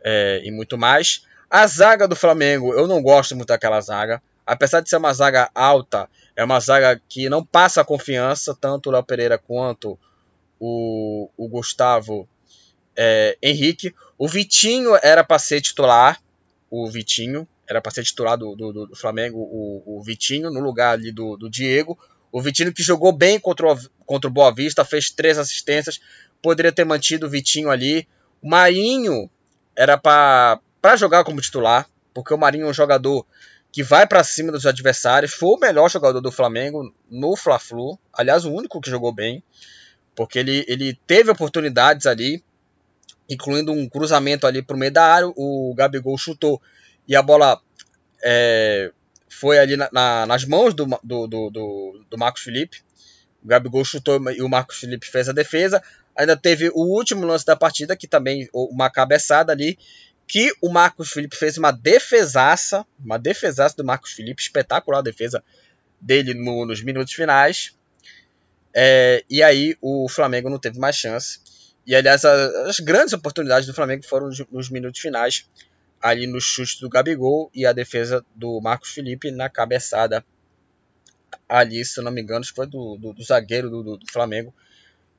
É, 0.03 0.41
e 0.45 0.51
muito 0.51 0.78
mais. 0.78 1.24
A 1.51 1.66
zaga 1.66 2.07
do 2.07 2.14
Flamengo, 2.14 2.72
eu 2.74 2.86
não 2.86 3.03
gosto 3.03 3.34
muito 3.34 3.49
daquela 3.49 3.80
zaga. 3.80 4.22
Apesar 4.47 4.80
de 4.80 4.89
ser 4.89 4.97
uma 4.97 5.12
zaga 5.12 5.51
alta, 5.55 6.09
é 6.34 6.43
uma 6.43 6.61
zaga 6.61 7.01
que 7.09 7.28
não 7.28 7.45
passa 7.45 7.84
confiança, 7.84 8.57
tanto 8.59 8.89
o 8.89 8.93
Léo 8.93 9.03
Pereira 9.03 9.36
quanto 9.36 9.99
o, 10.59 11.28
o 11.36 11.49
Gustavo 11.49 12.28
é, 12.97 13.36
Henrique. 13.43 13.95
O 14.16 14.26
Vitinho 14.26 14.99
era 15.03 15.22
para 15.22 15.39
ser 15.39 15.61
titular, 15.61 16.20
o 16.70 16.89
Vitinho 16.91 17.47
era 17.68 17.80
para 17.80 17.93
ser 17.93 18.03
titular 18.03 18.36
do, 18.36 18.57
do, 18.57 18.86
do 18.86 18.97
Flamengo, 18.97 19.39
o, 19.39 19.99
o, 19.99 20.03
Vitinho, 20.03 20.51
no 20.51 20.61
lugar 20.61 20.93
ali 20.95 21.12
do, 21.12 21.36
do 21.36 21.51
Diego. 21.51 21.99
O 22.30 22.42
Vitinho 22.42 22.72
que 22.72 22.82
jogou 22.82 23.12
bem 23.12 23.38
contra 23.40 23.72
o, 23.72 23.78
contra 24.04 24.28
o 24.28 24.32
Boa 24.32 24.54
Vista, 24.54 24.84
fez 24.84 25.10
três 25.10 25.38
assistências, 25.38 26.00
poderia 26.42 26.72
ter 26.72 26.84
mantido 26.84 27.26
o 27.26 27.30
Vitinho 27.30 27.70
ali. 27.70 28.06
O 28.42 28.48
Marinho 28.48 29.30
era 29.76 29.96
para 29.96 30.60
jogar 30.96 31.24
como 31.24 31.40
titular, 31.40 31.88
porque 32.12 32.34
o 32.34 32.38
Marinho 32.38 32.66
é 32.66 32.70
um 32.70 32.74
jogador 32.74 33.26
que 33.70 33.82
vai 33.82 34.06
para 34.06 34.24
cima 34.24 34.50
dos 34.50 34.66
adversários, 34.66 35.32
foi 35.32 35.50
o 35.50 35.58
melhor 35.58 35.90
jogador 35.90 36.20
do 36.20 36.32
Flamengo 36.32 36.92
no 37.10 37.36
Fla-Flu, 37.36 37.98
aliás, 38.12 38.44
o 38.44 38.52
único 38.52 38.80
que 38.80 38.90
jogou 38.90 39.12
bem, 39.12 39.42
porque 40.16 40.38
ele, 40.38 40.64
ele 40.66 40.98
teve 41.06 41.30
oportunidades 41.30 42.06
ali, 42.06 42.42
incluindo 43.28 43.70
um 43.70 43.88
cruzamento 43.88 44.46
ali 44.46 44.62
para 44.62 44.74
o 44.74 44.78
meio 44.78 44.92
da 44.92 45.04
área, 45.04 45.28
o 45.36 45.74
Gabigol 45.76 46.16
chutou 46.16 46.60
e 47.06 47.14
a 47.14 47.22
bola 47.22 47.60
é, 48.24 48.90
foi 49.28 49.58
ali 49.58 49.76
na, 49.76 49.88
na, 49.92 50.26
nas 50.26 50.44
mãos 50.44 50.74
do, 50.74 50.86
do, 51.02 51.26
do, 51.26 51.50
do, 51.50 52.04
do 52.10 52.18
Marcos 52.18 52.42
Felipe. 52.42 52.82
O 53.42 53.48
Gabigol 53.48 53.84
chutou 53.84 54.18
e 54.32 54.42
o 54.42 54.48
Marcos 54.48 54.78
Felipe 54.78 55.06
fez 55.06 55.28
a 55.28 55.32
defesa. 55.32 55.82
Ainda 56.16 56.36
teve 56.36 56.68
o 56.70 56.80
último 56.80 57.24
lance 57.26 57.46
da 57.46 57.54
partida, 57.54 57.96
que 57.96 58.08
também 58.08 58.48
uma 58.52 58.90
cabeçada 58.90 59.52
ali, 59.52 59.78
que 60.26 60.52
o 60.60 60.68
Marcos 60.68 61.10
Felipe 61.10 61.36
fez 61.36 61.56
uma 61.56 61.70
defesaça, 61.70 62.84
uma 62.98 63.18
defesaça 63.18 63.76
do 63.76 63.84
Marcos 63.84 64.12
Felipe, 64.12 64.42
espetacular 64.42 64.98
a 64.98 65.02
defesa 65.02 65.42
dele 66.00 66.34
no, 66.34 66.66
nos 66.66 66.82
minutos 66.82 67.14
finais. 67.14 67.74
É, 68.74 69.24
e 69.30 69.42
aí 69.42 69.76
o 69.80 70.08
Flamengo 70.08 70.50
não 70.50 70.58
teve 70.58 70.78
mais 70.78 70.96
chance. 70.96 71.40
E 71.86 71.94
aliás, 71.94 72.24
as, 72.24 72.54
as 72.66 72.80
grandes 72.80 73.14
oportunidades 73.14 73.66
do 73.66 73.72
Flamengo 73.72 74.04
foram 74.04 74.28
nos 74.52 74.68
minutos 74.68 75.00
finais, 75.00 75.48
ali 76.01 76.26
no 76.26 76.40
chute 76.40 76.80
do 76.80 76.88
Gabigol 76.88 77.51
e 77.55 77.66
a 77.66 77.72
defesa 77.72 78.24
do 78.34 78.61
Marcos 78.61 78.90
Felipe 78.90 79.30
na 79.30 79.49
cabeçada. 79.49 80.24
Ali, 81.49 81.84
se 81.84 81.99
eu 81.99 82.05
não 82.05 82.12
me 82.12 82.20
engano, 82.20 82.44
foi 82.55 82.66
do, 82.66 82.96
do, 82.96 83.12
do 83.12 83.22
zagueiro 83.22 83.70
do, 83.70 83.96
do, 83.96 84.12
Flamengo. 84.12 84.55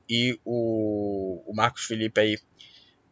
E 0.08 0.38
o, 0.44 1.42
o 1.46 1.54
Marcos 1.54 1.84
Felipe 1.84 2.20
aí 2.20 2.38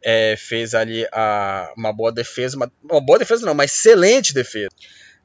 é, 0.02 0.36
fez 0.36 0.74
ali 0.74 1.06
a, 1.12 1.72
uma 1.76 1.92
boa 1.92 2.12
defesa. 2.12 2.56
Uma, 2.56 2.72
uma, 2.82 3.00
boa 3.00 3.18
defesa 3.18 3.44
não, 3.44 3.52
uma 3.52 3.64
excelente 3.64 4.32
defesa. 4.32 4.70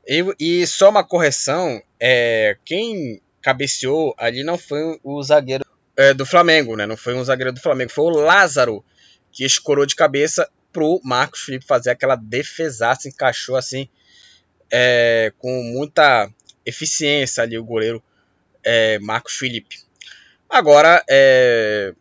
E, 0.08 0.24
e 0.39 0.68
só 0.68 0.89
uma 0.89 1.04
correção, 1.04 1.82
é, 2.00 2.58
quem 2.66 3.22
cabeceou 3.41 4.14
ali 4.18 4.44
não 4.44 4.58
foi 4.58 5.00
o 5.04 5.22
zagueiro 5.24 5.66
é, 5.96 6.14
do 6.14 6.26
Flamengo, 6.26 6.76
né? 6.76 6.86
Não 6.86 6.98
foi 6.98 7.14
um 7.14 7.24
zagueiro 7.24 7.54
do 7.54 7.62
Flamengo, 7.62 7.91
foi 7.91 8.06
o 8.06 8.10
Lázaro 8.10 8.84
que 9.32 9.46
escorou 9.46 9.86
de 9.86 9.96
cabeça 9.96 10.50
pro 10.74 10.99
Marcos 11.03 11.41
Felipe 11.41 11.65
fazer 11.65 11.91
aquela 11.91 12.15
defesaça, 12.15 13.07
encaixou 13.07 13.55
assim 13.55 13.88
é, 14.71 15.32
com 15.38 15.63
muita 15.63 16.30
eficiência 16.65 17.43
ali 17.43 17.57
o 17.57 17.63
goleiro 17.63 18.03
é, 18.63 18.97
Marcos 18.99 19.36
Felipe. 19.36 19.78
Agora, 20.49 21.03
é, 21.09 21.93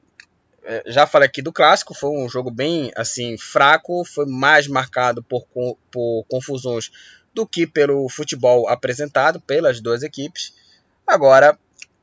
é, 0.65 0.83
já 0.87 1.07
falei 1.07 1.27
aqui 1.27 1.43
do 1.43 1.53
clássico, 1.53 1.95
foi 1.95 2.11
um 2.11 2.29
jogo 2.29 2.51
bem 2.51 2.91
assim 2.97 3.37
fraco, 3.37 4.05
foi 4.05 4.27
mais 4.27 4.67
marcado 4.67 5.23
por, 5.23 5.47
por 5.91 6.25
confusões 6.29 6.91
do 7.35 7.47
que 7.47 7.67
pelo 7.67 8.09
futebol 8.09 8.69
apresentado 8.69 9.41
pelas 9.41 9.81
duas 9.81 10.03
equipes. 10.03 10.55
Agora, 11.07 11.59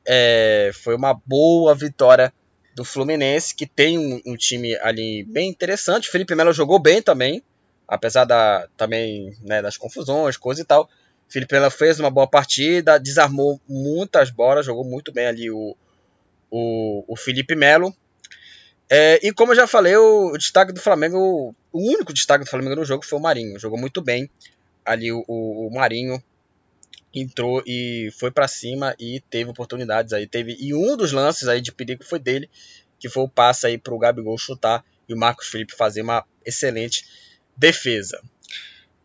é, 0.06 0.70
foi 0.74 0.94
uma 0.94 1.14
boa 1.26 1.74
vitória 1.74 2.32
do 2.80 2.84
Fluminense, 2.84 3.54
que 3.54 3.66
tem 3.66 3.98
um, 3.98 4.22
um, 4.24 4.36
time 4.38 4.74
ali 4.76 5.22
bem 5.24 5.50
interessante. 5.50 6.08
Felipe 6.08 6.34
Melo 6.34 6.50
jogou 6.50 6.78
bem 6.78 7.02
também, 7.02 7.42
apesar 7.86 8.24
da, 8.24 8.66
também 8.74 9.36
né, 9.42 9.60
das 9.60 9.76
confusões, 9.76 10.38
coisa 10.38 10.62
e 10.62 10.64
tal. 10.64 10.88
Felipe 11.28 11.54
Melo 11.54 11.70
fez 11.70 12.00
uma 12.00 12.10
boa 12.10 12.26
partida, 12.26 12.98
desarmou 12.98 13.60
muitas 13.68 14.30
bolas, 14.30 14.64
jogou 14.64 14.82
muito 14.82 15.12
bem 15.12 15.26
ali 15.26 15.50
o, 15.50 15.76
o, 16.50 17.04
o 17.06 17.16
Felipe 17.16 17.54
Melo. 17.54 17.94
É, 18.88 19.20
e 19.22 19.30
como 19.30 19.52
eu 19.52 19.56
já 19.56 19.66
falei, 19.66 19.94
o, 19.96 20.32
o, 20.32 20.38
destaque 20.38 20.72
do 20.72 20.80
Flamengo, 20.80 21.54
o 21.70 21.78
único 21.78 22.14
destaque 22.14 22.46
do 22.46 22.50
Flamengo 22.50 22.76
no 22.76 22.84
jogo 22.86 23.04
foi 23.04 23.18
o 23.18 23.22
Marinho. 23.22 23.58
Jogou 23.58 23.78
muito 23.78 24.00
bem 24.00 24.30
ali 24.86 25.12
o, 25.12 25.22
o 25.28 25.70
Marinho 25.70 26.20
entrou 27.14 27.62
e 27.66 28.10
foi 28.18 28.30
para 28.30 28.46
cima 28.46 28.94
e 28.98 29.20
teve 29.28 29.50
oportunidades 29.50 30.12
aí. 30.12 30.26
Teve 30.26 30.56
e 30.58 30.74
um 30.74 30.96
dos 30.96 31.12
lances 31.12 31.48
aí 31.48 31.60
de 31.60 31.72
perigo 31.72 32.04
foi 32.04 32.18
dele, 32.18 32.48
que 32.98 33.08
foi 33.08 33.22
o 33.22 33.28
passe 33.28 33.66
aí 33.66 33.78
para 33.78 33.94
o 33.94 33.98
Gabigol 33.98 34.38
chutar 34.38 34.84
e 35.08 35.14
o 35.14 35.18
Marcos 35.18 35.48
Felipe 35.48 35.74
fazer 35.74 36.02
uma 36.02 36.24
excelente 36.44 37.04
defesa. 37.56 38.20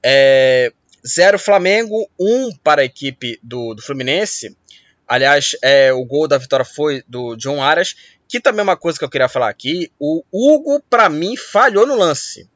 É, 0.03 0.71
zero 1.05 1.39
Flamengo, 1.39 2.09
um 2.19 2.51
para 2.55 2.81
a 2.81 2.85
equipe 2.85 3.39
do, 3.41 3.73
do 3.73 3.81
Fluminense. 3.81 4.55
Aliás, 5.07 5.55
é, 5.61 5.93
o 5.93 6.03
gol 6.03 6.27
da 6.27 6.37
vitória 6.37 6.65
foi 6.65 7.03
do 7.07 7.35
John 7.35 7.61
Aras, 7.61 7.95
que 8.27 8.39
também 8.39 8.61
é 8.61 8.63
uma 8.63 8.77
coisa 8.77 8.97
que 8.97 9.05
eu 9.05 9.09
queria 9.09 9.29
falar 9.29 9.49
aqui. 9.49 9.91
O 9.99 10.23
Hugo, 10.31 10.81
para 10.89 11.09
mim, 11.09 11.37
falhou 11.37 11.85
no 11.85 11.95
lance. 11.95 12.49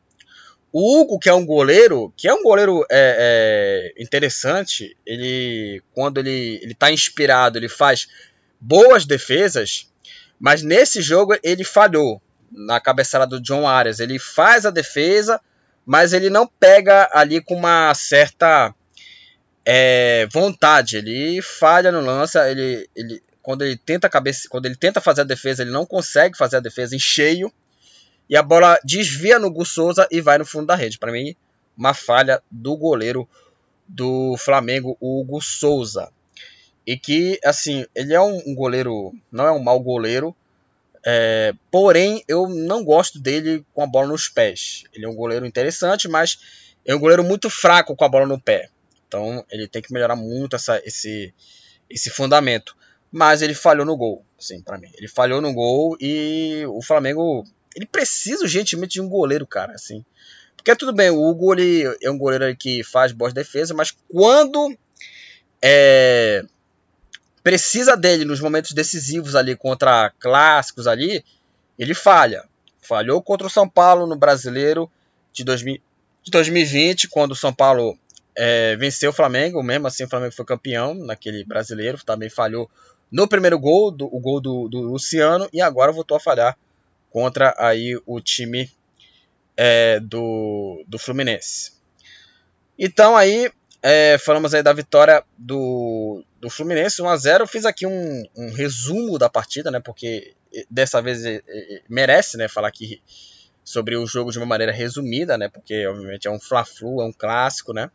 O 0.71 1.01
Hugo, 1.01 1.17
que 1.17 1.29
é 1.29 1.33
um 1.33 1.45
goleiro, 1.45 2.13
que 2.15 2.27
é 2.27 2.33
um 2.33 2.43
goleiro 2.43 2.85
é, 2.91 3.93
é, 3.97 4.01
interessante, 4.03 4.95
ele 5.05 5.81
quando 5.93 6.19
ele 6.19 6.59
ele 6.61 6.73
está 6.73 6.91
inspirado, 6.91 7.57
ele 7.57 7.67
faz 7.67 8.07
boas 8.59 9.05
defesas, 9.05 9.89
mas 10.39 10.61
nesse 10.61 11.01
jogo 11.01 11.35
ele 11.43 11.63
falhou 11.63 12.21
na 12.51 12.79
cabeçada 12.79 13.25
do 13.25 13.41
John 13.41 13.67
Arias. 13.67 13.99
Ele 13.99 14.19
faz 14.19 14.65
a 14.65 14.69
defesa, 14.71 15.41
mas 15.85 16.13
ele 16.13 16.29
não 16.29 16.47
pega 16.47 17.09
ali 17.13 17.41
com 17.41 17.55
uma 17.55 17.93
certa 17.95 18.73
é, 19.65 20.27
vontade. 20.31 20.97
Ele 20.97 21.41
falha 21.41 21.91
no 21.91 22.01
lance, 22.01 22.37
ele, 22.37 22.89
ele 22.95 23.23
quando 23.41 23.63
ele 23.63 23.77
tenta 23.77 24.09
cabeça, 24.09 24.47
quando 24.49 24.65
ele 24.65 24.75
tenta 24.75 25.01
fazer 25.01 25.21
a 25.21 25.25
defesa, 25.25 25.63
ele 25.63 25.71
não 25.71 25.85
consegue 25.85 26.37
fazer 26.37 26.57
a 26.57 26.61
defesa 26.61 26.95
em 26.95 26.99
cheio 26.99 27.51
e 28.29 28.37
a 28.37 28.43
bola 28.43 28.79
desvia 28.83 29.39
no 29.39 29.49
Gu 29.49 29.65
Souza 29.65 30.07
e 30.11 30.21
vai 30.21 30.37
no 30.37 30.45
fundo 30.45 30.67
da 30.67 30.75
rede. 30.75 30.99
Para 30.99 31.11
mim, 31.11 31.35
uma 31.75 31.93
falha 31.93 32.41
do 32.51 32.77
goleiro 32.77 33.27
do 33.87 34.37
Flamengo, 34.37 34.95
o 34.99 35.19
Hugo 35.19 35.41
Souza. 35.41 36.11
E 36.85 36.97
que, 36.97 37.39
assim, 37.43 37.85
ele 37.95 38.13
é 38.13 38.21
um, 38.21 38.53
goleiro, 38.53 39.13
não 39.31 39.45
é 39.47 39.51
um 39.51 39.59
mau 39.59 39.79
goleiro, 39.79 40.35
é, 41.03 41.53
porém 41.71 42.23
eu 42.27 42.47
não 42.47 42.83
gosto 42.83 43.19
dele 43.19 43.65
com 43.73 43.81
a 43.81 43.87
bola 43.87 44.07
nos 44.07 44.29
pés. 44.29 44.83
Ele 44.93 45.05
é 45.05 45.09
um 45.09 45.15
goleiro 45.15 45.45
interessante, 45.45 46.07
mas 46.07 46.39
é 46.85 46.93
um 46.93 46.99
goleiro 46.99 47.23
muito 47.23 47.49
fraco 47.49 47.95
com 47.95 48.05
a 48.05 48.09
bola 48.09 48.27
no 48.27 48.39
pé. 48.39 48.69
Então 49.07 49.43
ele 49.49 49.67
tem 49.67 49.81
que 49.81 49.91
melhorar 49.91 50.15
muito 50.15 50.55
essa, 50.55 50.79
esse, 50.85 51.33
esse 51.89 52.09
fundamento. 52.11 52.75
Mas 53.11 53.41
ele 53.41 53.55
falhou 53.55 53.85
no 53.85 53.97
gol, 53.97 54.23
sim, 54.37 54.61
para 54.61 54.77
mim. 54.77 54.91
Ele 54.95 55.07
falhou 55.07 55.41
no 55.41 55.51
gol 55.51 55.97
e 55.99 56.63
o 56.67 56.79
Flamengo 56.81 57.43
ele 57.79 57.87
precisa 57.87 58.43
urgentemente 58.43 58.95
de 58.95 59.01
um 59.01 59.07
goleiro, 59.07 59.47
cara, 59.47 59.73
assim. 59.73 60.03
Porque 60.57 60.75
tudo 60.75 60.91
bem, 60.91 61.09
o 61.09 61.23
Hugo 61.23 61.53
ele 61.53 61.83
é 62.03 62.11
um 62.11 62.17
goleiro 62.17 62.53
que 62.57 62.83
faz 62.83 63.13
boas 63.13 63.31
defesas, 63.31 63.75
mas 63.75 63.95
quando 64.11 64.77
é, 65.61 66.43
precisa 67.41 67.95
dele 67.95 68.25
nos 68.25 68.41
momentos 68.41 68.73
decisivos 68.73 69.33
ali 69.33 69.55
contra 69.55 70.11
clássicos 70.19 70.87
ali, 70.87 71.23
ele 71.77 71.93
falha. 71.93 72.43
Falhou 72.81 73.21
contra 73.21 73.47
o 73.47 73.49
São 73.49 73.67
Paulo 73.69 74.05
no 74.05 74.17
Brasileiro 74.17 74.91
de, 75.31 75.45
2000, 75.45 75.79
de 76.21 76.31
2020, 76.31 77.07
quando 77.07 77.31
o 77.31 77.37
São 77.37 77.53
Paulo 77.53 77.97
é, 78.35 78.75
venceu 78.75 79.11
o 79.11 79.13
Flamengo, 79.13 79.63
mesmo 79.63 79.87
assim 79.87 80.03
o 80.03 80.09
Flamengo 80.09 80.35
foi 80.35 80.43
campeão 80.43 80.93
naquele 80.93 81.45
brasileiro, 81.45 82.03
também 82.03 82.29
falhou 82.29 82.69
no 83.09 83.25
primeiro 83.25 83.57
gol, 83.57 83.89
do, 83.89 84.05
o 84.13 84.19
gol 84.19 84.41
do, 84.41 84.67
do 84.67 84.81
Luciano, 84.81 85.47
e 85.53 85.61
agora 85.61 85.93
voltou 85.93 86.17
a 86.17 86.19
falhar 86.19 86.57
contra 87.09 87.53
aí 87.57 87.99
o 88.05 88.19
time 88.21 88.69
é, 89.57 89.99
do, 89.99 90.83
do 90.87 90.97
Fluminense. 90.97 91.73
Então 92.77 93.17
aí 93.17 93.51
é, 93.81 94.17
falamos 94.17 94.53
aí 94.53 94.63
da 94.63 94.73
vitória 94.73 95.23
do, 95.37 96.23
do 96.39 96.49
Fluminense 96.49 97.01
1 97.01 97.09
a 97.09 97.17
0 97.17 97.47
Fiz 97.47 97.65
aqui 97.65 97.85
um, 97.85 98.23
um 98.35 98.51
resumo 98.51 99.17
da 99.17 99.29
partida, 99.29 99.71
né? 99.71 99.79
Porque 99.79 100.33
dessa 100.69 101.01
vez 101.01 101.21
merece, 101.87 102.37
né? 102.37 102.47
Falar 102.47 102.69
aqui 102.69 103.01
sobre 103.63 103.95
o 103.95 104.07
jogo 104.07 104.31
de 104.31 104.37
uma 104.37 104.45
maneira 104.45 104.71
resumida, 104.71 105.37
né? 105.37 105.47
Porque 105.47 105.85
obviamente 105.87 106.27
é 106.27 106.31
um 106.31 106.39
fla-flu, 106.39 107.01
é 107.01 107.05
um 107.05 107.13
clássico, 107.13 107.73
né? 107.73 107.91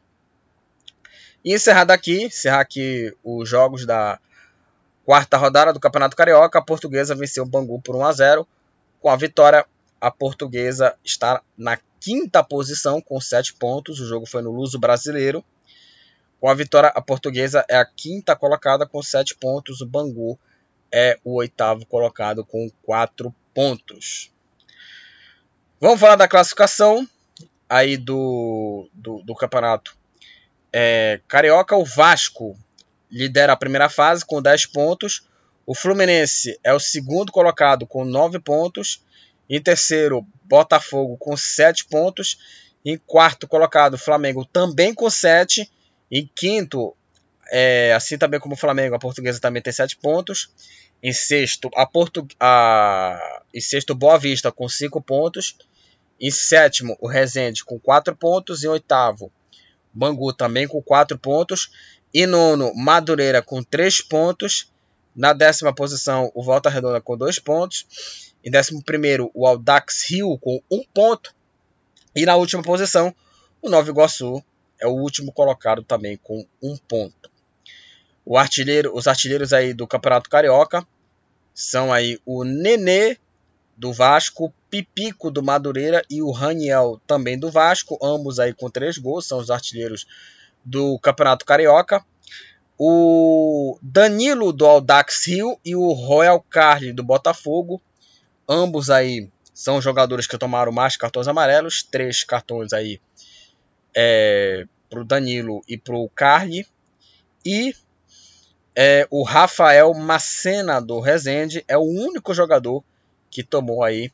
E 1.44 1.52
encerrar 1.52 1.84
daqui, 1.84 2.24
encerrar 2.24 2.60
aqui 2.60 3.14
os 3.22 3.48
jogos 3.48 3.84
da 3.84 4.18
quarta 5.04 5.36
rodada 5.36 5.72
do 5.72 5.80
Campeonato 5.80 6.16
Carioca. 6.16 6.58
A 6.58 6.62
Portuguesa 6.62 7.14
venceu 7.14 7.44
o 7.44 7.46
Bangu 7.46 7.80
por 7.82 7.96
1 7.96 8.04
a 8.04 8.12
0 8.12 8.48
com 9.04 9.10
a 9.10 9.16
vitória, 9.16 9.66
a 10.00 10.10
portuguesa 10.10 10.96
está 11.04 11.42
na 11.58 11.78
quinta 12.00 12.42
posição 12.42 13.02
com 13.02 13.20
sete 13.20 13.52
pontos. 13.52 14.00
O 14.00 14.06
jogo 14.06 14.24
foi 14.24 14.40
no 14.40 14.50
Luso 14.50 14.78
Brasileiro. 14.78 15.44
Com 16.40 16.48
a 16.48 16.54
vitória, 16.54 16.88
a 16.88 17.02
portuguesa 17.02 17.66
é 17.68 17.76
a 17.76 17.84
quinta 17.84 18.34
colocada 18.34 18.86
com 18.86 19.02
sete 19.02 19.34
pontos. 19.34 19.82
O 19.82 19.86
Bangu 19.86 20.38
é 20.90 21.18
o 21.22 21.34
oitavo 21.34 21.84
colocado 21.84 22.46
com 22.46 22.70
quatro 22.82 23.34
pontos. 23.52 24.32
Vamos 25.78 26.00
falar 26.00 26.16
da 26.16 26.26
classificação 26.26 27.06
aí 27.68 27.98
do, 27.98 28.88
do, 28.94 29.22
do 29.22 29.34
campeonato 29.34 29.94
é, 30.72 31.20
carioca. 31.28 31.76
O 31.76 31.84
Vasco 31.84 32.58
lidera 33.10 33.52
a 33.52 33.56
primeira 33.56 33.90
fase 33.90 34.24
com 34.24 34.40
10 34.40 34.64
pontos. 34.64 35.28
O 35.66 35.74
Fluminense 35.74 36.58
é 36.62 36.72
o 36.74 36.80
segundo 36.80 37.32
colocado 37.32 37.86
com 37.86 38.04
9 38.04 38.38
pontos. 38.38 39.02
Em 39.48 39.60
terceiro, 39.60 40.26
Botafogo 40.44 41.16
com 41.16 41.36
7 41.36 41.86
pontos. 41.86 42.38
Em 42.84 42.98
quarto 42.98 43.48
colocado, 43.48 43.96
Flamengo 43.96 44.44
também 44.44 44.92
com 44.92 45.08
7. 45.08 45.70
Em 46.10 46.30
quinto, 46.34 46.94
é, 47.50 47.94
assim 47.94 48.18
também 48.18 48.38
como 48.38 48.54
o 48.54 48.58
Flamengo, 48.58 48.94
a 48.94 48.98
Portuguesa 48.98 49.40
também 49.40 49.62
tem 49.62 49.72
7 49.72 49.96
pontos. 49.96 50.50
Em 51.02 51.12
sexto, 51.12 51.70
a 51.74 51.86
Portu... 51.86 52.26
a... 52.40 53.42
em 53.52 53.60
sexto, 53.60 53.94
Boa 53.94 54.18
Vista 54.18 54.52
com 54.52 54.68
5 54.68 55.00
pontos. 55.00 55.56
Em 56.20 56.30
sétimo, 56.30 56.96
o 57.00 57.06
Resende 57.06 57.64
com 57.64 57.78
4 57.78 58.14
pontos. 58.14 58.64
Em 58.64 58.68
oitavo, 58.68 59.32
Bangu 59.92 60.32
também 60.32 60.68
com 60.68 60.82
4 60.82 61.18
pontos. 61.18 61.70
E 62.12 62.26
nono, 62.26 62.72
Madureira 62.74 63.42
com 63.42 63.62
3 63.62 64.02
pontos. 64.02 64.73
Na 65.14 65.32
décima 65.32 65.74
posição, 65.74 66.30
o 66.34 66.42
Volta 66.42 66.68
Redonda 66.68 67.00
com 67.00 67.16
2 67.16 67.38
pontos. 67.38 68.34
Em 68.44 68.50
décimo 68.50 68.82
primeiro, 68.82 69.30
o 69.32 69.46
Audax 69.46 70.10
Rio 70.10 70.36
com 70.38 70.60
1 70.70 70.76
um 70.76 70.84
ponto. 70.92 71.34
E 72.14 72.26
na 72.26 72.36
última 72.36 72.62
posição, 72.62 73.14
o 73.62 73.68
Nova 73.68 73.88
Iguaçu 73.88 74.44
é 74.80 74.86
o 74.86 74.92
último 74.92 75.32
colocado 75.32 75.82
também 75.82 76.16
com 76.16 76.46
1 76.62 76.72
um 76.72 76.76
ponto. 76.76 77.30
O 78.24 78.36
artilheiro, 78.38 78.96
os 78.96 79.06
artilheiros 79.06 79.52
aí 79.52 79.72
do 79.72 79.86
Campeonato 79.86 80.30
Carioca 80.30 80.86
são 81.54 81.92
aí 81.92 82.18
o 82.26 82.42
Nenê 82.42 83.18
do 83.76 83.92
Vasco, 83.92 84.52
Pipico 84.70 85.30
do 85.30 85.42
Madureira 85.42 86.02
e 86.10 86.22
o 86.22 86.30
Raniel 86.30 87.00
também 87.06 87.38
do 87.38 87.50
Vasco, 87.50 87.98
ambos 88.02 88.38
aí 88.40 88.52
com 88.52 88.70
três 88.70 88.98
gols, 88.98 89.26
são 89.26 89.38
os 89.38 89.50
artilheiros 89.50 90.06
do 90.64 90.98
Campeonato 90.98 91.44
Carioca. 91.44 92.04
O 92.78 93.78
Danilo 93.80 94.52
do 94.52 94.66
Aldax 94.66 95.26
Rio 95.26 95.58
e 95.64 95.76
o 95.76 95.92
Royal 95.92 96.40
Carly 96.40 96.92
do 96.92 97.04
Botafogo, 97.04 97.80
ambos 98.48 98.90
aí 98.90 99.30
são 99.52 99.80
jogadores 99.80 100.26
que 100.26 100.36
tomaram 100.36 100.72
mais 100.72 100.96
cartões 100.96 101.28
amarelos, 101.28 101.84
três 101.84 102.24
cartões 102.24 102.72
aí 102.72 103.00
é, 103.96 104.66
para 104.90 105.00
o 105.00 105.04
Danilo 105.04 105.62
e 105.68 105.78
para 105.78 105.94
o 105.94 106.08
Carly. 106.08 106.66
E 107.46 107.74
é, 108.74 109.06
o 109.08 109.22
Rafael 109.22 109.94
Macena 109.94 110.80
do 110.80 110.98
Rezende 110.98 111.64
é 111.68 111.78
o 111.78 111.82
único 111.82 112.34
jogador 112.34 112.82
que 113.30 113.44
tomou 113.44 113.84
aí 113.84 114.10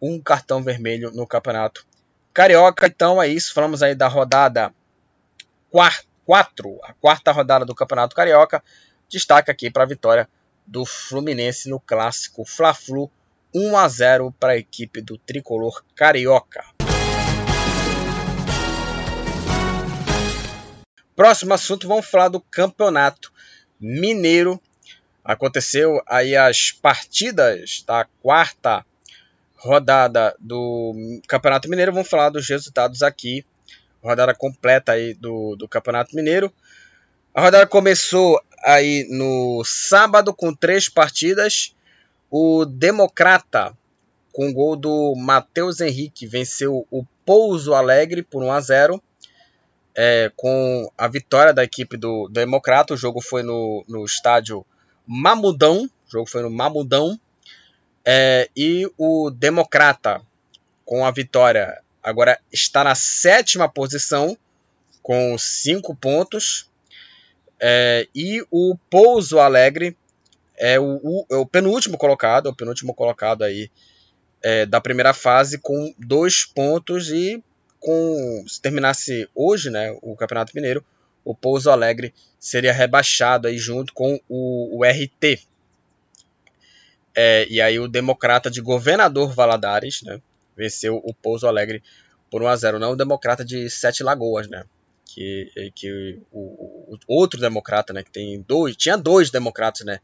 um 0.00 0.18
cartão 0.18 0.62
vermelho 0.62 1.10
no 1.10 1.26
campeonato 1.26 1.86
carioca. 2.32 2.86
Então 2.86 3.22
é 3.22 3.28
isso, 3.28 3.52
falamos 3.52 3.82
aí 3.82 3.94
da 3.94 4.08
rodada 4.08 4.72
4, 6.30 6.78
a 6.84 6.92
quarta 6.92 7.32
rodada 7.32 7.64
do 7.64 7.74
campeonato 7.74 8.14
carioca. 8.14 8.62
Destaque 9.08 9.50
aqui 9.50 9.68
para 9.68 9.82
a 9.82 9.86
vitória 9.86 10.28
do 10.64 10.86
Fluminense 10.86 11.68
no 11.68 11.80
clássico 11.80 12.44
Fla-Flu 12.44 13.10
1 13.52 13.76
a 13.76 13.88
0 13.88 14.32
para 14.38 14.52
a 14.52 14.56
equipe 14.56 15.00
do 15.00 15.18
tricolor 15.18 15.84
carioca. 15.96 16.64
Próximo 21.16 21.52
assunto, 21.52 21.88
vamos 21.88 22.06
falar 22.06 22.28
do 22.28 22.40
campeonato 22.40 23.32
mineiro 23.80 24.62
aconteceu 25.24 26.00
aí 26.06 26.36
as 26.36 26.70
partidas 26.70 27.82
da 27.84 28.06
quarta 28.22 28.86
rodada 29.56 30.36
do 30.38 30.94
Campeonato 31.26 31.68
Mineiro. 31.68 31.92
Vamos 31.92 32.08
falar 32.08 32.30
dos 32.30 32.48
resultados 32.48 33.02
aqui. 33.02 33.44
Rodada 34.02 34.34
completa 34.34 34.92
aí 34.92 35.14
do, 35.14 35.56
do 35.56 35.68
Campeonato 35.68 36.14
Mineiro. 36.16 36.52
A 37.34 37.42
rodada 37.42 37.66
começou 37.66 38.40
aí 38.64 39.06
no 39.10 39.62
sábado 39.64 40.34
com 40.34 40.54
três 40.54 40.88
partidas. 40.88 41.74
O 42.30 42.64
Democrata, 42.64 43.76
com 44.32 44.52
gol 44.52 44.76
do 44.76 45.14
Matheus 45.16 45.80
Henrique, 45.80 46.26
venceu 46.26 46.86
o 46.90 47.04
Pouso 47.24 47.74
Alegre 47.74 48.22
por 48.22 48.42
1 48.42 48.52
a 48.52 48.60
0. 48.60 49.02
É, 49.94 50.30
com 50.36 50.90
a 50.96 51.08
vitória 51.08 51.52
da 51.52 51.64
equipe 51.64 51.96
do, 51.96 52.26
do 52.28 52.32
Democrata. 52.32 52.94
O 52.94 52.96
jogo 52.96 53.20
foi 53.20 53.42
no, 53.42 53.84
no 53.88 54.04
estádio 54.04 54.64
Mamudão, 55.06 55.90
o 56.06 56.10
jogo 56.10 56.26
foi 56.26 56.40
no 56.42 56.50
Mamudão, 56.50 57.18
é, 58.04 58.48
e 58.56 58.88
o 58.96 59.30
Democrata, 59.30 60.22
com 60.84 61.04
a 61.04 61.10
vitória, 61.10 61.82
agora 62.02 62.38
está 62.52 62.84
na 62.84 62.94
sétima 62.94 63.68
posição, 63.68 64.36
com 65.02 65.36
cinco 65.38 65.94
pontos, 65.94 66.68
é, 67.58 68.08
e 68.14 68.44
o 68.50 68.76
Pouso 68.88 69.38
Alegre 69.38 69.96
é 70.56 70.80
o, 70.80 71.00
o, 71.02 71.26
é 71.30 71.36
o, 71.36 71.46
penúltimo 71.46 71.98
colocado, 71.98 72.46
o 72.46 72.54
penúltimo 72.54 72.94
colocado 72.94 73.42
aí 73.42 73.70
é, 74.42 74.64
da 74.64 74.80
primeira 74.80 75.12
fase 75.12 75.58
com 75.58 75.94
dois 75.98 76.44
pontos 76.44 77.10
e 77.10 77.42
com 77.78 78.44
se 78.46 78.60
terminasse 78.60 79.28
hoje, 79.34 79.70
né, 79.70 79.96
o 80.02 80.14
Campeonato 80.16 80.52
Mineiro, 80.54 80.84
o 81.24 81.34
Pouso 81.34 81.70
Alegre 81.70 82.14
seria 82.38 82.72
rebaixado 82.72 83.48
aí 83.48 83.58
junto 83.58 83.92
com 83.92 84.20
o, 84.28 84.78
o 84.78 84.84
RT. 84.84 85.46
É, 87.14 87.46
e 87.50 87.60
aí 87.60 87.78
o 87.78 87.88
Democrata 87.88 88.50
de 88.50 88.60
Governador 88.60 89.34
Valadares 89.34 90.02
né, 90.02 90.20
venceu 90.56 91.00
o 91.04 91.14
Pouso 91.14 91.46
Alegre 91.46 91.82
por 92.30 92.42
1 92.42 92.48
a 92.48 92.56
0 92.56 92.78
não 92.78 92.92
o 92.92 92.96
Democrata 92.96 93.44
de 93.44 93.68
Sete 93.68 94.02
Lagoas, 94.02 94.48
né? 94.48 94.64
Que, 95.04 95.72
que 95.74 96.20
o, 96.30 96.94
o, 96.94 96.98
outro 97.08 97.40
democrata, 97.40 97.92
né? 97.92 98.02
Que 98.02 98.10
tem 98.10 98.40
dois, 98.46 98.76
tinha 98.76 98.96
dois 98.96 99.30
democratas, 99.30 99.84
né? 99.84 99.98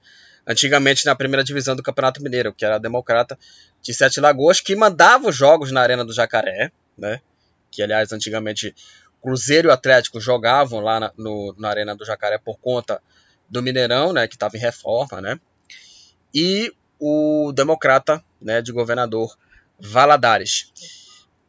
Antigamente 0.47 1.07
na 1.07 1.15
primeira 1.15 1.45
divisão 1.45 1.77
do 1.77 1.83
Campeonato 1.83 2.23
Mineiro, 2.23 2.53
que 2.53 2.65
era 2.65 2.77
a 2.77 2.81
Democrata 2.81 3.39
de 3.81 3.95
Sete 3.95 4.21
Lagoas, 4.21 4.61
que 4.61 4.75
mandava 4.75 5.29
os 5.29 5.37
jogos 5.37 5.71
na 5.71 5.81
Arena 5.81 6.05
do 6.05 6.13
Jacaré, 6.13 6.73
né? 6.99 7.21
Que 7.71 7.83
aliás 7.83 8.13
antigamente 8.13 8.75
Cruzeiro 9.23 9.69
e 9.69 9.73
Atlético 9.73 10.21
jogavam 10.21 10.81
lá 10.81 11.01
na, 11.01 11.13
no, 11.17 11.55
na 11.59 11.69
Arena 11.69 11.97
do 11.97 12.05
Jacaré 12.05 12.39
por 12.39 12.59
conta 12.59 13.03
do 13.49 13.63
Mineirão, 13.63 14.13
né, 14.13 14.27
que 14.27 14.35
estava 14.35 14.57
em 14.57 14.61
reforma, 14.61 15.21
né? 15.21 15.41
E 16.35 16.73
o 16.99 17.53
Democrata, 17.53 18.23
né, 18.41 18.61
de 18.61 18.73
governador 18.73 19.37
Valadares. 19.79 20.73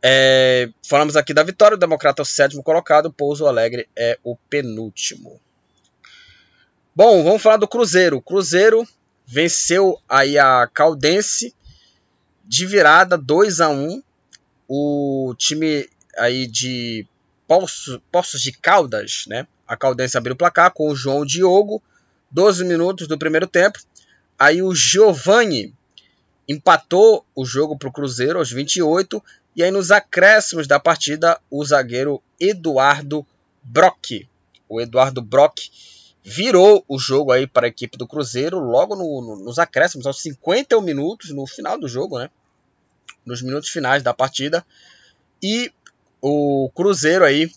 É, 0.01 0.69
falamos 0.87 1.15
aqui 1.15 1.33
da 1.33 1.43
vitória, 1.43 1.75
o 1.75 1.79
Democrata 1.79 2.21
é 2.21 2.23
o 2.23 2.25
sétimo 2.25 2.63
colocado, 2.63 3.07
o 3.07 3.13
Pouso 3.13 3.47
Alegre 3.47 3.89
é 3.95 4.17
o 4.23 4.35
penúltimo. 4.35 5.39
Bom, 6.95 7.23
vamos 7.23 7.41
falar 7.41 7.57
do 7.57 7.67
Cruzeiro. 7.67 8.17
O 8.17 8.21
Cruzeiro 8.21 8.87
venceu 9.25 9.99
aí 10.09 10.37
a 10.37 10.67
Caldense 10.73 11.53
de 12.43 12.65
virada 12.65 13.17
2 13.17 13.61
a 13.61 13.69
1. 13.69 14.01
O 14.67 15.35
time 15.37 15.87
aí 16.17 16.47
de 16.47 17.05
Poços, 17.47 17.99
Poços 18.11 18.41
de 18.41 18.51
Caldas, 18.51 19.25
né? 19.27 19.47
A 19.67 19.77
Caldense 19.77 20.17
abriu 20.17 20.33
o 20.33 20.37
placar 20.37 20.71
com 20.71 20.89
o 20.89 20.95
João 20.95 21.25
Diogo, 21.25 21.83
12 22.31 22.65
minutos 22.65 23.07
do 23.07 23.17
primeiro 23.17 23.45
tempo. 23.45 23.79
Aí 24.39 24.61
o 24.61 24.73
Giovani 24.73 25.75
empatou 26.47 27.25
o 27.35 27.45
jogo 27.45 27.77
para 27.77 27.89
o 27.89 27.91
Cruzeiro 27.91 28.39
aos 28.39 28.51
28. 28.51 29.23
E 29.55 29.63
aí 29.63 29.71
nos 29.71 29.91
acréscimos 29.91 30.67
da 30.67 30.79
partida, 30.79 31.39
o 31.49 31.63
zagueiro 31.65 32.21
Eduardo 32.39 33.25
Brock. 33.63 34.27
O 34.69 34.79
Eduardo 34.79 35.21
Brock 35.21 35.69
virou 36.23 36.83
o 36.87 36.99
jogo 36.99 37.31
aí 37.31 37.47
para 37.47 37.67
a 37.67 37.69
equipe 37.69 37.97
do 37.97 38.07
Cruzeiro 38.07 38.59
logo 38.59 38.95
no, 38.95 39.21
no, 39.21 39.43
nos 39.43 39.57
acréscimos, 39.57 40.05
aos 40.05 40.21
51 40.21 40.81
minutos, 40.81 41.31
no 41.31 41.47
final 41.47 41.79
do 41.79 41.87
jogo, 41.87 42.19
né? 42.19 42.29
Nos 43.25 43.41
minutos 43.41 43.69
finais 43.69 44.03
da 44.03 44.13
partida. 44.13 44.65
E 45.41 45.71
o 46.21 46.69
Cruzeiro 46.75 47.23
aí 47.23 47.51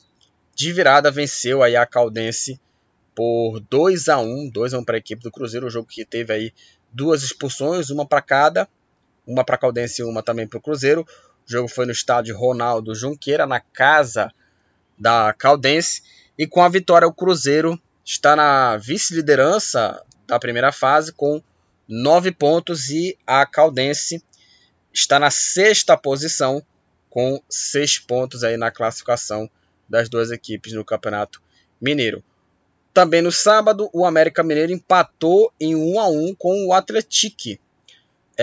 de 0.54 0.72
virada 0.72 1.10
venceu 1.10 1.62
aí 1.62 1.74
a 1.74 1.86
Caldense 1.86 2.60
por 3.14 3.60
2 3.60 4.08
a 4.08 4.18
1, 4.18 4.50
2 4.50 4.74
a 4.74 4.78
1 4.78 4.84
para 4.84 4.96
a 4.96 4.98
equipe 4.98 5.22
do 5.22 5.30
Cruzeiro, 5.30 5.66
o 5.66 5.70
jogo 5.70 5.88
que 5.88 6.04
teve 6.04 6.32
aí 6.32 6.52
duas 6.92 7.22
expulsões, 7.22 7.90
uma 7.90 8.06
para 8.06 8.22
cada, 8.22 8.68
uma 9.30 9.44
para 9.44 9.54
a 9.54 9.58
Caldense 9.58 10.02
e 10.02 10.04
uma 10.04 10.22
também 10.22 10.46
para 10.46 10.58
o 10.58 10.62
Cruzeiro. 10.62 11.02
O 11.02 11.50
jogo 11.50 11.68
foi 11.68 11.86
no 11.86 11.92
estádio 11.92 12.36
Ronaldo 12.36 12.94
Junqueira, 12.94 13.46
na 13.46 13.60
casa 13.60 14.32
da 14.98 15.32
Caldense, 15.32 16.02
e 16.36 16.46
com 16.46 16.62
a 16.62 16.68
vitória 16.68 17.06
o 17.06 17.14
Cruzeiro 17.14 17.80
está 18.04 18.34
na 18.34 18.76
vice-liderança 18.76 20.02
da 20.26 20.38
primeira 20.38 20.72
fase 20.72 21.12
com 21.12 21.42
nove 21.88 22.32
pontos 22.32 22.90
e 22.90 23.16
a 23.26 23.46
Caldense 23.46 24.22
está 24.92 25.18
na 25.18 25.30
sexta 25.30 25.96
posição 25.96 26.62
com 27.08 27.40
seis 27.48 27.98
pontos 27.98 28.44
aí 28.44 28.56
na 28.56 28.70
classificação 28.70 29.48
das 29.88 30.08
duas 30.08 30.30
equipes 30.30 30.72
no 30.72 30.84
Campeonato 30.84 31.42
Mineiro. 31.80 32.22
Também 32.92 33.22
no 33.22 33.30
sábado, 33.30 33.88
o 33.92 34.04
América 34.04 34.42
Mineiro 34.42 34.72
empatou 34.72 35.52
em 35.60 35.76
1 35.76 36.00
a 36.00 36.08
1 36.08 36.34
com 36.36 36.66
o 36.66 36.72
Atletique. 36.72 37.60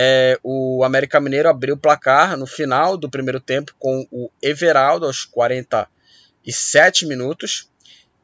É, 0.00 0.38
o 0.44 0.84
América 0.84 1.18
Mineiro 1.18 1.48
abriu 1.48 1.74
o 1.74 1.78
placar 1.78 2.36
no 2.36 2.46
final 2.46 2.96
do 2.96 3.10
primeiro 3.10 3.40
tempo 3.40 3.74
com 3.80 4.06
o 4.12 4.30
Everaldo 4.40 5.06
aos 5.06 5.24
47 5.24 7.04
minutos. 7.04 7.68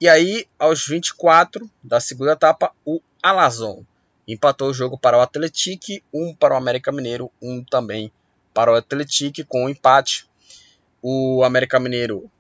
E 0.01 0.09
aí, 0.09 0.47
aos 0.57 0.87
24 0.87 1.69
da 1.83 1.99
segunda 1.99 2.33
etapa, 2.33 2.73
o 2.85 3.01
Alazon 3.21 3.83
empatou 4.29 4.71
o 4.71 4.75
jogo 4.75 4.97
para 4.97 5.19
o 5.19 5.21
Atletique, 5.21 6.05
um 6.13 6.33
para 6.33 6.55
o 6.55 6.57
América 6.57 6.93
Mineiro, 6.93 7.29
um 7.43 7.65
também 7.65 8.13
para 8.53 8.71
o 8.71 8.77
Atletique, 8.77 9.43
com 9.43 9.65
um 9.65 9.69
empate 9.69 10.29
o 11.03 11.43
América 11.45 11.81
Mineiro 11.81 12.31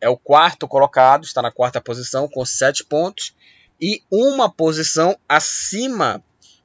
é 0.00 0.08
o 0.10 0.16
quarto 0.16 0.68
colocado, 0.68 1.24
está 1.24 1.40
na 1.40 1.50
quarta 1.50 1.80
posição 1.80 2.28
com 2.28 2.44
sete 2.44 2.84
pontos. 2.84 3.34
E 3.80 4.02
uma 4.08 4.48
posição 4.48 5.18
acima 5.28 6.22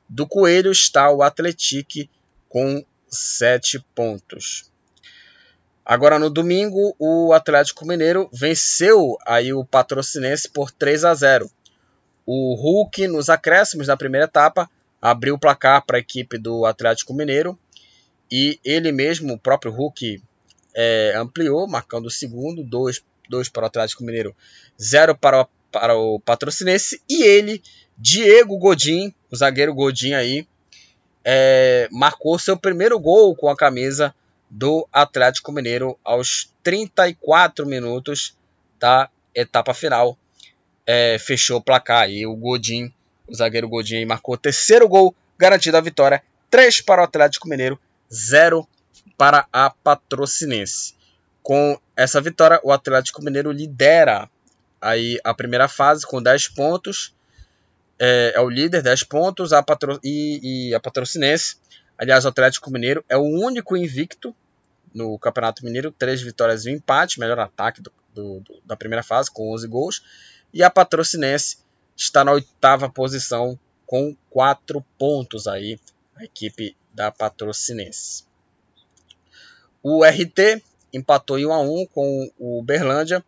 do 0.09 0.25
Coelho 0.27 0.71
está 0.71 1.11
o 1.11 1.21
Atletique 1.21 2.09
com 2.47 2.83
sete 3.07 3.79
pontos. 3.93 4.69
Agora 5.85 6.19
no 6.19 6.29
domingo, 6.29 6.95
o 6.99 7.33
Atlético 7.33 7.85
Mineiro 7.85 8.29
venceu 8.33 9.17
aí 9.25 9.53
o 9.53 9.63
Patrocinense 9.63 10.49
por 10.49 10.71
3 10.71 11.05
a 11.05 11.13
0. 11.13 11.49
O 12.25 12.55
Hulk, 12.55 13.07
nos 13.07 13.29
acréscimos 13.29 13.87
da 13.87 13.97
primeira 13.97 14.25
etapa, 14.25 14.69
abriu 15.01 15.35
o 15.35 15.39
placar 15.39 15.85
para 15.85 15.97
a 15.97 15.99
equipe 15.99 16.37
do 16.37 16.65
Atlético 16.65 17.13
Mineiro 17.13 17.57
e 18.31 18.59
ele 18.63 18.91
mesmo, 18.91 19.33
o 19.33 19.39
próprio 19.39 19.71
Hulk, 19.71 20.21
é, 20.75 21.13
ampliou, 21.15 21.67
marcando 21.67 22.05
o 22.05 22.11
segundo, 22.11 22.63
2 22.63 23.03
dois 23.29 23.47
para 23.47 23.63
o 23.63 23.65
Atlético 23.67 24.03
Mineiro, 24.03 24.35
0 24.81 25.15
para, 25.15 25.47
para 25.71 25.95
o 25.95 26.19
Patrocinense 26.19 27.01
e 27.07 27.23
ele, 27.23 27.61
Diego 28.01 28.57
Godin, 28.57 29.13
o 29.29 29.35
zagueiro 29.35 29.73
Godin 29.73 30.13
aí, 30.13 30.47
é, 31.23 31.89
marcou 31.91 32.39
seu 32.39 32.55
primeiro 32.55 32.97
gol 32.97 33.35
com 33.35 33.49
a 33.49 33.57
camisa 33.57 34.15
do 34.49 34.87
Atlético 34.91 35.51
Mineiro 35.51 35.99
aos 36.01 36.49
34 36.63 37.65
minutos 37.65 38.37
da 38.79 39.09
etapa 39.35 39.73
final. 39.73 40.17
É, 40.87 41.17
fechou 41.19 41.57
o 41.57 41.61
placar 41.61 42.09
e 42.09 42.25
o 42.25 42.33
Godin, 42.35 42.91
o 43.27 43.35
zagueiro 43.35 43.67
Godin, 43.67 44.05
marcou 44.05 44.35
o 44.35 44.37
terceiro 44.37 44.87
gol, 44.87 45.13
garantido 45.37 45.75
a 45.75 45.81
vitória. 45.81 46.23
3 46.49 46.79
para 46.81 47.01
o 47.01 47.03
Atlético 47.03 47.49
Mineiro, 47.49 47.77
0 48.11 48.65
para 49.17 49.45
a 49.51 49.69
Patrocinense. 49.69 50.95
Com 51.43 51.77
essa 51.97 52.21
vitória, 52.21 52.61
o 52.63 52.71
Atlético 52.71 53.21
Mineiro 53.21 53.51
lidera 53.51 54.29
aí 54.81 55.19
a 55.21 55.33
primeira 55.33 55.67
fase 55.67 56.07
com 56.07 56.23
10 56.23 56.47
pontos. 56.47 57.13
É, 57.99 58.33
é 58.35 58.39
o 58.39 58.49
líder, 58.49 58.81
10 58.81 59.03
pontos, 59.03 59.51
a 59.51 59.61
patro... 59.61 59.99
e, 60.03 60.69
e 60.69 60.73
a 60.73 60.79
Patrocinense 60.79 61.57
Aliás, 61.99 62.23
o 62.23 62.29
Atlético 62.29 62.71
Mineiro 62.71 63.03
é 63.09 63.17
o 63.17 63.23
único 63.23 63.75
invicto 63.75 64.33
no 64.95 65.19
Campeonato 65.19 65.65
Mineiro, 65.65 65.91
três 65.91 66.21
vitórias 66.21 66.65
e 66.65 66.69
um 66.69 66.75
empate, 66.75 67.19
melhor 67.19 67.37
ataque 67.39 67.81
do, 67.81 67.91
do, 68.13 68.39
do, 68.39 68.61
da 68.63 68.77
primeira 68.77 69.03
fase, 69.03 69.29
com 69.29 69.53
11 69.53 69.67
gols. 69.67 70.01
E 70.53 70.63
a 70.63 70.69
Patrocinense 70.69 71.57
está 71.97 72.23
na 72.23 72.31
oitava 72.31 72.89
posição, 72.89 73.59
com 73.85 74.15
quatro 74.29 74.81
pontos 74.97 75.45
aí, 75.45 75.77
a 76.15 76.23
equipe 76.23 76.73
da 76.93 77.11
Patrocinense. 77.11 78.23
O 79.83 80.05
RT 80.05 80.63
empatou 80.93 81.37
em 81.37 81.47
1 81.47 81.53
a 81.53 81.59
1 81.59 81.85
com 81.87 82.31
o 82.39 82.63
Berlândia. 82.63 83.21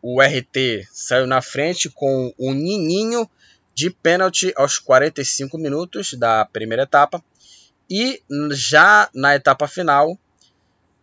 O 0.00 0.22
RT 0.22 0.86
saiu 0.92 1.26
na 1.26 1.42
frente 1.42 1.90
com 1.90 2.32
o 2.38 2.54
Nininho 2.54 3.28
de 3.74 3.90
pênalti 3.90 4.52
aos 4.56 4.78
45 4.78 5.58
minutos 5.58 6.14
da 6.14 6.44
primeira 6.44 6.84
etapa. 6.84 7.22
E 7.90 8.22
já 8.52 9.10
na 9.12 9.34
etapa 9.34 9.66
final, 9.66 10.18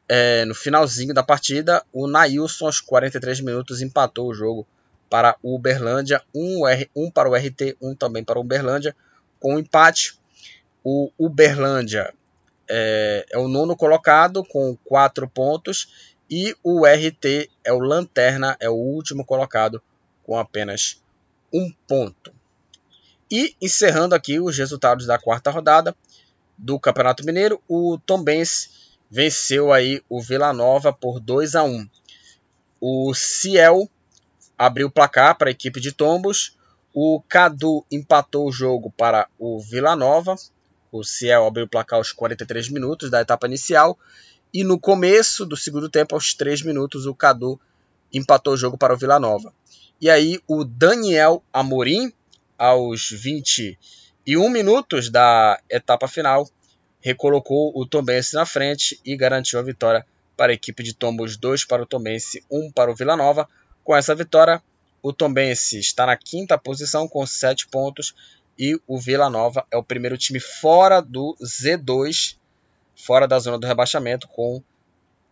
é, 0.07 0.45
no 0.45 0.55
finalzinho 0.55 1.13
da 1.13 1.22
partida, 1.22 1.84
o 1.93 2.07
Nailson, 2.07 2.65
aos 2.65 2.80
43 2.80 3.41
minutos, 3.41 3.82
empatou 3.82 4.30
o 4.30 4.34
jogo 4.34 4.67
para 5.09 5.36
o 5.43 5.55
Uberlândia. 5.55 6.24
Um, 6.34 6.61
um 6.95 7.11
para 7.11 7.30
o 7.30 7.36
RT, 7.36 7.78
um 7.82 7.93
também 7.93 8.24
para 8.24 8.39
o 8.39 8.41
Uberlândia. 8.41 8.95
Com 9.39 9.55
um 9.55 9.59
empate, 9.59 10.17
o 10.84 11.11
Uberlândia 11.19 12.13
é, 12.69 13.26
é 13.30 13.38
o 13.38 13.47
nono 13.47 13.76
colocado 13.76 14.43
com 14.45 14.78
4 14.86 15.28
pontos. 15.28 16.13
E 16.30 16.55
o 16.63 16.86
RT 16.86 17.49
é 17.63 17.74
o 17.74 17.80
Lanterna, 17.80 18.55
é 18.59 18.69
o 18.69 18.74
último 18.74 19.26
colocado 19.26 19.82
com 20.24 20.38
apenas 20.38 21.01
um 21.53 21.69
ponto. 21.86 22.34
E 23.32 23.56
encerrando 23.62 24.14
aqui 24.14 24.40
os 24.40 24.58
resultados 24.58 25.06
da 25.06 25.18
quarta 25.18 25.50
rodada, 25.50 25.96
do 26.58 26.78
Campeonato 26.78 27.26
Mineiro, 27.26 27.62
o 27.68 27.98
Tombense 28.06 28.70
venceu 29.10 29.72
aí 29.72 30.02
o 30.10 30.22
Vila 30.22 30.52
Nova 30.54 30.92
por 30.92 31.20
2 31.20 31.56
a 31.56 31.64
1. 31.64 31.90
O 32.80 33.14
Ciel 33.14 33.90
abriu 34.58 34.88
o 34.88 34.92
placar 34.92 35.38
para 35.38 35.50
a 35.50 35.52
equipe 35.52 35.80
de 35.80 35.92
Tombos. 35.92 36.58
O 36.94 37.22
Cadu 37.28 37.86
empatou 37.90 38.48
o 38.48 38.52
jogo 38.52 38.92
para 38.92 39.28
o 39.40 39.60
Vila 39.60 39.96
Nova. 39.96 40.36
O 40.92 41.04
Ciel 41.04 41.46
abriu 41.46 41.66
o 41.66 41.70
placar 41.70 41.98
aos 41.98 42.12
43 42.12 42.70
minutos 42.70 43.10
da 43.10 43.22
etapa 43.22 43.48
inicial. 43.48 43.98
E 44.54 44.64
no 44.64 44.78
começo 44.78 45.46
do 45.46 45.56
segundo 45.56 45.90
tempo, 45.90 46.16
aos 46.16 46.34
3 46.34 46.64
minutos, 46.64 47.06
o 47.06 47.16
Cadu 47.16 47.60
empatou 48.14 48.54
o 48.54 48.58
jogo 48.58 48.78
para 48.78 48.94
o 48.94 48.98
Vila 48.98 49.20
Nova. 49.20 49.54
E 50.02 50.10
aí 50.10 50.40
o 50.48 50.66
Daniel 50.66 51.44
Amorim, 51.54 52.12
aos 52.62 53.09
20 53.09 53.76
e 54.24 54.38
um 54.38 54.47
minutos 54.47 55.09
da 55.09 55.59
etapa 55.68 56.07
final, 56.07 56.47
recolocou 56.99 57.72
o 57.76 57.88
Tombense 57.88 58.36
na 58.36 58.45
frente 58.45 58.99
e 59.03 59.18
garantiu 59.18 59.57
a 59.57 59.64
vitória 59.64 60.05
para 60.38 60.51
a 60.51 60.53
equipe 60.53 60.84
de 60.84 60.93
Tombos 60.93 61.36
2 61.38 61.66
para 61.66 61.82
o 61.82 61.88
Tombense, 61.88 62.45
1 62.51 62.68
um 62.68 62.72
para 62.72 62.91
o 62.91 62.95
Vila 62.95 63.18
Nova. 63.18 63.49
Com 63.84 63.95
essa 63.95 64.14
vitória, 64.14 64.62
o 65.01 65.12
Tombense 65.12 65.80
está 65.80 66.05
na 66.05 66.16
quinta 66.16 66.55
posição 66.55 67.07
com 67.07 67.26
7 67.26 67.68
pontos 67.68 68.14
e 68.59 68.80
o 68.86 68.99
Vila 68.99 69.28
Nova 69.28 69.66
é 69.72 69.78
o 69.78 69.84
primeiro 69.84 70.16
time 70.16 70.39
fora 70.39 71.01
do 71.01 71.36
Z2, 71.41 72.38
fora 72.95 73.28
da 73.28 73.39
zona 73.39 73.57
do 73.57 73.66
rebaixamento, 73.66 74.28
com 74.28 74.62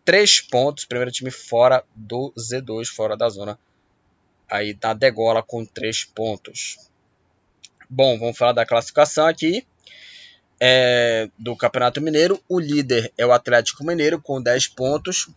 3 0.04 0.40
pontos. 0.40 0.84
Primeiro 0.84 1.12
time 1.12 1.30
fora 1.30 1.84
do 1.94 2.32
Z2, 2.36 2.86
fora 2.86 3.16
da 3.16 3.28
zona 3.28 3.56
aí 4.50 4.74
da 4.74 4.92
degola 4.92 5.44
com 5.44 5.64
3 5.64 6.06
pontos. 6.06 6.89
Bom, 7.92 8.16
vamos 8.20 8.38
falar 8.38 8.52
da 8.52 8.64
classificação 8.64 9.26
aqui 9.26 9.66
é, 10.60 11.28
do 11.36 11.56
Campeonato 11.56 12.00
Mineiro. 12.00 12.40
O 12.48 12.60
líder 12.60 13.12
é 13.18 13.26
o 13.26 13.32
Atlético 13.32 13.84
Mineiro 13.84 14.20
com 14.20 14.40
10 14.40 14.68
pontos. 14.68 15.28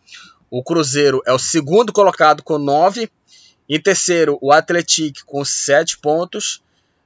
O 0.51 0.61
Cruzeiro 0.61 1.19
é 1.25 1.33
o 1.33 1.39
segundo 1.39 1.91
colocado 1.91 2.43
com 2.43 2.59
9. 2.59 3.09
Em 3.67 3.81
terceiro, 3.81 4.37
o 4.39 4.51
Atlético 4.51 5.25
com 5.25 5.43
7 5.43 5.97
pontos. 5.97 6.61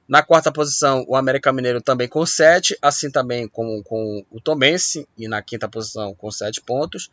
Na 0.06 0.22
quarta 0.22 0.52
posição, 0.52 1.02
o 1.08 1.16
América 1.16 1.50
Mineiro 1.50 1.80
também 1.80 2.08
com 2.08 2.26
7, 2.26 2.76
assim 2.82 3.10
também 3.10 3.48
com, 3.48 3.82
com 3.82 4.22
o 4.30 4.38
Tomense, 4.42 5.08
e 5.16 5.26
na 5.28 5.40
quinta 5.40 5.66
posição 5.66 6.14
com 6.14 6.30
7 6.30 6.60
pontos. 6.60 7.10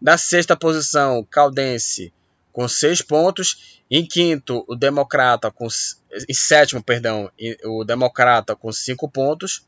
Na 0.00 0.16
sexta 0.16 0.56
posição, 0.56 1.22
Caldense 1.30 2.10
com 2.56 2.66
6 2.66 3.02
pontos. 3.02 3.82
Em 3.90 4.02
quinto, 4.02 4.64
o 4.66 4.74
Democrata 4.74 5.50
com 5.50 5.68
em 6.26 6.32
sétimo, 6.32 6.82
perdão, 6.82 7.30
o 7.66 7.84
Democrata 7.84 8.56
com 8.56 8.72
5 8.72 9.10
pontos. 9.10 9.66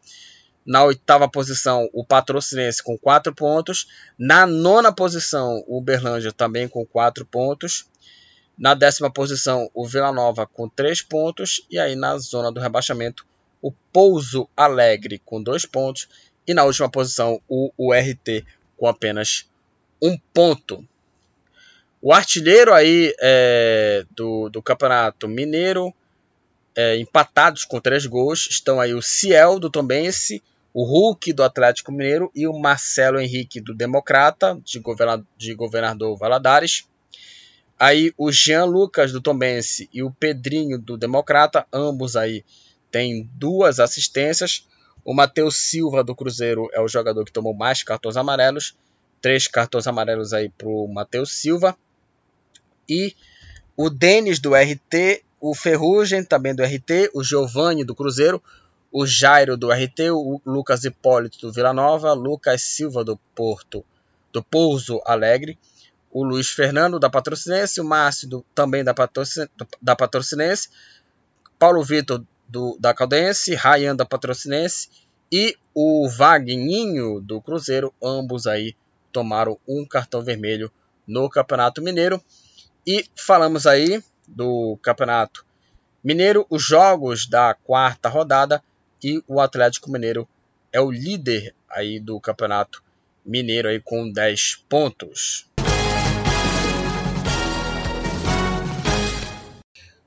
Na 0.65 0.83
oitava 0.85 1.29
posição, 1.29 1.87
o 1.93 2.03
Patrocinense 2.03 2.83
com 2.83 2.97
4 2.97 3.35
pontos. 3.35 3.89
Na 4.19 4.47
nona 4.47 4.91
posição, 4.91 5.63
o 5.67 5.77
Uberlândia 5.77 6.33
também 6.33 6.67
com 6.67 6.87
4 6.87 7.27
pontos. 7.27 7.85
Na 8.57 8.73
décima 8.73 9.13
posição, 9.13 9.71
o 9.75 9.87
Vila 9.87 10.11
Nova 10.11 10.47
com 10.47 10.67
3 10.67 11.03
pontos. 11.03 11.67
E 11.71 11.79
aí 11.79 11.95
na 11.95 12.17
zona 12.17 12.51
do 12.51 12.59
rebaixamento, 12.59 13.27
o 13.61 13.71
Pouso 13.71 14.49
Alegre 14.57 15.21
com 15.27 15.43
2 15.43 15.67
pontos. 15.67 16.09
E 16.47 16.55
na 16.55 16.65
última 16.65 16.89
posição, 16.89 17.39
o 17.47 17.71
URT 17.77 18.47
com 18.79 18.87
apenas 18.87 19.45
1 20.01 20.09
um 20.09 20.19
ponto. 20.33 20.89
O 22.01 22.13
artilheiro 22.13 22.73
aí 22.73 23.13
é, 23.21 24.05
do, 24.13 24.49
do 24.49 24.63
Campeonato 24.63 25.27
Mineiro, 25.27 25.93
é, 26.77 26.97
empatados 26.97 27.65
com 27.65 27.81
três 27.81 28.07
gols, 28.07 28.47
estão 28.49 28.81
aí 28.81 28.95
o 28.95 29.03
Ciel 29.03 29.59
do 29.59 29.69
Tombense, 29.69 30.41
o 30.73 30.85
Hulk 30.85 31.33
do 31.33 31.43
Atlético 31.43 31.91
Mineiro 31.91 32.31
e 32.37 32.47
o 32.47 32.57
Marcelo 32.57 33.19
Henrique 33.19 33.61
do 33.61 33.75
Democrata, 33.75 34.57
de, 34.65 34.79
governador, 34.79 35.27
de 35.37 35.53
governador 35.55 36.17
Valadares. 36.17 36.87
Aí 37.77 38.13
o 38.17 38.31
Jean 38.31 38.65
Lucas 38.65 39.11
do 39.11 39.21
Tombense 39.21 39.91
e 39.93 40.01
o 40.01 40.13
Pedrinho 40.13 40.79
do 40.79 40.97
Democrata, 40.97 41.67
ambos 41.73 42.15
aí 42.15 42.45
têm 42.93 43.29
duas 43.35 43.81
assistências. 43.81 44.69
O 45.05 45.13
Matheus 45.13 45.57
Silva 45.57 46.05
do 46.05 46.15
Cruzeiro 46.15 46.69
é 46.73 46.81
o 46.81 46.87
jogador 46.87 47.25
que 47.25 47.33
tomou 47.33 47.55
mais 47.55 47.83
cartões 47.83 48.17
amarelos. 48.17 48.77
Três 49.21 49.49
cartões 49.49 49.89
amarelos 49.89 50.33
aí 50.33 50.49
para 50.49 50.69
o 50.69 50.87
Matheus 50.87 51.33
Silva 51.33 51.77
e 52.89 53.15
o 53.77 53.91
Denis 53.91 54.39
do 54.39 54.55
RT, 54.55 55.23
o 55.41 55.55
Ferrugem 55.55 56.25
também 56.25 56.55
do 56.55 56.63
RT, 56.63 57.11
o 57.15 57.23
Giovanni 57.23 57.85
do 57.85 57.95
Cruzeiro, 57.95 58.43
o 58.91 59.07
Jairo 59.07 59.57
do 59.57 59.71
RT, 59.71 60.11
o 60.13 60.41
Lucas 60.45 60.85
Hipólito 60.85 61.39
do 61.41 61.53
Vila 61.53 61.73
Nova, 61.73 62.13
Lucas 62.13 62.63
Silva 62.63 63.05
do 63.05 63.17
Porto, 63.35 63.85
do 64.33 64.43
Pouso 64.43 65.01
Alegre, 65.05 65.59
o 66.11 66.25
Luiz 66.25 66.49
Fernando 66.49 66.99
da 66.99 67.11
Patrocinense, 67.11 67.81
o 67.81 67.85
Márcio 67.85 68.29
do, 68.29 68.45
também 68.55 68.83
da, 68.83 68.95
Patrocin, 68.95 69.47
da 69.81 69.95
Patrocinense, 69.95 70.69
Paulo 71.59 71.83
Vitor 71.83 72.25
do, 72.49 72.77
da 72.81 72.95
Caldense, 72.95 73.55
Ryan 73.55 73.95
da 73.95 74.07
Patrocinense 74.07 74.89
e 75.31 75.57
o 75.75 76.09
Vagninho 76.09 77.21
do 77.21 77.41
Cruzeiro, 77.41 77.93
ambos 78.03 78.47
aí 78.47 78.75
tomaram 79.13 79.59
um 79.69 79.85
cartão 79.85 80.23
vermelho 80.23 80.73
no 81.07 81.29
Campeonato 81.29 81.83
Mineiro. 81.83 82.23
E 82.87 83.05
falamos 83.17 83.67
aí 83.67 84.03
do 84.27 84.79
Campeonato 84.83 85.45
Mineiro, 86.03 86.47
os 86.49 86.65
jogos 86.65 87.29
da 87.29 87.55
quarta 87.55 88.09
rodada 88.09 88.63
e 89.03 89.23
o 89.27 89.41
Atlético 89.41 89.91
Mineiro 89.91 90.29
é 90.73 90.81
o 90.81 90.91
líder 90.91 91.55
aí 91.69 91.99
do 91.99 92.21
Campeonato 92.21 92.83
Mineiro 93.25 93.69
aí 93.69 93.81
com 93.81 94.11
10 94.11 94.65
pontos. 94.69 95.47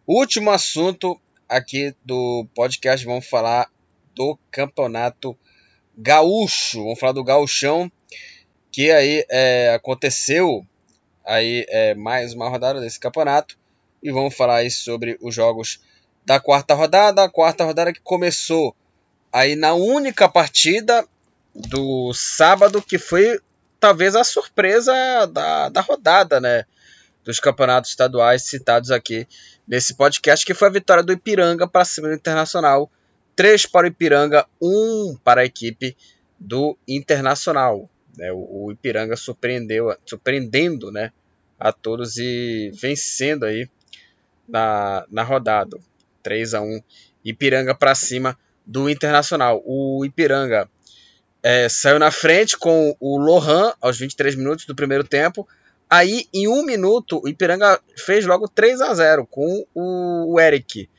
Último 0.08 0.52
assunto 0.52 1.20
aqui 1.48 1.96
do 2.04 2.46
podcast, 2.56 3.06
vamos 3.06 3.28
falar 3.28 3.70
do 4.16 4.38
Campeonato 4.50 5.38
Gaúcho. 5.98 6.84
Vamos 6.84 7.00
falar 7.00 7.14
do 7.14 7.24
Gauchão, 7.24 7.92
que 8.72 8.92
aí 8.92 9.26
é, 9.30 9.74
aconteceu 9.74 10.66
aí 11.26 11.66
é, 11.70 11.96
mais 11.96 12.34
uma 12.34 12.50
rodada 12.50 12.80
desse 12.80 13.00
campeonato. 13.00 13.58
E 14.02 14.12
vamos 14.12 14.36
falar 14.36 14.58
aí 14.58 14.72
sobre 14.72 15.18
os 15.22 15.34
jogos 15.34 15.80
da 16.26 16.40
quarta 16.40 16.74
rodada. 16.74 17.24
A 17.24 17.30
quarta 17.30 17.64
rodada 17.64 17.94
que 17.94 18.02
começou 18.02 18.76
aí 19.32 19.56
na 19.56 19.74
única 19.74 20.28
partida 20.28 21.06
do 21.54 22.14
sábado, 22.14 22.82
que 22.82 22.98
foi 22.98 23.40
talvez 23.80 24.16
a 24.16 24.24
surpresa 24.24 24.94
da, 25.28 25.70
da 25.70 25.82
rodada, 25.82 26.40
né? 26.40 26.66
Dos 27.24 27.40
campeonatos 27.40 27.92
estaduais 27.92 28.44
citados 28.44 28.90
aqui 28.90 29.28
nesse 29.68 29.94
podcast, 29.94 30.46
que 30.46 30.54
foi 30.54 30.68
a 30.68 30.72
vitória 30.72 31.04
do 31.04 31.14
Ipiranga 31.14 31.68
para 31.68 31.86
cima 31.86 32.08
do 32.08 32.16
Internacional. 32.16 32.90
3 33.36 33.66
para 33.68 33.86
o 33.86 33.88
Ipiranga, 33.88 34.46
1 34.62 35.18
para 35.24 35.42
a 35.42 35.46
equipe 35.46 35.96
do 36.40 36.78
Internacional. 36.88 37.90
Né? 38.18 38.32
O, 38.32 38.72
Ipiranga 38.72 39.16
surpreendeu, 39.16 39.96
surpreendendo 40.06 40.92
né, 40.92 41.12
a 41.60 41.72
todos 41.72 42.18
e 42.18 42.72
vencendo 42.74 43.46
aí 43.46 43.70
na, 44.48 45.06
na 45.10 45.24
rodada. 45.24 45.78
3 46.24 46.54
a 46.54 46.62
1 46.62 46.82
Ipiranga 47.26 47.74
para 47.74 47.96
cima 47.96 48.38
do 48.66 48.90
Internacional. 48.90 49.62
O 49.66 50.06
Ipiranga 50.06 50.70
é, 51.44 51.68
saiu 51.70 52.00
na 52.00 52.12
frente 52.12 52.58
com 52.58 52.96
o 53.00 53.18
Lohan 53.18 53.74
aos 53.82 53.98
23 53.98 54.36
minutos 54.36 54.66
do 54.66 54.76
primeiro 54.76 55.04
tempo. 55.04 55.48
Aí, 55.90 56.28
em 56.34 56.48
um 56.48 56.64
minuto, 56.64 57.22
o 57.24 57.28
Ipiranga 57.28 57.80
fez 57.98 58.26
logo 58.26 58.48
3 58.48 58.82
a 58.82 58.94
0 58.94 59.28
com 59.28 59.66
o 59.76 60.40
Eric 60.40 60.90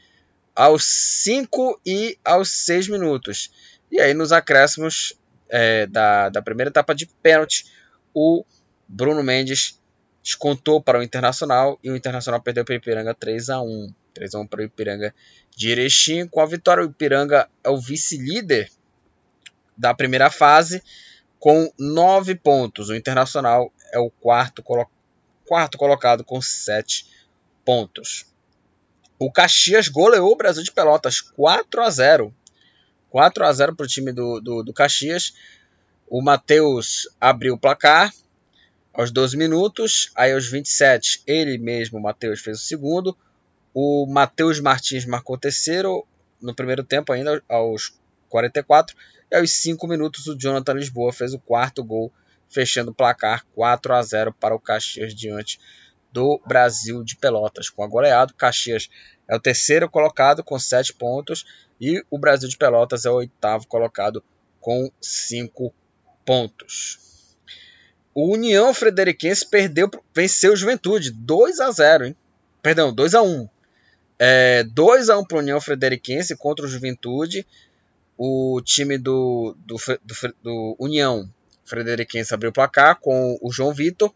aos 0.54 0.84
5 0.84 1.80
e 1.86 2.18
aos 2.24 2.50
6 2.50 2.88
minutos. 2.88 3.50
E 3.90 4.00
aí, 4.00 4.12
nos 4.12 4.32
acréscimos 4.32 5.14
é, 5.52 5.86
da, 5.86 6.30
da 6.30 6.40
primeira 6.40 6.70
etapa 6.70 6.94
de 6.94 7.06
pênalti, 7.06 7.66
o 8.14 8.42
Bruno 8.88 9.22
Mendes 9.22 9.78
descontou 10.22 10.80
para 10.80 10.98
o 10.98 11.02
Internacional 11.02 11.78
e 11.84 11.90
o 11.90 11.96
Internacional 11.96 12.40
perdeu 12.40 12.64
para 12.64 12.72
o 12.72 12.76
Ipiranga 12.76 13.14
3 13.14 13.50
a 13.50 13.60
1 13.60 13.94
3 14.14 14.34
a 14.34 14.40
1 14.40 14.46
para 14.46 14.60
o 14.60 14.64
Ipiranga 14.64 15.14
de 15.54 15.70
Erechim. 15.70 16.26
Com 16.26 16.40
a 16.40 16.46
vitória, 16.46 16.82
o 16.82 16.86
Ipiranga 16.86 17.48
é 17.62 17.68
o 17.68 17.78
vice-líder 17.78 18.70
da 19.76 19.94
primeira 19.94 20.30
fase 20.30 20.82
com 21.38 21.70
9 21.78 22.34
pontos. 22.36 22.88
O 22.88 22.94
Internacional 22.94 23.72
é 23.92 23.98
o 23.98 24.10
quarto, 24.10 24.62
colo 24.62 24.88
quarto 25.44 25.76
colocado 25.76 26.24
com 26.24 26.40
7 26.40 27.06
pontos. 27.64 28.26
O 29.18 29.30
Caxias 29.30 29.88
goleou 29.88 30.32
o 30.32 30.36
Brasil 30.36 30.62
de 30.62 30.72
Pelotas 30.72 31.20
4 31.20 31.82
a 31.82 31.90
0. 31.90 32.34
4 33.12 33.44
a 33.44 33.52
0 33.52 33.76
para 33.76 33.84
o 33.84 33.86
time 33.86 34.10
do, 34.10 34.40
do, 34.40 34.62
do 34.62 34.72
Caxias. 34.72 35.34
O 36.08 36.22
Matheus 36.22 37.06
abriu 37.20 37.52
o 37.52 37.58
placar 37.58 38.10
aos 38.90 39.10
12 39.10 39.36
minutos. 39.36 40.10
Aí 40.16 40.32
aos 40.32 40.46
27, 40.46 41.22
ele 41.26 41.58
mesmo, 41.58 41.98
o 41.98 42.02
Matheus, 42.02 42.40
fez 42.40 42.58
o 42.58 42.62
segundo. 42.62 43.14
O 43.74 44.06
Matheus 44.06 44.60
Martins 44.60 45.04
marcou 45.04 45.36
o 45.36 45.38
terceiro 45.38 46.06
no 46.40 46.54
primeiro 46.54 46.82
tempo, 46.82 47.12
ainda 47.12 47.42
aos 47.50 47.94
44. 48.30 48.96
E 49.30 49.36
aos 49.36 49.52
5 49.52 49.86
minutos, 49.86 50.26
o 50.26 50.34
Jonathan 50.34 50.72
Lisboa 50.72 51.12
fez 51.12 51.34
o 51.34 51.38
quarto 51.38 51.84
gol, 51.84 52.10
fechando 52.48 52.92
o 52.92 52.94
placar 52.94 53.44
4 53.54 53.94
a 53.94 54.02
0 54.02 54.32
para 54.40 54.54
o 54.54 54.58
Caxias 54.58 55.14
diante 55.14 55.60
do 56.10 56.40
Brasil 56.46 57.04
de 57.04 57.16
Pelotas. 57.16 57.68
Com 57.68 57.84
a 57.84 57.86
goleada, 57.86 58.32
o 58.32 58.36
Caxias 58.36 58.88
é 59.28 59.36
o 59.36 59.40
terceiro 59.40 59.88
colocado 59.88 60.42
com 60.42 60.58
7 60.58 60.94
pontos 60.94 61.44
e 61.80 62.04
o 62.10 62.18
Brasil 62.18 62.48
de 62.48 62.56
Pelotas 62.56 63.04
é 63.04 63.10
o 63.10 63.14
oitavo 63.14 63.66
colocado 63.66 64.22
com 64.60 64.90
5 65.00 65.72
pontos. 66.24 66.98
O 68.14 68.32
União 68.32 68.74
Frederiquense 68.74 69.46
perdeu, 69.46 69.90
venceu 70.14 70.52
o 70.52 70.56
Juventude 70.56 71.10
2 71.10 71.60
a 71.60 71.70
0, 71.70 72.06
hein? 72.06 72.16
Perdão, 72.60 72.92
2 72.92 73.14
a 73.14 73.22
1. 73.22 73.48
É, 74.18 74.64
2 74.64 75.08
a 75.08 75.18
1 75.18 75.24
para 75.24 75.36
o 75.36 75.40
União 75.40 75.60
Frederiquense 75.60 76.36
contra 76.36 76.64
o 76.64 76.68
Juventude. 76.68 77.46
O 78.16 78.60
time 78.62 78.98
do, 78.98 79.56
do, 79.66 79.76
do, 80.04 80.34
do 80.42 80.76
União 80.78 81.28
Frederiquense 81.64 82.34
abriu 82.34 82.50
o 82.50 82.52
placar 82.52 83.00
com 83.00 83.38
o 83.40 83.50
João 83.50 83.72
Vitor. 83.72 84.14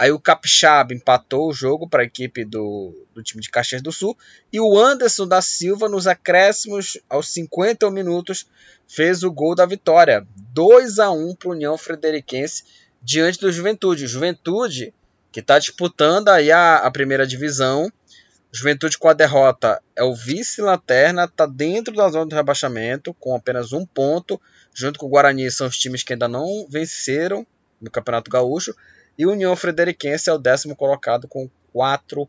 Aí 0.00 0.10
o 0.10 0.18
Capixaba 0.18 0.94
empatou 0.94 1.50
o 1.50 1.52
jogo 1.52 1.86
para 1.86 2.02
a 2.02 2.06
equipe 2.06 2.42
do, 2.42 3.06
do 3.14 3.22
time 3.22 3.42
de 3.42 3.50
Caxias 3.50 3.82
do 3.82 3.92
Sul. 3.92 4.16
E 4.50 4.58
o 4.58 4.78
Anderson 4.78 5.28
da 5.28 5.42
Silva, 5.42 5.90
nos 5.90 6.06
acréscimos 6.06 6.98
aos 7.08 7.28
50 7.28 7.90
minutos, 7.90 8.46
fez 8.88 9.22
o 9.22 9.30
gol 9.30 9.54
da 9.54 9.66
vitória. 9.66 10.26
2 10.54 10.98
a 10.98 11.10
1 11.10 11.34
para 11.34 11.48
o 11.48 11.52
União 11.52 11.76
Frederiquense 11.76 12.64
diante 13.02 13.38
do 13.40 13.52
Juventude. 13.52 14.06
Juventude 14.06 14.94
que 15.30 15.40
está 15.40 15.58
disputando 15.58 16.28
aí 16.28 16.50
a, 16.50 16.78
a 16.78 16.90
primeira 16.90 17.26
divisão 17.26 17.92
Juventude 18.52 18.98
com 18.98 19.08
a 19.08 19.12
derrota 19.12 19.80
é 19.94 20.02
o 20.02 20.12
vice-lanterna, 20.12 21.24
está 21.24 21.46
dentro 21.46 21.94
da 21.94 22.08
zona 22.08 22.26
do 22.26 22.34
rebaixamento, 22.34 23.14
com 23.14 23.36
apenas 23.36 23.72
um 23.72 23.86
ponto. 23.86 24.40
Junto 24.74 24.98
com 24.98 25.06
o 25.06 25.08
Guarani, 25.08 25.48
são 25.52 25.68
os 25.68 25.78
times 25.78 26.02
que 26.02 26.14
ainda 26.14 26.26
não 26.26 26.66
venceram 26.68 27.46
no 27.80 27.88
Campeonato 27.90 28.28
Gaúcho. 28.28 28.74
E 29.18 29.26
União 29.26 29.54
Frederiquense 29.54 30.30
é 30.30 30.32
o 30.32 30.38
décimo 30.38 30.74
colocado 30.74 31.28
com 31.28 31.48
quatro 31.72 32.28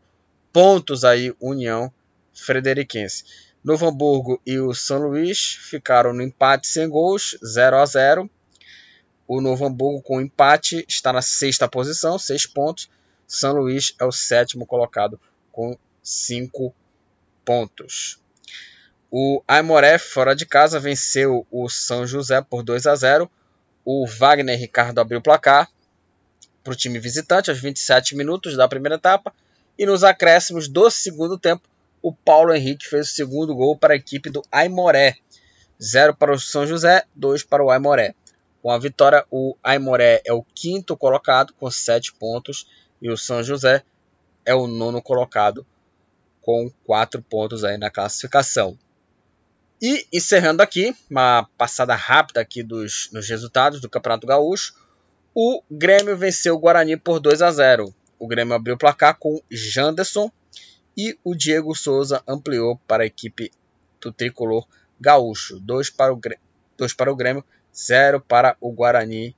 pontos 0.52 1.04
aí, 1.04 1.34
União 1.40 1.92
Frederiquense. 2.34 3.24
Novo 3.64 3.86
Hamburgo 3.86 4.40
e 4.44 4.58
o 4.58 4.74
São 4.74 4.98
Luís 4.98 5.56
ficaram 5.60 6.12
no 6.12 6.22
empate 6.22 6.66
sem 6.66 6.88
gols, 6.88 7.38
0 7.44 7.76
a 7.76 7.86
0 7.86 8.30
O 9.26 9.40
Novo 9.40 9.64
Hamburgo 9.64 10.02
com 10.02 10.20
empate 10.20 10.84
está 10.88 11.12
na 11.12 11.22
sexta 11.22 11.68
posição, 11.68 12.18
seis 12.18 12.44
pontos. 12.44 12.90
São 13.26 13.52
Luís 13.52 13.94
é 13.98 14.04
o 14.04 14.12
sétimo 14.12 14.66
colocado 14.66 15.18
com 15.50 15.76
5 16.02 16.74
pontos. 17.44 18.18
O 19.10 19.42
Aimoré, 19.46 19.98
fora 19.98 20.34
de 20.34 20.44
casa, 20.44 20.80
venceu 20.80 21.46
o 21.50 21.68
São 21.68 22.06
José 22.06 22.40
por 22.42 22.62
2 22.62 22.86
a 22.86 22.94
0. 22.94 23.30
O 23.84 24.06
Wagner 24.06 24.58
Ricardo 24.58 24.98
abriu 24.98 25.20
o 25.20 25.22
placar 25.22 25.70
para 26.62 26.72
o 26.72 26.76
time 26.76 26.98
visitante 26.98 27.50
aos 27.50 27.60
27 27.60 28.16
minutos 28.16 28.56
da 28.56 28.68
primeira 28.68 28.96
etapa. 28.96 29.32
E 29.78 29.86
nos 29.86 30.04
acréscimos 30.04 30.68
do 30.68 30.90
segundo 30.90 31.38
tempo, 31.38 31.68
o 32.02 32.12
Paulo 32.12 32.54
Henrique 32.54 32.88
fez 32.88 33.08
o 33.08 33.14
segundo 33.14 33.54
gol 33.54 33.76
para 33.76 33.94
a 33.94 33.96
equipe 33.96 34.30
do 34.30 34.42
Aimoré. 34.50 35.16
0 35.82 36.14
para 36.14 36.32
o 36.32 36.38
São 36.38 36.66
José, 36.66 37.04
2 37.14 37.42
para 37.44 37.64
o 37.64 37.70
Aimoré. 37.70 38.14
Com 38.62 38.70
a 38.70 38.78
vitória, 38.78 39.24
o 39.30 39.56
Aimoré 39.62 40.22
é 40.24 40.32
o 40.32 40.44
quinto 40.54 40.96
colocado 40.96 41.52
com 41.54 41.70
7 41.70 42.12
pontos 42.14 42.66
e 43.00 43.10
o 43.10 43.16
São 43.16 43.42
José 43.42 43.82
é 44.44 44.54
o 44.54 44.66
nono 44.66 45.02
colocado 45.02 45.66
com 46.40 46.70
quatro 46.84 47.22
pontos 47.22 47.64
aí 47.64 47.76
na 47.76 47.90
classificação. 47.90 48.78
E 49.80 50.06
encerrando 50.12 50.62
aqui, 50.62 50.94
uma 51.10 51.48
passada 51.58 51.94
rápida 51.94 52.40
aqui 52.40 52.62
dos 52.62 53.08
nos 53.12 53.28
resultados 53.28 53.80
do 53.80 53.90
Campeonato 53.90 54.26
Gaúcho, 54.26 54.74
o 55.34 55.62
Grêmio 55.70 56.16
venceu 56.16 56.54
o 56.54 56.58
Guarani 56.58 56.96
por 56.96 57.18
2 57.18 57.42
a 57.42 57.50
0. 57.50 57.94
O 58.18 58.26
Grêmio 58.26 58.54
abriu 58.54 58.74
o 58.74 58.78
placar 58.78 59.16
com 59.18 59.40
Janderson 59.50 60.30
e 60.96 61.18
o 61.24 61.34
Diego 61.34 61.74
Souza 61.74 62.22
ampliou 62.28 62.78
para 62.86 63.02
a 63.02 63.06
equipe 63.06 63.50
do 64.00 64.12
tricolor 64.12 64.66
gaúcho. 65.00 65.58
2 65.60 65.90
para 65.90 66.12
o, 66.12 66.20
dois 66.76 66.92
para 66.92 67.10
o 67.10 67.16
Grêmio, 67.16 67.44
0 67.74 68.20
para 68.20 68.56
o 68.60 68.70
Guarani. 68.70 69.34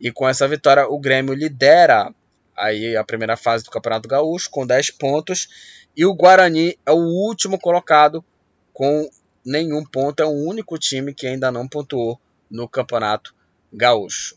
E 0.00 0.10
com 0.10 0.28
essa 0.28 0.48
vitória, 0.48 0.86
o 0.88 0.98
Grêmio 0.98 1.32
lidera 1.32 2.12
aí 2.56 2.96
a 2.96 3.04
primeira 3.04 3.36
fase 3.36 3.64
do 3.64 3.70
Campeonato 3.70 4.08
Gaúcho 4.08 4.50
com 4.50 4.66
10 4.66 4.90
pontos 4.92 5.86
e 5.96 6.04
o 6.04 6.14
Guarani 6.14 6.78
é 6.84 6.90
o 6.90 6.96
último 6.96 7.58
colocado 7.58 8.24
com 8.72 9.08
nenhum 9.44 9.84
ponto. 9.84 10.22
É 10.22 10.26
o 10.26 10.30
único 10.30 10.78
time 10.78 11.14
que 11.14 11.26
ainda 11.26 11.50
não 11.52 11.68
pontuou 11.68 12.20
no 12.50 12.68
Campeonato 12.68 13.34
Gaúcho. 13.72 14.36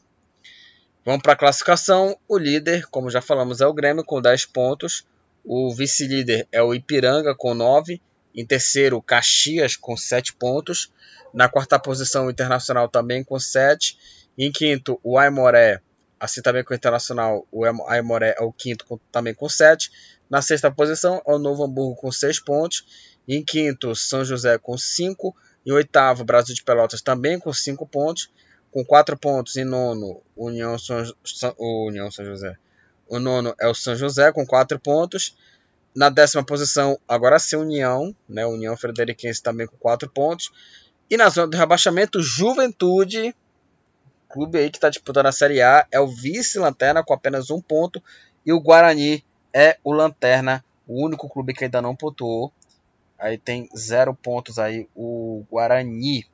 Vamos 1.09 1.23
para 1.23 1.33
a 1.33 1.35
classificação. 1.35 2.15
O 2.27 2.37
líder, 2.37 2.85
como 2.85 3.09
já 3.09 3.19
falamos, 3.19 3.61
é 3.61 3.65
o 3.65 3.73
Grêmio 3.73 4.03
com 4.03 4.21
10 4.21 4.45
pontos. 4.45 5.07
O 5.43 5.73
vice-líder 5.73 6.47
é 6.51 6.61
o 6.61 6.71
Ipiranga 6.71 7.33
com 7.33 7.55
9. 7.55 7.99
Em 8.35 8.45
terceiro, 8.45 8.97
o 8.97 9.01
Caxias 9.01 9.75
com 9.75 9.97
7 9.97 10.35
pontos. 10.35 10.93
Na 11.33 11.49
quarta 11.49 11.79
posição, 11.79 12.27
o 12.27 12.29
Internacional 12.29 12.87
também 12.87 13.23
com 13.23 13.39
7. 13.39 13.97
Em 14.37 14.51
quinto, 14.51 14.99
o 15.03 15.17
Aimoré, 15.17 15.81
assim 16.19 16.43
também 16.43 16.63
com 16.63 16.75
o 16.75 16.77
Internacional, 16.77 17.43
o 17.51 17.65
Aimoré 17.65 18.35
é 18.37 18.43
o 18.43 18.53
quinto 18.53 18.85
com, 18.85 18.99
também 19.11 19.33
com 19.33 19.49
7. 19.49 19.89
Na 20.29 20.43
sexta 20.43 20.69
posição, 20.69 21.23
é 21.25 21.31
o 21.31 21.39
Novo 21.39 21.63
Hamburgo 21.63 21.95
com 21.95 22.11
6 22.11 22.39
pontos. 22.39 23.17
Em 23.27 23.43
quinto, 23.43 23.95
São 23.95 24.23
José 24.23 24.59
com 24.59 24.77
5. 24.77 25.35
Em 25.65 25.71
oitavo, 25.71 26.23
Brasil 26.23 26.53
de 26.53 26.61
Pelotas 26.61 27.01
também 27.01 27.39
com 27.39 27.51
5 27.51 27.83
pontos. 27.87 28.29
Com 28.71 28.85
4 28.85 29.17
pontos 29.17 29.55
em 29.57 29.65
nono, 29.65 30.21
União 30.35 30.77
São, 30.77 31.03
São, 31.25 31.55
União 31.57 32.11
São 32.11 32.23
José. 32.25 32.55
O 33.07 33.19
nono 33.19 33.55
é 33.59 33.67
o 33.67 33.73
São 33.73 33.95
José 33.95 34.31
com 34.31 34.45
4 34.45 34.79
pontos. 34.79 35.35
na 35.95 36.09
décima 36.09 36.43
posição, 36.45 36.99
agora 37.07 37.39
sim, 37.39 37.55
União, 37.55 38.15
né? 38.27 38.45
União 38.45 38.77
Frederiquense 38.77 39.41
também 39.41 39.67
com 39.67 39.75
4 39.77 40.09
pontos. 40.09 40.51
E 41.09 41.17
na 41.17 41.29
zona 41.29 41.47
do 41.47 41.57
rebaixamento, 41.57 42.21
Juventude, 42.21 43.35
clube 44.29 44.59
aí 44.59 44.69
que 44.69 44.77
está 44.77 44.89
disputando 44.89 45.25
a 45.25 45.31
Série 45.31 45.61
A, 45.61 45.87
é 45.91 45.99
o 45.99 46.07
vice-lanterna 46.07 47.03
com 47.03 47.13
apenas 47.13 47.49
um 47.49 47.59
ponto. 47.59 48.01
E 48.45 48.53
o 48.53 48.59
Guarani 48.59 49.25
é 49.53 49.77
o 49.83 49.91
lanterna, 49.91 50.63
o 50.87 51.03
único 51.03 51.27
clube 51.27 51.53
que 51.53 51.63
ainda 51.63 51.81
não 51.81 51.95
pontuou. 51.95 52.53
Aí 53.17 53.37
tem 53.37 53.67
zero 53.75 54.13
pontos 54.13 54.59
aí 54.59 54.87
o 54.95 55.43
Guarani. 55.51 56.25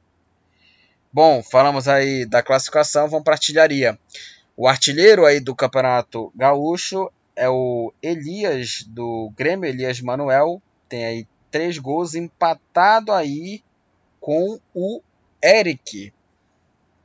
Bom, 1.16 1.42
falamos 1.42 1.88
aí 1.88 2.26
da 2.26 2.44
classificação, 2.44 3.08
vamos 3.08 3.24
para 3.24 3.36
artilharia. 3.36 3.98
O 4.58 4.68
artilheiro 4.68 5.26
aí 5.26 5.40
do 5.40 5.56
Campeonato 5.56 6.30
Gaúcho 6.36 7.10
é 7.38 7.48
o 7.48 7.94
Elias 8.04 8.84
do 8.86 9.32
Grêmio, 9.34 9.70
Elias 9.70 10.02
Manuel, 10.02 10.62
tem 10.90 11.06
aí 11.06 11.28
três 11.50 11.78
gols, 11.78 12.16
empatado 12.16 13.14
aí 13.14 13.64
com 14.20 14.60
o 14.74 15.02
Eric 15.42 16.12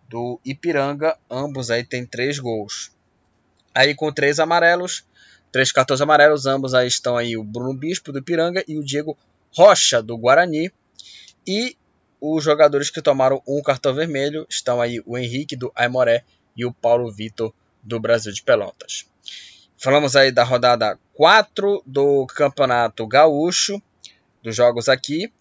do 0.08 0.40
Ipiranga, 0.44 1.16
ambos 1.30 1.70
aí 1.70 1.84
tem 1.84 2.04
três 2.04 2.36
gols. 2.40 2.90
Aí 3.72 3.94
com 3.94 4.10
três 4.10 4.40
amarelos, 4.40 5.06
três 5.52 5.70
cartões 5.70 6.00
amarelos, 6.00 6.46
ambos 6.46 6.74
aí 6.74 6.88
estão 6.88 7.16
aí 7.16 7.36
o 7.36 7.44
Bruno 7.44 7.74
Bispo 7.74 8.10
do 8.10 8.18
Ipiranga 8.18 8.64
e 8.66 8.76
o 8.76 8.82
Diego 8.84 9.16
Rocha 9.54 10.02
do 10.02 10.18
Guarani. 10.18 10.72
E 11.46 11.76
os 12.20 12.44
jogadores 12.44 12.90
que 12.90 13.00
tomaram 13.00 13.42
um 13.46 13.62
cartão 13.62 13.94
vermelho 13.94 14.46
estão 14.48 14.80
aí 14.80 15.00
o 15.06 15.16
Henrique 15.16 15.56
do 15.56 15.72
Aimoré 15.74 16.24
e 16.56 16.64
o 16.64 16.72
Paulo 16.72 17.10
Vitor 17.10 17.52
do 17.82 17.98
Brasil 17.98 18.32
de 18.32 18.42
Pelotas. 18.42 19.06
Falamos 19.78 20.14
aí 20.14 20.30
da 20.30 20.44
rodada 20.44 20.98
4 21.14 21.82
do 21.86 22.26
Campeonato 22.26 23.06
Gaúcho, 23.06 23.80
dos 24.42 24.54
jogos 24.54 24.88
aqui. 24.88 25.32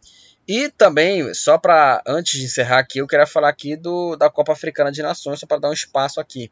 E 0.48 0.70
também, 0.70 1.34
só 1.34 1.58
para 1.58 2.02
antes 2.08 2.40
de 2.40 2.46
encerrar 2.46 2.80
aqui, 2.80 3.00
eu 3.00 3.08
queria 3.08 3.28
falar 3.28 3.50
aqui 3.50 3.76
do, 3.76 4.16
da 4.16 4.30
Copa 4.30 4.54
Africana 4.54 4.92
de 4.92 5.02
Nações, 5.02 5.40
só 5.40 5.46
para 5.46 5.60
dar 5.60 5.70
um 5.70 5.74
espaço 5.74 6.20
aqui. 6.20 6.50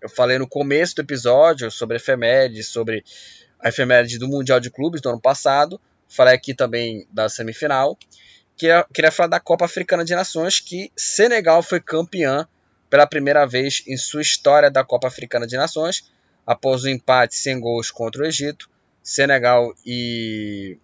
Eu 0.00 0.08
falei 0.08 0.38
no 0.38 0.46
começo 0.46 0.94
do 0.94 1.02
episódio 1.02 1.70
sobre 1.70 1.96
efemérides, 1.96 2.68
sobre 2.68 3.02
a 3.58 3.68
efeméride 3.68 4.18
do 4.18 4.28
Mundial 4.28 4.60
de 4.60 4.70
Clubes 4.70 5.00
do 5.00 5.08
ano 5.08 5.20
passado. 5.20 5.80
Falei 6.08 6.34
aqui 6.34 6.54
também 6.54 7.06
da 7.10 7.28
semifinal. 7.28 7.98
Queria, 8.60 8.86
queria 8.92 9.10
falar 9.10 9.28
da 9.28 9.40
Copa 9.40 9.64
Africana 9.64 10.04
de 10.04 10.14
Nações, 10.14 10.60
que 10.60 10.92
Senegal 10.94 11.62
foi 11.62 11.80
campeã 11.80 12.46
pela 12.90 13.06
primeira 13.06 13.46
vez 13.46 13.82
em 13.86 13.96
sua 13.96 14.20
história 14.20 14.70
da 14.70 14.84
Copa 14.84 15.08
Africana 15.08 15.46
de 15.46 15.56
Nações, 15.56 16.12
após 16.46 16.84
o 16.84 16.88
empate 16.90 17.36
sem 17.36 17.58
gols 17.58 17.90
contra 17.90 18.22
o 18.22 18.26
Egito. 18.26 18.68
Senegal 19.02 19.74
e 19.86 20.76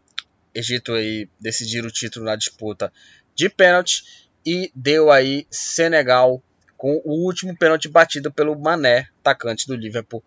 Egito 0.54 0.94
aí 0.94 1.28
decidiram 1.38 1.88
o 1.88 1.92
título 1.92 2.24
na 2.24 2.34
disputa 2.34 2.90
de 3.34 3.50
pênalti 3.50 4.30
e 4.46 4.72
deu 4.74 5.10
aí 5.12 5.46
Senegal 5.50 6.42
com 6.78 7.02
o 7.04 7.26
último 7.26 7.54
pênalti 7.54 7.88
batido 7.88 8.32
pelo 8.32 8.58
Mané, 8.58 9.10
atacante 9.20 9.66
do 9.66 9.76
Liverpool. 9.76 10.24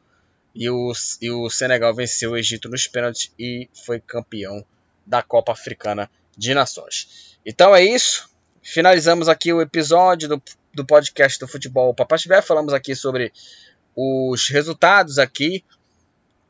E 0.54 0.70
o, 0.70 0.94
e 1.20 1.32
o 1.32 1.50
Senegal 1.50 1.96
venceu 1.96 2.34
o 2.34 2.38
Egito 2.38 2.70
nos 2.70 2.86
pênaltis 2.86 3.34
e 3.40 3.68
foi 3.74 4.00
campeão 4.00 4.64
da 5.04 5.24
Copa 5.24 5.52
Africana 5.52 6.08
de 6.38 6.54
Nações. 6.54 7.39
Então 7.50 7.76
é 7.76 7.84
isso. 7.84 8.30
Finalizamos 8.62 9.28
aqui 9.28 9.52
o 9.52 9.60
episódio 9.60 10.30
do, 10.30 10.44
do 10.72 10.86
podcast 10.86 11.40
do 11.40 11.48
Futebol 11.48 11.96
Papachibé. 11.96 12.44
Falamos 12.44 12.76
aqui 12.76 12.94
sobre 12.96 13.34
os 13.96 14.50
resultados 14.50 15.18
aqui 15.18 15.66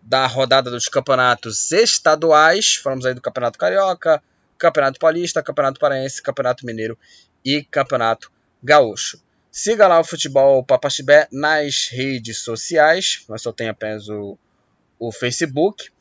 da 0.02 0.28
rodada 0.28 0.70
dos 0.70 0.90
campeonatos 0.90 1.72
estaduais. 1.72 2.76
Falamos 2.76 3.06
aí 3.06 3.14
do 3.14 3.22
Campeonato 3.22 3.58
Carioca, 3.58 4.22
Campeonato 4.58 5.00
Paulista, 5.00 5.42
Campeonato 5.42 5.80
Paraense, 5.80 6.22
Campeonato 6.22 6.66
Mineiro 6.66 6.98
e 7.46 7.64
Campeonato 7.64 8.30
Gaúcho. 8.62 9.24
Siga 9.50 9.88
lá 9.88 10.02
o 10.02 10.04
Futebol 10.04 10.62
Papaxibé 10.66 11.30
nas 11.32 11.88
redes 11.90 12.40
sociais, 12.40 13.24
mas 13.30 13.42
só 13.42 13.54
tem 13.54 13.70
apenas 13.70 14.10
o, 14.10 14.38
o 15.00 15.14
Facebook. 15.14 15.92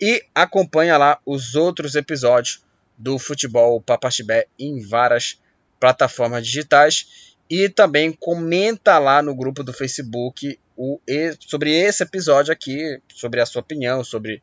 E 0.00 0.24
acompanha 0.34 0.96
lá 0.96 1.20
os 1.26 1.54
outros 1.54 1.94
episódios 1.94 2.66
do 2.98 3.18
Futebol 3.18 3.80
Papaxibé 3.80 4.46
em 4.58 4.80
várias 4.80 5.40
plataformas 5.78 6.44
digitais. 6.44 7.36
E 7.48 7.68
também 7.68 8.12
comenta 8.12 8.98
lá 8.98 9.22
no 9.22 9.34
grupo 9.34 9.62
do 9.62 9.72
Facebook 9.72 10.58
o, 10.76 11.00
sobre 11.40 11.72
esse 11.72 12.02
episódio 12.02 12.52
aqui, 12.52 13.00
sobre 13.14 13.40
a 13.40 13.46
sua 13.46 13.60
opinião, 13.60 14.04
sobre 14.04 14.42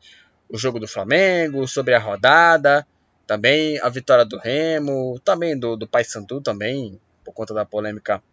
o 0.49 0.58
jogo 0.58 0.80
do 0.80 0.88
Flamengo, 0.88 1.68
sobre 1.68 1.93
a 1.93 1.99
rodada, 1.99 2.86
também 3.28 3.80
a 3.82 3.89
vitória 3.89 4.26
do 4.26 4.38
Remo, 4.38 5.20
também 5.24 5.58
do, 5.58 5.76
do 5.76 5.88
Paysandu 5.88 6.41
também, 6.41 6.99
por 7.24 7.34
conta 7.34 7.53
da 7.53 7.66
polêmica 7.66 8.24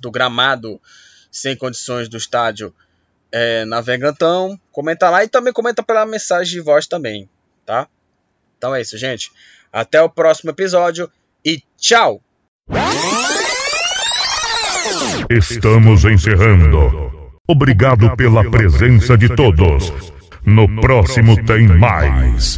do 0.00 0.10
gramado 0.10 0.80
sem 1.30 1.56
condições 1.56 2.08
do 2.08 2.16
estádio 2.16 2.74
é, 3.30 3.64
na 3.64 3.80
Vegantão. 3.80 4.58
Comenta 4.72 5.08
lá 5.08 5.24
e 5.24 5.28
também 5.28 5.52
comenta 5.52 5.82
pela 5.82 6.06
mensagem 6.06 6.52
de 6.52 6.60
voz 6.60 6.86
também, 6.86 7.28
tá? 7.64 7.88
Então 8.60 8.74
é 8.74 8.82
isso, 8.82 8.98
gente. 8.98 9.32
Até 9.72 10.02
o 10.02 10.10
próximo 10.10 10.50
episódio 10.50 11.10
e 11.42 11.62
tchau! 11.78 12.20
Estamos 15.30 16.04
encerrando. 16.04 17.10
Obrigado 17.48 18.14
pela 18.16 18.50
presença 18.50 19.16
de 19.16 19.34
todos. 19.34 19.90
No 20.44 20.68
próximo 20.78 21.42
tem 21.46 21.66
mais. 21.68 22.48